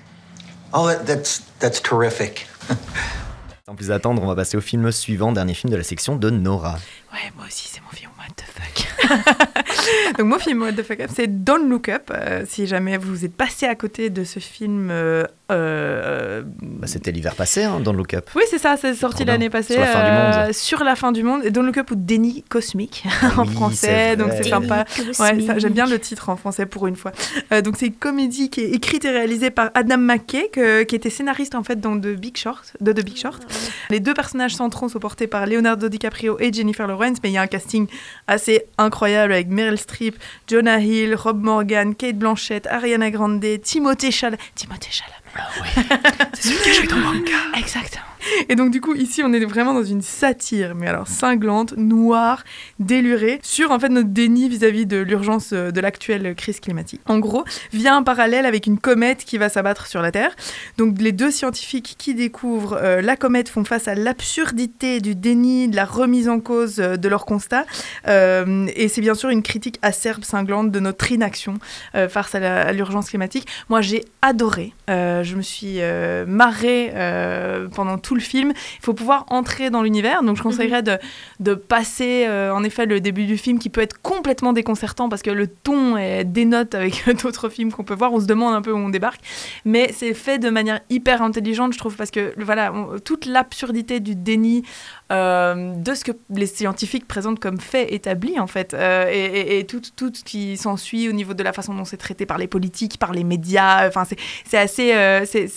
Oh, 0.73 0.97
that's 0.97 1.41
that's 1.59 1.79
terrific. 1.79 2.47
Sans 3.71 3.77
plus 3.77 3.93
attendre, 3.93 4.21
on 4.21 4.27
va 4.27 4.35
passer 4.35 4.57
au 4.57 4.61
film 4.61 4.91
suivant, 4.91 5.31
dernier 5.31 5.55
film 5.55 5.71
de 5.71 5.77
la 5.77 5.85
section 5.85 6.17
de 6.17 6.29
Nora. 6.29 6.77
Ouais, 7.13 7.31
moi 7.37 7.45
aussi, 7.47 7.69
c'est 7.69 7.81
mon 7.81 7.91
film 7.91 8.11
What 8.19 8.35
the 8.35 8.43
fuck? 8.43 9.65
Donc, 10.19 10.27
mon 10.27 10.39
film 10.39 10.63
What 10.63 10.73
the 10.73 10.83
fuck, 10.83 10.99
c'est 11.15 11.43
Don't 11.45 11.69
Look 11.69 11.89
Up. 11.89 12.11
Euh, 12.15 12.45
si 12.47 12.67
jamais 12.67 12.97
vous 12.99 13.25
êtes 13.25 13.35
passé 13.35 13.67
à 13.67 13.75
côté 13.75 14.11
de 14.11 14.25
ce 14.25 14.39
film. 14.41 14.89
euh, 14.91 15.25
euh, 15.51 16.43
Bah, 16.63 16.87
C'était 16.87 17.13
l'hiver 17.13 17.35
passé, 17.35 17.65
hein, 17.65 17.81
le 17.85 17.93
Look 17.93 18.15
Up. 18.15 18.29
Oui, 18.35 18.43
c'est 18.51 18.59
ça, 18.59 18.77
c'est 18.77 18.95
sorti 18.95 19.25
l'année 19.25 19.51
passée. 19.51 19.75
Sur 19.75 19.81
la 19.83 19.87
fin 19.87 20.05
du 20.05 20.11
monde. 20.47 20.53
Sur 20.53 20.85
la 20.85 20.97
fin 20.97 21.13
du 21.13 21.23
monde. 21.23 21.43
Don't 21.49 21.65
Look 21.67 21.79
Up 21.79 21.91
ou 21.91 21.95
Déni 21.97 22.43
cosmique 22.49 23.05
en 23.37 23.43
oui, 23.43 23.49
c'est 23.49 23.55
français. 23.55 24.17
Donc 24.17 24.31
c'est 24.37 24.49
sympa. 24.49 24.85
Ouais, 25.19 25.59
j'aime 25.59 25.73
bien 25.73 25.87
le 25.87 25.99
titre 25.99 26.29
en 26.29 26.37
français 26.37 26.67
pour 26.67 26.87
une 26.87 26.97
fois. 26.97 27.13
Euh, 27.53 27.61
donc 27.63 27.77
c'est 27.77 27.87
une 27.87 27.95
comédie 27.95 28.51
qui 28.51 28.61
est 28.61 28.71
écrite 28.71 29.05
et 29.05 29.11
réalisée 29.11 29.51
par 29.51 29.71
Adam 29.75 29.99
McKay, 29.99 30.49
que- 30.53 30.83
qui 30.85 30.95
était 30.97 31.11
scénariste 31.11 31.55
en 31.55 31.63
fait 31.63 31.81
dans 31.81 31.99
The 31.99 32.09
Big 32.09 32.37
Short, 32.37 32.73
de 32.81 32.93
The 32.93 33.05
Big 33.05 33.17
Short. 33.17 33.43
Les 33.91 34.01
deux 34.01 34.15
personnages 34.15 34.55
centraux 34.55 34.89
sont 34.89 34.99
portés 34.99 35.27
par 35.27 35.47
Leonardo 35.47 35.89
DiCaprio 35.89 36.37
et 36.41 36.53
Jennifer 36.53 36.87
Lawrence, 36.87 37.19
mais 37.23 37.31
il 37.31 37.33
y 37.33 37.39
a 37.39 37.43
un 37.43 37.47
casting 37.47 37.87
assez 38.27 38.65
incroyable 38.79 39.33
avec 39.33 39.49
Meryl 39.49 39.70
Streep, 39.79 40.17
Jonah 40.47 40.81
Hill, 40.81 41.15
Rob 41.15 41.43
Morgan, 41.43 41.95
Kate 41.95 42.17
Blanchett, 42.17 42.67
Ariana 42.67 43.11
Grande, 43.11 43.45
Timothée 43.63 44.11
Chalamet. 44.11 44.39
Timothée 44.55 44.91
Chalamet. 44.91 45.21
C'est 46.35 46.49
celui 46.49 46.63
qui 46.63 46.71
a 46.71 46.73
joué 46.73 46.87
dans 46.87 46.97
Manga. 46.97 47.37
Exactement. 47.57 48.10
Et 48.49 48.55
donc 48.55 48.71
du 48.71 48.81
coup 48.81 48.95
ici 48.95 49.23
on 49.25 49.33
est 49.33 49.45
vraiment 49.45 49.75
dans 49.75 49.85
une 49.85 50.03
satire, 50.03 50.75
mais 50.75 50.87
alors 50.87 51.09
cinglante, 51.09 51.75
noire, 51.77 52.45
délurée, 52.79 53.41
sur 53.43 53.71
en 53.71 53.79
fait 53.79 53.89
notre 53.89 54.09
déni 54.09 54.49
vis-à-vis 54.49 54.87
de 54.87 54.99
l'urgence 54.99 55.51
euh, 55.53 55.71
de 55.71 55.81
l'actuelle 55.81 56.35
crise 56.35 56.61
climatique. 56.61 57.01
En 57.07 57.19
gros, 57.19 57.45
vient 57.73 57.97
un 57.97 58.03
parallèle 58.03 58.47
avec 58.47 58.67
une 58.67 58.79
comète 58.79 59.25
qui 59.25 59.39
va 59.39 59.49
s'abattre 59.49 59.87
sur 59.87 60.03
la 60.03 60.13
Terre. 60.13 60.35
Donc 60.79 61.01
les 61.01 61.13
deux 61.13 61.31
scientifiques 61.31 61.97
qui 61.99 62.15
découvrent 62.15 62.79
euh, 62.83 63.01
la 63.01 63.17
comète 63.17 63.49
font 63.49 63.65
face 63.65 63.89
à 63.89 63.95
l'absurdité 63.95 65.01
du 65.01 65.15
déni, 65.15 65.69
de 65.69 65.77
la 65.77 65.85
remise 65.85 66.29
en 66.29 66.41
cause 66.41 66.81
euh, 66.81 66.97
de 66.97 67.09
leurs 67.09 67.27
constats. 67.27 67.65
Euh, 68.09 68.67
et 68.75 68.89
c'est 68.89 69.01
bien 69.01 69.15
sûr 69.15 69.31
une 69.31 69.43
critique 69.43 69.79
acerbe, 69.83 70.25
cinglante 70.25 70.71
de 70.71 70.81
notre 70.81 71.11
inaction 71.11 71.55
face 72.09 72.35
à 72.35 72.73
l'urgence 72.73 73.09
climatique. 73.09 73.47
Moi 73.69 73.81
j'ai 73.81 74.05
adoré. 74.23 74.73
Je 74.89 75.35
me 75.35 75.43
suis 75.43 75.81
marrée 76.27 76.93
pendant 77.75 77.99
tout 77.99 78.15
le 78.15 78.20
film. 78.21 78.53
Il 78.79 78.85
faut 78.85 78.95
pouvoir 78.95 79.25
entrer 79.29 79.71
dans 79.71 79.83
l'univers. 79.83 80.23
Donc 80.23 80.37
je 80.37 80.43
conseillerais 80.43 80.83
de, 80.83 80.99
de 81.41 81.55
passer 81.55 82.25
euh, 82.27 82.53
en 82.55 82.63
effet 82.65 82.87
le 82.87 83.01
début 83.01 83.25
du 83.27 83.37
film 83.37 83.59
qui 83.59 83.69
peut 83.71 83.81
être 83.81 84.01
complètement 84.03 84.53
déconcertant 84.53 85.09
parce 85.09 85.23
que 85.23 85.31
le 85.31 85.47
ton 85.47 85.97
est- 85.97 86.25
dénote 86.25 86.75
avec 86.75 87.09
d'autres 87.23 87.49
films 87.49 87.73
qu'on 87.73 87.85
peut 87.85 87.95
voir. 87.95 88.13
On 88.13 88.21
se 88.21 88.27
demande 88.27 88.55
un 88.55 88.63
peu 88.63 88.73
où 88.73 88.77
on 88.79 88.89
débarque. 88.91 89.21
Mais 89.65 89.93
c'est 89.97 90.15
fait 90.15 90.39
de 90.39 90.51
manière 90.51 90.81
hyper 90.91 91.23
intelligente, 91.23 91.73
je 91.73 91.79
trouve, 91.79 91.97
parce 91.97 92.11
que 92.11 92.35
voilà, 92.39 92.73
on- 92.73 92.99
toute 92.99 93.27
l'absurdité 93.27 94.01
du 94.01 94.15
déni 94.15 94.63
euh, 95.11 95.75
de 95.75 95.95
ce 95.95 96.05
que 96.05 96.13
les 96.31 96.47
scientifiques 96.47 97.07
présentent 97.09 97.41
comme 97.41 97.59
fait 97.61 97.93
établi, 97.95 98.39
en 98.39 98.47
fait, 98.47 98.75
euh, 98.75 99.09
et, 99.11 99.25
et- 99.25 99.59
et 99.59 99.67
tout, 99.67 99.81
tout 99.97 100.11
ce 100.15 100.23
qui 100.25 100.57
s'ensuit 100.57 101.09
au 101.09 101.13
niveau 101.13 101.35
de 101.35 101.43
la 101.43 101.53
façon 101.53 101.75
dont 101.75 101.85
c'est 101.85 101.97
traité 101.97 102.27
par 102.27 102.39
les 102.39 102.47
politiques, 102.47 102.99
par 102.99 103.13
les 103.13 103.25
médias. 103.25 103.87
Enfin, 103.89 104.05
c'est 104.45 104.59
assez. 104.59 104.93
euh, 104.95 105.25
c'est 105.27 105.49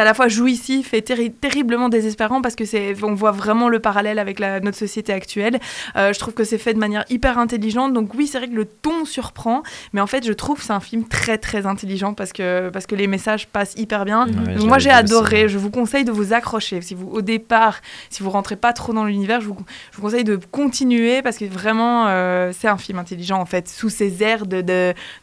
à 0.00 0.04
la 0.04 0.14
fois 0.14 0.28
jouissif 0.28 0.94
et 0.94 1.00
terri- 1.02 1.32
terriblement 1.32 1.88
désespérant 1.88 2.40
parce 2.42 2.54
que 2.56 2.64
c'est, 2.64 2.94
on 3.02 3.14
voit 3.14 3.32
vraiment 3.32 3.68
le 3.68 3.80
parallèle 3.80 4.18
avec 4.18 4.38
la, 4.38 4.60
notre 4.60 4.78
société 4.78 5.12
actuelle. 5.12 5.58
Euh, 5.96 6.12
je 6.12 6.18
trouve 6.18 6.34
que 6.34 6.44
c'est 6.44 6.58
fait 6.58 6.74
de 6.74 6.78
manière 6.78 7.04
hyper 7.10 7.38
intelligente. 7.38 7.92
Donc 7.92 8.14
oui, 8.14 8.26
c'est 8.26 8.38
vrai 8.38 8.48
que 8.48 8.54
le 8.54 8.64
ton 8.64 9.04
surprend, 9.04 9.62
mais 9.92 10.00
en 10.00 10.06
fait, 10.06 10.24
je 10.26 10.32
trouve 10.32 10.58
que 10.58 10.64
c'est 10.64 10.72
un 10.72 10.80
film 10.80 11.04
très 11.06 11.38
très 11.38 11.66
intelligent 11.66 12.14
parce 12.14 12.32
que 12.32 12.70
parce 12.70 12.86
que 12.86 12.94
les 12.94 13.06
messages 13.06 13.46
passent 13.48 13.74
hyper 13.76 14.04
bien. 14.04 14.26
Ouais, 14.26 14.32
Donc 14.32 14.58
je 14.60 14.66
moi, 14.66 14.78
j'ai 14.78 14.90
adoré. 14.90 15.44
aussi. 15.44 15.52
Je 15.54 15.58
vous 15.58 15.70
conseille 15.70 16.04
de 16.04 16.12
vous 16.12 16.32
accrocher. 16.32 16.80
Si 16.80 16.94
vous 16.94 17.08
au 17.08 17.20
départ, 17.22 17.80
si 18.10 18.22
vous 18.22 18.30
rentrez 18.30 18.56
pas 18.56 18.72
trop 18.72 18.92
dans 18.92 19.01
l'univers, 19.04 19.40
je 19.40 19.48
vous, 19.48 19.56
conseille 20.00 20.24
de 20.24 20.36
continuer 20.36 21.22
parce 21.22 21.38
que 21.38 21.44
vraiment, 21.44 22.08
euh, 22.08 22.52
c'est 22.56 22.68
un 22.68 22.78
film 22.78 22.98
intelligent 22.98 23.40
en 23.40 23.46
fait, 23.46 23.68
sous 23.68 23.88
ces 23.88 24.22
airs 24.22 24.46
de, 24.46 24.60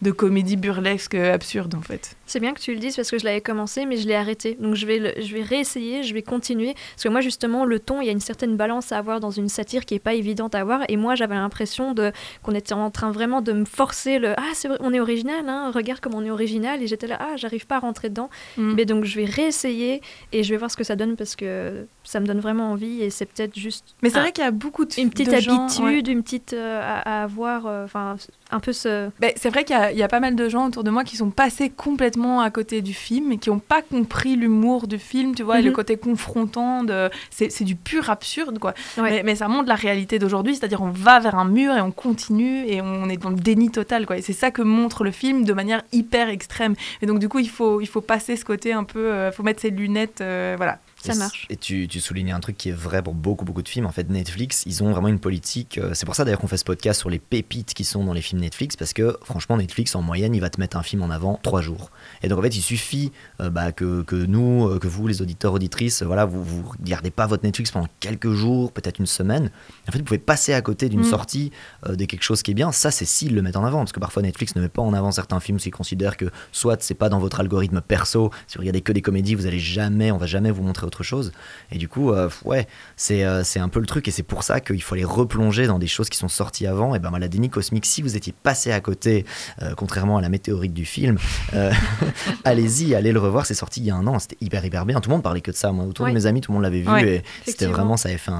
de, 0.01 0.11
comédie 0.11 0.57
burlesque 0.57 1.15
absurde 1.15 1.75
en 1.75 1.81
fait. 1.81 2.15
C'est 2.29 2.39
bien 2.39 2.53
que 2.53 2.59
tu 2.59 2.73
le 2.73 2.79
dises 2.79 2.95
parce 2.95 3.09
que 3.09 3.17
je 3.17 3.25
l'avais 3.25 3.41
commencé, 3.41 3.85
mais 3.87 3.97
je 3.97 4.07
l'ai 4.07 4.13
arrêté. 4.15 4.55
Donc 4.59 4.75
je 4.75 4.85
vais, 4.85 4.99
le- 4.99 5.13
je 5.19 5.33
vais 5.33 5.41
réessayer, 5.41 6.03
je 6.03 6.13
vais 6.13 6.21
continuer. 6.21 6.75
Parce 6.93 7.03
que 7.03 7.09
moi, 7.09 7.21
justement, 7.21 7.65
le 7.65 7.79
ton, 7.79 8.01
il 8.01 8.05
y 8.05 8.09
a 8.09 8.11
une 8.11 8.19
certaine 8.19 8.55
balance 8.55 8.91
à 8.91 8.97
avoir 8.99 9.19
dans 9.19 9.31
une 9.31 9.49
satire 9.49 9.83
qui 9.85 9.95
est 9.95 9.99
pas 9.99 10.13
évidente 10.13 10.53
à 10.53 10.59
avoir. 10.59 10.81
Et 10.89 10.95
moi, 10.95 11.15
j'avais 11.15 11.33
l'impression 11.35 11.93
de 11.93 12.11
qu'on 12.43 12.53
était 12.53 12.73
en 12.73 12.91
train 12.91 13.11
vraiment 13.11 13.41
de 13.41 13.51
me 13.51 13.65
forcer 13.65 14.19
le 14.19 14.33
Ah, 14.37 14.51
c'est 14.53 14.67
vrai, 14.67 14.77
on 14.81 14.93
est 14.93 14.99
original, 14.99 15.49
hein, 15.49 15.71
regarde 15.73 15.99
comme 16.01 16.13
on 16.13 16.23
est 16.23 16.29
original. 16.29 16.83
Et 16.83 16.87
j'étais 16.87 17.07
là, 17.07 17.17
ah, 17.19 17.35
j'arrive 17.35 17.65
pas 17.65 17.77
à 17.77 17.79
rentrer 17.79 18.09
dedans. 18.09 18.29
Mm. 18.57 18.73
Mais 18.75 18.85
donc, 18.85 19.05
je 19.05 19.15
vais 19.19 19.25
réessayer 19.25 20.01
et 20.31 20.43
je 20.43 20.49
vais 20.53 20.57
voir 20.57 20.69
ce 20.69 20.77
que 20.77 20.83
ça 20.83 20.95
donne 20.95 21.15
parce 21.15 21.35
que 21.35 21.87
ça 22.03 22.19
me 22.19 22.27
donne 22.27 22.39
vraiment 22.41 22.71
envie. 22.71 23.01
Et 23.01 23.09
c'est 23.09 23.25
peut-être 23.25 23.57
juste. 23.57 23.95
Mais 24.03 24.09
c'est 24.11 24.19
vrai 24.19 24.31
qu'il 24.31 24.43
y 24.43 24.47
a 24.47 24.51
beaucoup 24.51 24.85
de 24.85 24.93
Une 24.99 25.09
petite 25.09 25.31
de 25.31 25.39
gens, 25.39 25.63
habitude, 25.65 25.83
ouais. 26.07 26.13
une 26.13 26.21
petite. 26.23 26.53
euh, 26.53 26.79
à, 26.83 27.21
à 27.21 27.23
avoir. 27.23 27.65
euh, 27.65 27.85
Enfin, 27.85 28.17
un 28.51 28.59
peu 28.59 28.73
ce. 28.73 29.09
Ben, 29.19 29.31
c'est 29.35 29.49
vrai 29.49 29.63
qu'il 29.63 29.75
y, 29.75 29.79
a- 29.79 29.91
il 29.91 29.97
y 29.97 30.03
a 30.03 30.07
pas 30.07 30.19
mal 30.19 30.35
de 30.35 30.49
gens 30.49 30.67
autour 30.67 30.83
de 30.83 30.89
moi 30.89 31.03
qui 31.03 31.15
sont 31.17 31.29
passés 31.29 31.69
complètement 31.69 32.41
à 32.41 32.49
côté 32.49 32.81
du 32.81 32.93
film 32.93 33.31
et 33.31 33.37
qui 33.37 33.49
n'ont 33.49 33.59
pas 33.59 33.81
compris 33.81 34.35
l'humour 34.35 34.87
du 34.87 34.97
film, 34.97 35.35
tu 35.35 35.43
vois, 35.43 35.59
et 35.59 35.61
le 35.61 35.69
Mhm. 35.69 35.75
côté 35.75 35.97
confrontant. 35.97 36.83
De... 36.83 37.09
C'est, 37.29 37.63
du 37.63 37.75
pur 37.75 38.09
absurde, 38.09 38.59
quoi. 38.59 38.73
Ouais. 38.97 39.03
Mais, 39.11 39.23
mais 39.23 39.35
ça 39.35 39.47
montre 39.47 39.67
la 39.69 39.75
réalité 39.75 40.17
d'aujourd'hui, 40.19 40.55
c'est-à-dire 40.55 40.81
on 40.81 40.89
va 40.89 41.19
vers 41.19 41.35
un 41.35 41.45
mur 41.45 41.75
et 41.75 41.81
on 41.81 41.91
continue 41.91 42.65
et 42.67 42.81
on 42.81 43.07
est 43.09 43.17
dans 43.17 43.29
le 43.29 43.35
déni 43.35 43.69
total, 43.69 44.05
quoi. 44.05 44.17
Et 44.17 44.21
c'est 44.21 44.33
ça 44.33 44.51
que 44.51 44.61
montre 44.61 45.03
le 45.03 45.11
film 45.11 45.43
de 45.43 45.53
manière 45.53 45.83
hyper 45.91 46.29
extrême. 46.29 46.75
Et 47.01 47.05
donc, 47.05 47.19
du 47.19 47.29
coup, 47.29 47.39
il 47.39 47.49
faut, 47.49 47.81
il 47.81 47.87
faut 47.87 48.01
passer 48.01 48.35
ce 48.35 48.45
côté 48.45 48.73
un 48.73 48.83
peu, 48.83 49.27
il 49.27 49.31
faut 49.31 49.43
mettre 49.43 49.61
ses 49.61 49.69
lunettes, 49.69 50.21
euh, 50.21 50.55
voilà. 50.57 50.79
Ça 51.03 51.13
Et 51.13 51.17
marche. 51.17 51.47
Et 51.49 51.55
tu, 51.55 51.87
tu 51.87 51.99
soulignes 51.99 52.31
un 52.33 52.39
truc 52.39 52.57
qui 52.57 52.69
est 52.69 52.73
vrai 52.73 53.01
pour 53.01 53.13
beaucoup, 53.13 53.45
beaucoup 53.45 53.61
de 53.61 53.69
films. 53.69 53.85
En 53.85 53.91
fait, 53.91 54.09
Netflix, 54.09 54.63
ils 54.65 54.83
ont 54.83 54.91
vraiment 54.91 55.07
une 55.07 55.19
politique. 55.19 55.77
euh, 55.77 55.91
C'est 55.93 56.05
pour 56.05 56.15
ça 56.15 56.25
d'ailleurs 56.25 56.39
qu'on 56.39 56.47
fait 56.47 56.57
ce 56.57 56.65
podcast 56.65 56.99
sur 56.99 57.09
les 57.09 57.19
pépites 57.19 57.73
qui 57.73 57.83
sont 57.83 58.03
dans 58.03 58.13
les 58.13 58.21
films 58.21 58.41
Netflix, 58.41 58.75
parce 58.75 58.93
que 58.93 59.17
franchement, 59.23 59.57
Netflix, 59.57 59.95
en 59.95 60.01
moyenne, 60.01 60.35
il 60.35 60.41
va 60.41 60.49
te 60.49 60.59
mettre 60.59 60.77
un 60.77 60.83
film 60.83 61.01
en 61.01 61.09
avant 61.09 61.39
trois 61.41 61.61
jours. 61.61 61.91
Et 62.21 62.27
donc, 62.27 62.39
en 62.39 62.41
fait, 62.41 62.55
il 62.55 62.61
suffit 62.61 63.11
euh, 63.39 63.49
bah, 63.49 63.71
que, 63.71 64.01
que 64.03 64.15
nous, 64.15 64.67
euh, 64.67 64.79
que 64.79 64.87
vous, 64.87 65.07
les 65.07 65.21
auditeurs, 65.21 65.53
auditrices, 65.53 66.03
voilà, 66.03 66.25
vous 66.25 66.43
vous 66.43 66.69
regardez 66.79 67.11
pas 67.11 67.27
votre 67.27 67.43
Netflix 67.43 67.71
pendant 67.71 67.87
quelques 67.99 68.31
jours, 68.33 68.71
peut-être 68.71 68.99
une 68.99 69.05
semaine. 69.05 69.51
En 69.87 69.91
fait, 69.91 69.99
vous 69.99 70.03
pouvez 70.05 70.17
passer 70.19 70.53
à 70.53 70.61
côté 70.61 70.89
d'une 70.89 70.99
Mm. 70.99 71.03
sortie 71.05 71.51
euh, 71.87 71.95
de 71.95 72.05
quelque 72.05 72.23
chose 72.23 72.43
qui 72.43 72.51
est 72.51 72.53
bien. 72.55 72.71
Ça, 72.73 72.91
c'est 72.91 73.05
s'ils 73.05 73.33
le 73.33 73.41
mettent 73.41 73.55
en 73.55 73.63
avant, 73.63 73.79
parce 73.79 73.93
que 73.93 73.99
parfois 74.01 74.21
Netflix 74.21 74.55
ne 74.55 74.61
met 74.61 74.69
pas 74.69 74.81
en 74.81 74.93
avant 74.93 75.11
certains 75.11 75.39
films 75.39 75.59
s'ils 75.59 75.71
considèrent 75.71 76.17
que 76.17 76.25
soit 76.51 76.81
c'est 76.81 76.93
pas 76.93 77.07
dans 77.09 77.19
votre 77.19 77.39
algorithme 77.39 77.79
perso, 77.81 78.31
si 78.47 78.55
vous 78.57 78.61
regardez 78.61 78.81
que 78.81 78.91
des 78.91 79.01
comédies, 79.01 79.35
vous 79.35 79.45
allez 79.45 79.59
jamais, 79.59 80.11
on 80.11 80.17
va 80.17 80.25
jamais 80.25 80.51
vous 80.51 80.61
montrer 80.63 80.85
autre 80.89 81.03
chose. 81.03 81.31
Et 81.71 81.77
du 81.77 81.87
coup, 81.87 82.11
euh, 82.11 82.29
ouais, 82.43 82.67
c'est 82.97 83.23
euh, 83.23 83.43
c'est 83.43 83.59
un 83.59 83.69
peu 83.69 83.79
le 83.79 83.85
truc, 83.85 84.07
et 84.07 84.11
c'est 84.11 84.23
pour 84.23 84.43
ça 84.43 84.59
qu'il 84.59 84.81
faut 84.83 84.95
aller 84.95 85.05
replonger 85.05 85.65
dans 85.67 85.79
des 85.79 85.87
choses 85.87 86.09
qui 86.09 86.17
sont 86.17 86.27
sorties 86.27 86.67
avant. 86.67 86.95
Et 86.95 86.99
ben, 86.99 87.11
la 87.17 87.27
déni 87.27 87.49
cosmique, 87.49 87.85
si 87.85 88.01
vous 88.01 88.17
étiez 88.17 88.33
passé 88.33 88.71
à 88.71 88.81
côté, 88.81 89.25
euh, 89.61 89.73
contrairement 89.75 90.17
à 90.17 90.21
la 90.21 90.29
météorite 90.29 90.73
du 90.73 90.85
film, 90.85 91.17
euh, 91.53 91.71
allez-y, 92.43 92.95
allez 92.95 93.11
le 93.11 93.19
revoir. 93.19 93.45
C'est 93.45 93.53
sorti 93.53 93.79
il 93.79 93.85
y 93.85 93.91
a 93.91 93.95
un 93.95 94.05
an, 94.07 94.19
c'était 94.19 94.37
hyper, 94.41 94.65
hyper 94.65 94.85
bien. 94.85 94.99
Tout 94.99 95.09
le 95.09 95.15
monde 95.15 95.23
parlait 95.23 95.41
que 95.41 95.51
de 95.51 95.55
ça. 95.55 95.71
Moi, 95.71 95.85
autour 95.85 96.05
Ouais. 96.05 96.11
de 96.11 96.15
mes 96.15 96.25
amis, 96.25 96.41
tout 96.41 96.51
le 96.51 96.55
monde 96.55 96.63
l'avait 96.63 96.81
vu, 96.81 96.89
Ouais, 96.91 97.15
et 97.17 97.23
c'était 97.51 97.67
vraiment, 97.67 97.95
ça 97.97 98.09
avait 98.09 98.17
fait 98.17 98.31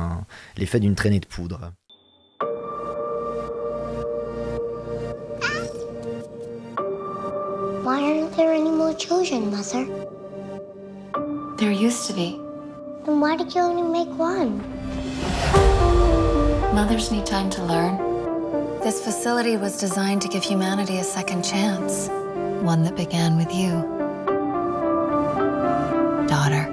l'effet 0.57 0.79
d'une 0.79 0.95
traînée 0.95 1.19
de 1.19 1.25
poudre. 1.27 1.71
Why 7.83 8.01
aren't 8.01 8.35
there 8.35 8.53
any 8.53 8.69
more 8.71 8.93
children, 8.93 9.49
Mother? 9.51 9.85
There 11.59 11.71
used 11.73 12.07
to 12.07 12.13
be. 12.13 12.39
Then 13.03 13.19
why 13.19 13.35
did 13.35 13.53
you 13.53 13.59
only 13.59 13.81
make 13.81 14.07
one? 14.17 14.59
Mothers 16.73 17.11
need 17.11 17.25
time 17.25 17.49
to 17.49 17.61
learn. 17.61 17.97
This 18.79 19.03
facility 19.03 19.57
was 19.57 19.77
designed 19.77 20.21
to 20.21 20.29
give 20.29 20.41
humanity 20.41 20.99
a 20.99 21.03
second 21.03 21.43
chance. 21.43 22.07
One 22.63 22.83
that 22.83 22.95
began 22.95 23.35
with 23.35 23.53
you. 23.53 23.71
Daughter. 26.29 26.63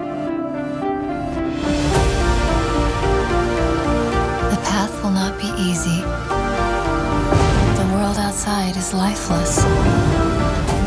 The 4.52 4.60
path 4.70 5.02
will 5.02 5.10
not 5.10 5.36
be 5.40 5.48
easy. 5.60 6.00
The 7.80 7.88
world 7.92 8.18
outside 8.18 8.76
is 8.76 8.94
lifeless. 8.94 9.64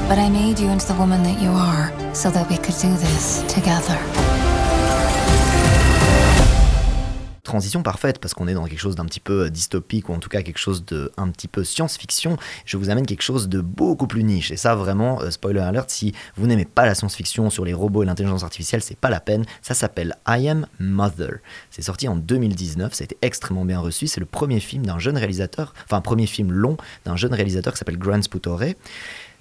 But 0.08 0.20
I 0.20 0.30
made 0.32 0.58
you 0.58 0.70
into 0.70 0.88
the 0.88 0.94
woman 0.94 1.22
that 1.24 1.42
you 1.42 1.50
are 1.50 1.99
so 2.14 2.30
that 2.32 2.50
we 2.50 2.58
could 2.58 2.76
do 2.82 2.96
this 2.98 3.44
together. 3.54 3.98
transition 7.50 7.82
parfaite 7.82 8.20
parce 8.20 8.36
qu'on 8.36 8.48
est 8.48 8.54
dans 8.54 8.66
quelque 8.66 8.80
chose 8.80 8.96
d'un 8.96 9.06
petit 9.06 9.20
peu 9.20 9.46
euh, 9.46 9.50
dystopique 9.50 10.10
ou 10.10 10.14
en 10.14 10.20
tout 10.20 10.30
cas 10.30 10.44
quelque 10.44 10.60
chose 10.60 10.86
de 10.86 11.12
un 11.18 11.30
petit 11.30 11.48
peu 11.48 11.64
science-fiction. 11.64 12.38
Je 12.64 12.78
vous 12.78 12.92
amène 12.92 13.08
quelque 13.08 13.24
chose 13.24 13.50
de 13.50 13.60
beaucoup 13.60 14.06
plus 14.06 14.24
niche 14.24 14.52
et 14.52 14.56
ça 14.56 14.76
vraiment 14.76 15.20
euh, 15.22 15.32
spoiler 15.32 15.60
alert 15.60 15.90
si 15.90 16.14
vous 16.36 16.46
n'aimez 16.46 16.66
pas 16.66 16.86
la 16.86 16.94
science-fiction 16.94 17.50
sur 17.50 17.66
les 17.66 17.74
robots 17.74 18.04
et 18.04 18.06
l'intelligence 18.06 18.44
artificielle, 18.44 18.84
c'est 18.84 18.98
pas 18.98 19.10
la 19.10 19.20
peine. 19.20 19.46
Ça 19.64 19.74
s'appelle 19.74 20.16
I 20.28 20.48
Am 20.48 20.68
Mother. 20.80 21.40
C'est 21.72 21.82
sorti 21.82 22.08
en 22.08 22.16
2019, 22.16 22.94
ça 22.94 23.02
a 23.02 23.06
été 23.06 23.18
extrêmement 23.24 23.66
bien 23.66 23.80
reçu. 23.80 24.06
C'est 24.06 24.20
le 24.20 24.28
premier 24.28 24.60
film 24.60 24.86
d'un 24.86 25.00
jeune 25.00 25.18
réalisateur, 25.18 25.74
enfin 25.86 26.02
premier 26.02 26.28
film 26.28 26.52
long 26.52 26.78
d'un 27.06 27.16
jeune 27.16 27.34
réalisateur 27.34 27.74
qui 27.74 27.80
s'appelle 27.80 27.98
Grant 27.98 28.22
Sputore. 28.22 28.62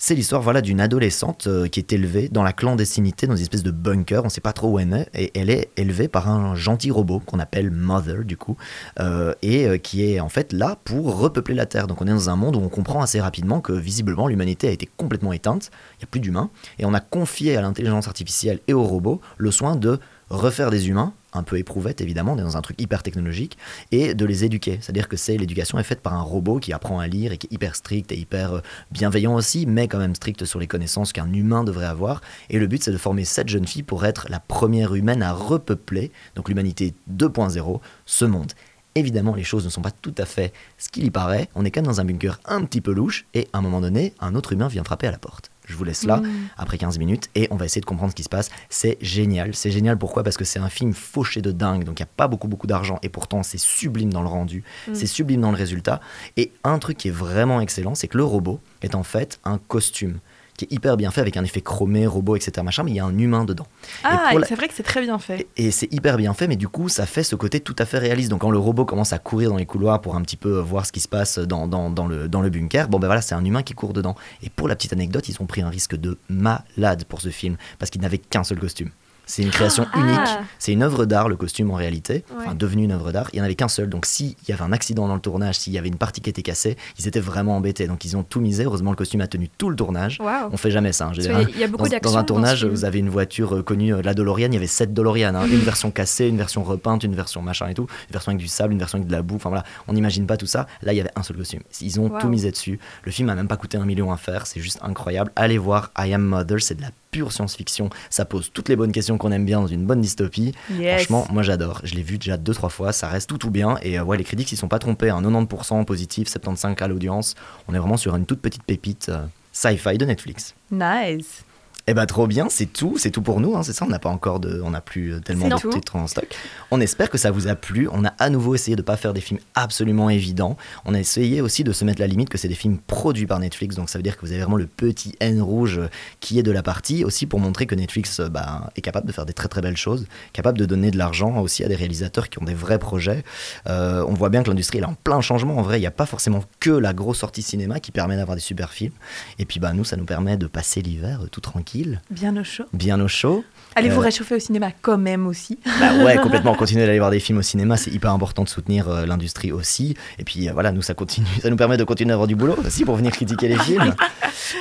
C'est 0.00 0.14
l'histoire 0.14 0.42
voilà, 0.42 0.60
d'une 0.60 0.80
adolescente 0.80 1.48
euh, 1.48 1.66
qui 1.66 1.80
est 1.80 1.92
élevée 1.92 2.28
dans 2.28 2.44
la 2.44 2.52
clandestinité, 2.52 3.26
dans 3.26 3.34
une 3.34 3.42
espèce 3.42 3.64
de 3.64 3.72
bunker, 3.72 4.22
on 4.22 4.26
ne 4.26 4.30
sait 4.30 4.40
pas 4.40 4.52
trop 4.52 4.68
où 4.68 4.78
elle 4.78 4.92
est, 4.92 5.10
et 5.12 5.32
elle 5.36 5.50
est 5.50 5.70
élevée 5.76 6.06
par 6.06 6.30
un 6.30 6.54
gentil 6.54 6.92
robot 6.92 7.18
qu'on 7.18 7.40
appelle 7.40 7.72
Mother, 7.72 8.24
du 8.24 8.36
coup, 8.36 8.56
euh, 9.00 9.34
et 9.42 9.66
euh, 9.66 9.76
qui 9.76 10.08
est 10.08 10.20
en 10.20 10.28
fait 10.28 10.52
là 10.52 10.78
pour 10.84 11.18
repeupler 11.18 11.56
la 11.56 11.66
Terre. 11.66 11.88
Donc 11.88 12.00
on 12.00 12.06
est 12.06 12.10
dans 12.10 12.30
un 12.30 12.36
monde 12.36 12.54
où 12.54 12.60
on 12.60 12.68
comprend 12.68 13.02
assez 13.02 13.20
rapidement 13.20 13.60
que 13.60 13.72
visiblement 13.72 14.28
l'humanité 14.28 14.68
a 14.68 14.70
été 14.70 14.88
complètement 14.96 15.32
éteinte, 15.32 15.72
il 15.94 15.98
n'y 15.98 16.04
a 16.04 16.06
plus 16.06 16.20
d'humains, 16.20 16.50
et 16.78 16.84
on 16.84 16.94
a 16.94 17.00
confié 17.00 17.56
à 17.56 17.60
l'intelligence 17.60 18.06
artificielle 18.06 18.60
et 18.68 18.74
aux 18.74 18.84
robots 18.84 19.20
le 19.36 19.50
soin 19.50 19.74
de 19.74 19.98
refaire 20.30 20.70
des 20.70 20.88
humains, 20.88 21.12
un 21.32 21.42
peu 21.42 21.58
éprouvettes 21.58 22.00
évidemment, 22.00 22.32
on 22.32 22.38
est 22.38 22.42
dans 22.42 22.56
un 22.56 22.62
truc 22.62 22.80
hyper 22.80 23.02
technologique, 23.02 23.58
et 23.92 24.14
de 24.14 24.24
les 24.24 24.44
éduquer. 24.44 24.78
C'est-à-dire 24.80 25.08
que 25.08 25.16
c'est 25.16 25.36
l'éducation 25.36 25.78
est 25.78 25.84
faite 25.84 26.00
par 26.00 26.14
un 26.14 26.22
robot 26.22 26.58
qui 26.58 26.72
apprend 26.72 26.98
à 26.98 27.06
lire 27.06 27.32
et 27.32 27.38
qui 27.38 27.46
est 27.46 27.52
hyper 27.54 27.74
strict 27.74 28.12
et 28.12 28.16
hyper 28.16 28.54
euh, 28.54 28.60
bienveillant 28.90 29.34
aussi, 29.34 29.66
mais 29.66 29.88
quand 29.88 29.98
même 29.98 30.14
strict 30.14 30.44
sur 30.44 30.58
les 30.58 30.66
connaissances 30.66 31.12
qu'un 31.12 31.32
humain 31.32 31.64
devrait 31.64 31.86
avoir. 31.86 32.20
Et 32.50 32.58
le 32.58 32.66
but 32.66 32.82
c'est 32.82 32.92
de 32.92 32.98
former 32.98 33.24
cette 33.24 33.48
jeune 33.48 33.66
fille 33.66 33.82
pour 33.82 34.04
être 34.04 34.26
la 34.28 34.40
première 34.40 34.94
humaine 34.94 35.22
à 35.22 35.32
repeupler, 35.32 36.10
donc 36.34 36.48
l'humanité 36.48 36.94
2.0, 37.14 37.80
ce 38.06 38.24
monde. 38.24 38.52
Évidemment, 38.94 39.34
les 39.34 39.44
choses 39.44 39.64
ne 39.64 39.70
sont 39.70 39.82
pas 39.82 39.90
tout 39.92 40.14
à 40.18 40.24
fait 40.24 40.52
ce 40.76 40.88
qu'il 40.88 41.04
y 41.04 41.10
paraît. 41.10 41.48
On 41.54 41.64
est 41.64 41.70
quand 41.70 41.80
même 41.82 41.86
dans 41.90 42.00
un 42.00 42.04
bunker 42.04 42.40
un 42.46 42.64
petit 42.64 42.80
peu 42.80 42.92
louche, 42.92 43.26
et 43.34 43.46
à 43.52 43.58
un 43.58 43.60
moment 43.60 43.80
donné, 43.80 44.12
un 44.20 44.34
autre 44.34 44.52
humain 44.52 44.66
vient 44.68 44.82
frapper 44.82 45.06
à 45.06 45.10
la 45.12 45.18
porte. 45.18 45.50
Je 45.66 45.74
vous 45.76 45.84
laisse 45.84 46.04
là, 46.04 46.16
Mm. 46.16 46.28
après 46.56 46.78
15 46.78 46.98
minutes, 46.98 47.28
et 47.34 47.46
on 47.50 47.56
va 47.56 47.66
essayer 47.66 47.80
de 47.82 47.86
comprendre 47.86 48.10
ce 48.10 48.16
qui 48.16 48.22
se 48.22 48.28
passe. 48.30 48.50
C'est 48.70 48.96
génial. 49.02 49.54
C'est 49.54 49.70
génial 49.70 49.98
pourquoi? 49.98 50.24
Parce 50.24 50.38
que 50.38 50.44
c'est 50.44 50.58
un 50.58 50.70
film 50.70 50.94
fauché 50.94 51.42
de 51.42 51.52
dingue, 51.52 51.84
donc 51.84 52.00
il 52.00 52.02
n'y 52.02 52.06
a 52.08 52.10
pas 52.16 52.26
beaucoup, 52.26 52.48
beaucoup 52.48 52.66
d'argent, 52.66 52.98
et 53.02 53.08
pourtant 53.10 53.42
c'est 53.42 53.58
sublime 53.58 54.10
dans 54.12 54.22
le 54.22 54.28
rendu, 54.28 54.64
Mm. 54.88 54.94
c'est 54.94 55.06
sublime 55.06 55.42
dans 55.42 55.50
le 55.50 55.56
résultat. 55.58 56.00
Et 56.38 56.52
un 56.64 56.78
truc 56.78 56.96
qui 56.96 57.08
est 57.08 57.12
vraiment 57.12 57.60
excellent, 57.60 57.94
c'est 57.94 58.08
que 58.08 58.16
le 58.16 58.24
robot 58.24 58.60
est 58.82 58.94
en 58.94 59.02
fait 59.02 59.38
un 59.44 59.58
costume 59.58 60.18
qui 60.58 60.66
est 60.66 60.72
hyper 60.72 60.98
bien 60.98 61.10
fait 61.10 61.22
avec 61.22 61.38
un 61.38 61.44
effet 61.44 61.62
chromé, 61.62 62.06
robot, 62.06 62.36
etc. 62.36 62.52
Machin, 62.62 62.82
mais 62.82 62.90
il 62.90 62.96
y 62.96 63.00
a 63.00 63.04
un 63.06 63.16
humain 63.16 63.46
dedans. 63.46 63.66
Ah, 64.04 64.32
la- 64.34 64.46
c'est 64.46 64.54
vrai 64.56 64.68
que 64.68 64.74
c'est 64.74 64.82
très 64.82 65.00
bien 65.00 65.18
fait. 65.18 65.46
et 65.56 65.70
c'est 65.70 65.90
hyper 65.92 66.18
bien 66.18 66.34
fait, 66.34 66.46
mais 66.48 66.56
du 66.56 66.68
coup, 66.68 66.90
ça 66.90 67.06
fait 67.06 67.22
ce 67.22 67.34
côté 67.36 67.60
tout 67.60 67.76
à 67.78 67.86
fait 67.86 67.98
réaliste. 67.98 68.28
Donc, 68.28 68.42
quand 68.42 68.50
le 68.50 68.58
robot 68.58 68.84
commence 68.84 69.12
à 69.14 69.18
courir 69.18 69.48
dans 69.48 69.56
les 69.56 69.64
couloirs 69.66 70.00
pour 70.02 70.16
un 70.16 70.20
petit 70.22 70.36
peu 70.36 70.58
voir 70.58 70.84
ce 70.84 70.92
qui 70.92 71.00
se 71.00 71.08
passe 71.08 71.38
dans, 71.38 71.66
dans, 71.66 71.88
dans 71.90 72.06
le, 72.06 72.28
dans 72.28 72.42
le 72.42 72.50
bunker, 72.50 72.88
bon, 72.88 72.98
ben 72.98 73.06
voilà, 73.06 73.22
c'est 73.22 73.34
un 73.34 73.44
humain 73.44 73.62
qui 73.62 73.72
court 73.72 73.92
dedans. 73.94 74.16
Et 74.42 74.50
pour 74.50 74.68
la 74.68 74.76
petite 74.76 74.92
anecdote, 74.92 75.28
ils 75.28 75.40
ont 75.40 75.46
pris 75.46 75.62
un 75.62 75.70
risque 75.70 75.96
de 75.96 76.18
malade 76.28 77.04
pour 77.08 77.20
ce 77.20 77.28
film, 77.30 77.56
parce 77.78 77.90
qu'ils 77.90 78.02
n'avaient 78.02 78.18
qu'un 78.18 78.44
seul 78.44 78.58
costume. 78.58 78.90
C'est 79.28 79.42
une 79.42 79.50
création 79.50 79.86
Ah. 79.92 79.98
unique. 80.00 80.28
C'est 80.58 80.72
une 80.72 80.82
œuvre 80.82 81.04
d'art, 81.04 81.28
le 81.28 81.36
costume 81.36 81.70
en 81.70 81.74
réalité. 81.74 82.24
Enfin, 82.36 82.54
devenu 82.54 82.82
une 82.84 82.92
œuvre 82.92 83.12
d'art. 83.12 83.28
Il 83.32 83.36
n'y 83.36 83.42
en 83.42 83.44
avait 83.44 83.54
qu'un 83.54 83.68
seul. 83.68 83.88
Donc, 83.88 84.06
s'il 84.06 84.34
y 84.48 84.52
avait 84.52 84.62
un 84.62 84.72
accident 84.72 85.06
dans 85.06 85.14
le 85.14 85.20
tournage, 85.20 85.56
s'il 85.58 85.72
y 85.72 85.78
avait 85.78 85.88
une 85.88 85.96
partie 85.98 86.20
qui 86.20 86.30
était 86.30 86.42
cassée, 86.42 86.76
ils 86.98 87.06
étaient 87.06 87.20
vraiment 87.20 87.56
embêtés. 87.56 87.86
Donc, 87.86 88.04
ils 88.04 88.16
ont 88.16 88.22
tout 88.22 88.40
misé. 88.40 88.64
Heureusement, 88.64 88.90
le 88.90 88.96
costume 88.96 89.20
a 89.20 89.26
tenu 89.28 89.48
tout 89.58 89.68
le 89.70 89.76
tournage. 89.76 90.18
Waouh. 90.20 90.48
On 90.50 90.56
fait 90.56 90.70
jamais 90.70 90.92
ça. 90.92 91.06
hein. 91.08 91.12
Y 91.14 91.20
il 91.54 91.58
y 91.60 91.64
a 91.64 91.68
beaucoup 91.68 91.88
dans, 91.88 91.98
dans 92.02 92.16
un 92.18 92.24
tournage, 92.24 92.64
vous 92.64 92.84
avez 92.84 92.98
une 92.98 93.10
voiture 93.10 93.56
euh, 93.56 93.62
connue, 93.62 93.94
euh, 93.94 94.02
la 94.02 94.14
DeLorean. 94.14 94.46
Il 94.46 94.54
y 94.54 94.56
avait 94.56 94.66
sept 94.66 94.94
DeLorean. 94.94 95.34
hein. 95.34 95.46
Une 95.46 95.60
version 95.60 95.90
cassée, 95.90 96.26
une 96.28 96.38
version 96.38 96.62
repeinte, 96.64 97.04
une 97.04 97.14
version 97.14 97.42
machin 97.42 97.68
et 97.68 97.74
tout. 97.74 97.86
Une 98.08 98.12
version 98.12 98.30
avec 98.30 98.40
du 98.40 98.48
sable, 98.48 98.72
une 98.72 98.78
version 98.78 98.96
avec 98.96 99.08
de 99.08 99.12
la 99.12 99.20
boue. 99.22 99.36
Enfin 99.36 99.50
voilà, 99.50 99.64
on 99.88 99.92
n'imagine 99.92 100.26
pas 100.26 100.36
tout 100.38 100.46
ça. 100.46 100.66
Là, 100.82 100.92
il 100.94 100.96
y 100.96 101.00
avait 101.00 101.12
un 101.16 101.22
seul 101.22 101.36
costume. 101.36 101.60
Ils 101.82 102.00
ont 102.00 102.08
tout 102.08 102.28
misé 102.28 102.50
dessus. 102.50 102.78
Le 103.04 103.12
film 103.12 103.28
a 103.28 103.34
même 103.34 103.48
pas 103.48 103.56
coûté 103.58 103.76
un 103.76 103.84
million 103.84 104.10
à 104.10 104.16
faire. 104.16 104.46
C'est 104.46 104.60
juste 104.60 104.78
incroyable. 104.82 105.30
Allez 105.36 105.58
voir 105.58 105.90
I 105.98 106.14
Am 106.14 106.22
Mother. 106.22 106.60
C'est 106.62 106.76
de 106.76 106.82
la 106.82 106.90
pure 107.10 107.32
science-fiction. 107.32 107.90
Ça 108.10 108.24
pose 108.24 108.50
toutes 108.52 108.68
les 108.68 108.76
bonnes 108.76 108.92
questions 108.92 109.18
qu'on 109.18 109.32
aime 109.32 109.44
bien 109.44 109.60
dans 109.60 109.66
une 109.66 109.86
bonne 109.86 110.00
dystopie. 110.00 110.52
Yes. 110.72 111.04
Franchement, 111.04 111.26
moi 111.30 111.42
j'adore. 111.42 111.80
Je 111.84 111.94
l'ai 111.94 112.02
vu 112.02 112.18
déjà 112.18 112.36
deux 112.36 112.54
trois 112.54 112.68
fois. 112.68 112.92
Ça 112.92 113.08
reste 113.08 113.28
tout 113.28 113.38
tout 113.38 113.50
bien. 113.50 113.78
Et 113.82 113.98
euh, 113.98 114.04
ouais, 114.04 114.16
les 114.16 114.24
critiques 114.24 114.48
s'y 114.48 114.56
sont 114.56 114.68
pas 114.68 114.78
trompés. 114.78 115.10
Un 115.10 115.22
90% 115.22 115.84
positif, 115.84 116.28
75 116.28 116.76
à 116.80 116.88
l'audience. 116.88 117.34
On 117.68 117.74
est 117.74 117.78
vraiment 117.78 117.96
sur 117.96 118.14
une 118.16 118.26
toute 118.26 118.40
petite 118.40 118.62
pépite 118.62 119.08
euh, 119.08 119.24
sci-fi 119.52 119.98
de 119.98 120.04
Netflix. 120.04 120.54
Nice. 120.70 121.44
Eh 121.90 121.94
ben 121.94 122.04
trop 122.04 122.26
bien, 122.26 122.48
c'est 122.50 122.70
tout, 122.70 122.98
c'est 122.98 123.10
tout 123.10 123.22
pour 123.22 123.40
nous, 123.40 123.56
hein, 123.56 123.62
c'est 123.62 123.72
ça. 123.72 123.86
On 123.86 123.88
n'a 123.88 123.98
pas 123.98 124.10
encore 124.10 124.40
de, 124.40 124.60
on 124.62 124.72
n'a 124.72 124.82
plus 124.82 125.14
euh, 125.14 125.20
tellement 125.20 125.48
de 125.48 125.70
titres 125.70 125.96
en 125.96 126.06
stock. 126.06 126.36
On 126.70 126.82
espère 126.82 127.08
que 127.08 127.16
ça 127.16 127.30
vous 127.30 127.48
a 127.48 127.54
plu. 127.54 127.88
On 127.90 128.04
a 128.04 128.12
à 128.18 128.28
nouveau 128.28 128.54
essayé 128.54 128.76
de 128.76 128.82
pas 128.82 128.98
faire 128.98 129.14
des 129.14 129.22
films 129.22 129.40
absolument 129.54 130.10
évidents. 130.10 130.58
On 130.84 130.92
a 130.92 131.00
essayé 131.00 131.40
aussi 131.40 131.64
de 131.64 131.72
se 131.72 131.86
mettre 131.86 131.98
la 131.98 132.06
limite 132.06 132.28
que 132.28 132.36
c'est 132.36 132.46
des 132.46 132.54
films 132.54 132.76
produits 132.76 133.24
par 133.24 133.38
Netflix, 133.38 133.74
donc 133.74 133.88
ça 133.88 133.98
veut 133.98 134.02
dire 134.02 134.18
que 134.18 134.20
vous 134.20 134.32
avez 134.32 134.42
vraiment 134.42 134.58
le 134.58 134.66
petit 134.66 135.14
N 135.20 135.40
rouge 135.40 135.80
qui 136.20 136.38
est 136.38 136.42
de 136.42 136.50
la 136.50 136.62
partie, 136.62 137.06
aussi 137.06 137.24
pour 137.24 137.40
montrer 137.40 137.64
que 137.64 137.74
Netflix 137.74 138.20
euh, 138.20 138.28
bah, 138.28 138.70
est 138.76 138.82
capable 138.82 139.06
de 139.06 139.12
faire 139.12 139.24
des 139.24 139.32
très 139.32 139.48
très 139.48 139.62
belles 139.62 139.78
choses, 139.78 140.06
capable 140.34 140.58
de 140.58 140.66
donner 140.66 140.90
de 140.90 140.98
l'argent 140.98 141.40
aussi 141.40 141.64
à 141.64 141.68
des 141.68 141.76
réalisateurs 141.76 142.28
qui 142.28 142.38
ont 142.38 142.44
des 142.44 142.54
vrais 142.54 142.78
projets. 142.78 143.24
Euh, 143.66 144.04
on 144.06 144.12
voit 144.12 144.28
bien 144.28 144.42
que 144.42 144.50
l'industrie 144.50 144.80
est 144.80 144.84
en 144.84 144.92
plein 144.92 145.22
changement. 145.22 145.56
En 145.56 145.62
vrai, 145.62 145.78
il 145.78 145.80
n'y 145.80 145.86
a 145.86 145.90
pas 145.90 146.06
forcément 146.06 146.44
que 146.60 146.70
la 146.70 146.92
grosse 146.92 147.20
sortie 147.20 147.40
cinéma 147.40 147.80
qui 147.80 147.92
permet 147.92 148.16
d'avoir 148.16 148.36
des 148.36 148.42
super 148.42 148.74
films. 148.74 148.92
Et 149.38 149.46
puis 149.46 149.58
bah 149.58 149.72
nous, 149.72 149.84
ça 149.84 149.96
nous 149.96 150.04
permet 150.04 150.36
de 150.36 150.46
passer 150.46 150.82
l'hiver 150.82 151.22
tout 151.32 151.40
tranquille 151.40 151.77
Bien 152.10 152.36
au 152.36 152.44
chaud. 152.44 152.64
bien 152.72 153.00
au 153.00 153.08
chaud. 153.08 153.44
Allez 153.78 153.88
vous 153.90 154.00
Euh, 154.00 154.04
réchauffer 154.04 154.34
au 154.34 154.38
cinéma 154.38 154.70
quand 154.82 154.98
même 154.98 155.26
aussi? 155.26 155.58
bah 155.80 156.04
ouais, 156.04 156.16
complètement. 156.22 156.54
Continuer 156.54 156.84
d'aller 156.86 156.98
voir 156.98 157.10
des 157.10 157.20
films 157.20 157.38
au 157.38 157.42
cinéma, 157.42 157.76
c'est 157.76 157.90
hyper 157.92 158.10
important 158.12 158.42
de 158.42 158.48
soutenir 158.48 158.88
euh, 158.88 159.06
l'industrie 159.06 159.52
aussi. 159.52 159.94
Et 160.18 160.24
puis 160.24 160.48
euh, 160.48 160.52
voilà, 160.52 160.72
nous 160.72 160.82
ça 160.82 160.94
continue, 160.94 161.26
ça 161.40 161.48
nous 161.50 161.56
permet 161.56 161.76
de 161.76 161.84
continuer 161.84 162.10
à 162.10 162.14
avoir 162.14 162.26
du 162.26 162.34
boulot 162.36 162.56
aussi 162.66 162.84
pour 162.84 162.96
venir 162.96 163.12
critiquer 163.12 163.48
les 163.48 163.58
films. 163.58 163.94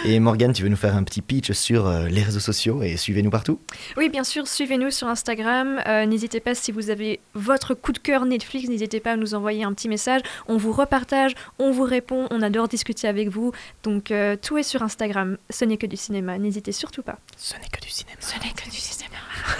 Et 0.06 0.20
Morgane, 0.20 0.52
tu 0.54 0.64
veux 0.64 0.70
nous 0.70 0.76
faire 0.76 0.96
un 0.96 1.04
petit 1.04 1.22
pitch 1.22 1.52
sur 1.54 1.88
euh, 1.88 2.08
les 2.08 2.22
réseaux 2.22 2.40
sociaux 2.42 2.82
et 2.84 2.98
suivez-nous 2.98 3.30
partout? 3.30 3.60
Oui, 3.96 4.10
bien 4.10 4.24
sûr, 4.26 4.46
suivez-nous 4.48 4.92
sur 4.92 5.08
Instagram. 5.08 5.80
Euh, 5.88 6.06
n'hésitez 6.06 6.40
pas, 6.42 6.56
si 6.56 6.72
vous 6.74 6.90
avez 6.90 7.20
votre 7.34 7.74
coup 7.74 7.94
de 7.94 7.98
cœur 8.00 8.26
Netflix, 8.26 8.68
n'hésitez 8.70 9.00
pas 9.00 9.14
à 9.14 9.16
nous 9.16 9.34
envoyer 9.34 9.64
un 9.64 9.74
petit 9.74 9.88
message. 9.88 10.22
On 10.48 10.58
vous 10.58 10.74
repartage, 10.74 11.36
on 11.58 11.72
vous 11.72 11.84
répond, 11.84 12.28
on 12.32 12.42
adore 12.42 12.68
discuter 12.68 13.08
avec 13.08 13.30
vous. 13.30 13.54
Donc, 13.84 14.12
euh, 14.12 14.36
tout 14.36 14.58
est 14.58 14.64
sur 14.64 14.84
Instagram. 14.84 15.38
Ce 15.50 15.64
n'est 15.64 15.78
que 15.78 15.88
du 15.88 15.96
cinéma. 15.98 16.38
N'hésitez 16.38 16.74
surtout 16.74 17.02
pas. 17.04 17.18
Ce 17.38 17.54
n'est 17.54 17.70
que 17.72 17.80
du 17.82 17.90
cinéma. 17.90 18.18
Ce 18.20 18.34
n'est 18.36 18.54
que 18.54 18.70
du 18.70 18.78
cinéma. 18.78 19.07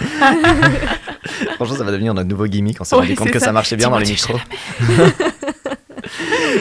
Franchement, 1.56 1.76
ça 1.76 1.84
va 1.84 1.92
devenir 1.92 2.14
notre 2.14 2.28
nouveau 2.28 2.46
gimmick. 2.46 2.80
On 2.80 2.84
s'est 2.84 2.94
Ouais, 2.96 3.02
rendu 3.02 3.14
compte 3.14 3.30
que 3.30 3.38
ça, 3.38 3.46
ça. 3.46 3.52
marchait 3.52 3.76
bien 3.76 3.90
dans 3.90 3.98
les 3.98 4.06
micros. 4.10 4.38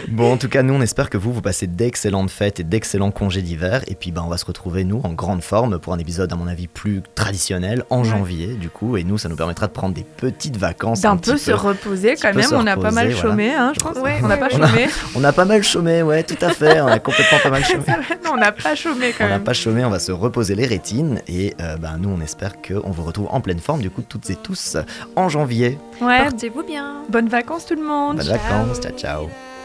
Bon, 0.10 0.34
en 0.34 0.38
tout 0.38 0.50
cas, 0.50 0.64
nous, 0.64 0.74
on 0.74 0.82
espère 0.82 1.10
que 1.10 1.18
vous, 1.18 1.32
vous 1.34 1.41
passez 1.41 1.68
d'excellentes 1.68 2.30
fêtes 2.32 2.60
et 2.60 2.64
d'excellents 2.64 3.12
congés 3.12 3.41
d'hiver. 3.41 3.82
Et 3.88 3.95
puis, 3.95 4.12
ben, 4.12 4.24
on 4.26 4.30
va 4.30 4.38
se 4.38 4.45
retrouver, 4.45 4.84
nous, 4.84 5.02
en 5.04 5.14
grande 5.14 5.41
forme 5.41 5.80
pour 5.80 5.93
un 5.93 6.00
épisode, 6.00 6.32
à 6.32 6.36
mon 6.36 6.48
avis, 6.48 6.68
plus 6.68 7.02
traditionnel, 7.16 7.84
en 7.89 8.00
Ouais. 8.00 8.06
janvier, 8.10 8.48
du 8.56 8.70
coup. 8.70 8.98
Et 8.98 9.04
nous, 9.04 9.18
ça 9.18 9.30
nous 9.30 9.36
permettra 9.36 9.68
de 9.68 9.72
prendre 9.72 9.93
des 9.95 10.04
petites 10.04 10.58
vacances. 10.58 11.02
D'un 11.02 11.12
un 11.12 11.18
peu 11.18 11.38
se 11.38 11.52
reposer 11.52 12.16
quand 12.16 12.34
même. 12.34 12.45
On 12.54 12.66
a 12.68 12.76
pas 12.76 12.91
mal 12.91 13.12
voilà. 13.12 13.22
chômé, 13.22 13.54
hein, 13.54 13.74
je 13.76 13.80
pense. 13.80 13.98
Ouais, 13.98 14.20
on 14.24 14.28
n'a 14.28 14.36
ouais, 14.36 14.39
pas. 14.39 14.48
On 14.54 14.62
a, 14.62 14.68
chômé. 14.68 14.88
on 15.16 15.24
a 15.24 15.32
pas 15.34 15.45
mal 15.45 15.64
chômé, 15.64 16.02
ouais, 16.04 16.24
tout 16.24 16.38
à 16.45 16.50
fait. 16.50 16.82
On 16.82 16.88
a 16.88 17.00
complètement 17.00 17.39
pas 17.41 17.50
mal 17.50 17.64
chômé. 17.66 17.84
non, 18.24 18.32
on 18.34 18.38
n'a 18.38 18.52
pas 18.52 18.76
chômé 18.76 19.14
quand 19.18 19.26
On 19.26 19.30
n'a 19.30 19.36
même. 19.36 19.43
pas 19.43 19.54
chômé, 19.54 19.84
on 19.86 19.89
va 19.89 20.00
se 20.00 20.12
reposer 20.12 20.56
les 20.56 20.66
rétines. 20.66 21.22
Et 21.28 21.54
euh, 21.62 21.78
ben, 21.78 21.98
nous, 22.00 22.10
on 22.10 22.22
espère 22.22 22.54
qu'on 22.62 22.91
vous 22.91 23.04
retrouve 23.04 23.28
en 23.32 23.41
pleine 23.41 23.60
forme, 23.60 23.82
du 23.82 23.89
coup, 23.89 24.02
toutes 24.02 24.30
et 24.30 24.36
tous, 24.36 24.78
en 25.16 25.30
janvier. 25.30 25.78
Ouais. 26.02 26.24
Portez-vous 26.24 26.64
bien. 26.64 26.98
Bonnes 27.10 27.30
vacances 27.30 27.66
tout 27.66 27.76
le 27.76 27.84
monde. 27.84 28.18
Bonnes 28.18 28.28
vacances, 28.28 28.80
ciao 28.82 28.91
ciao. 28.98 29.57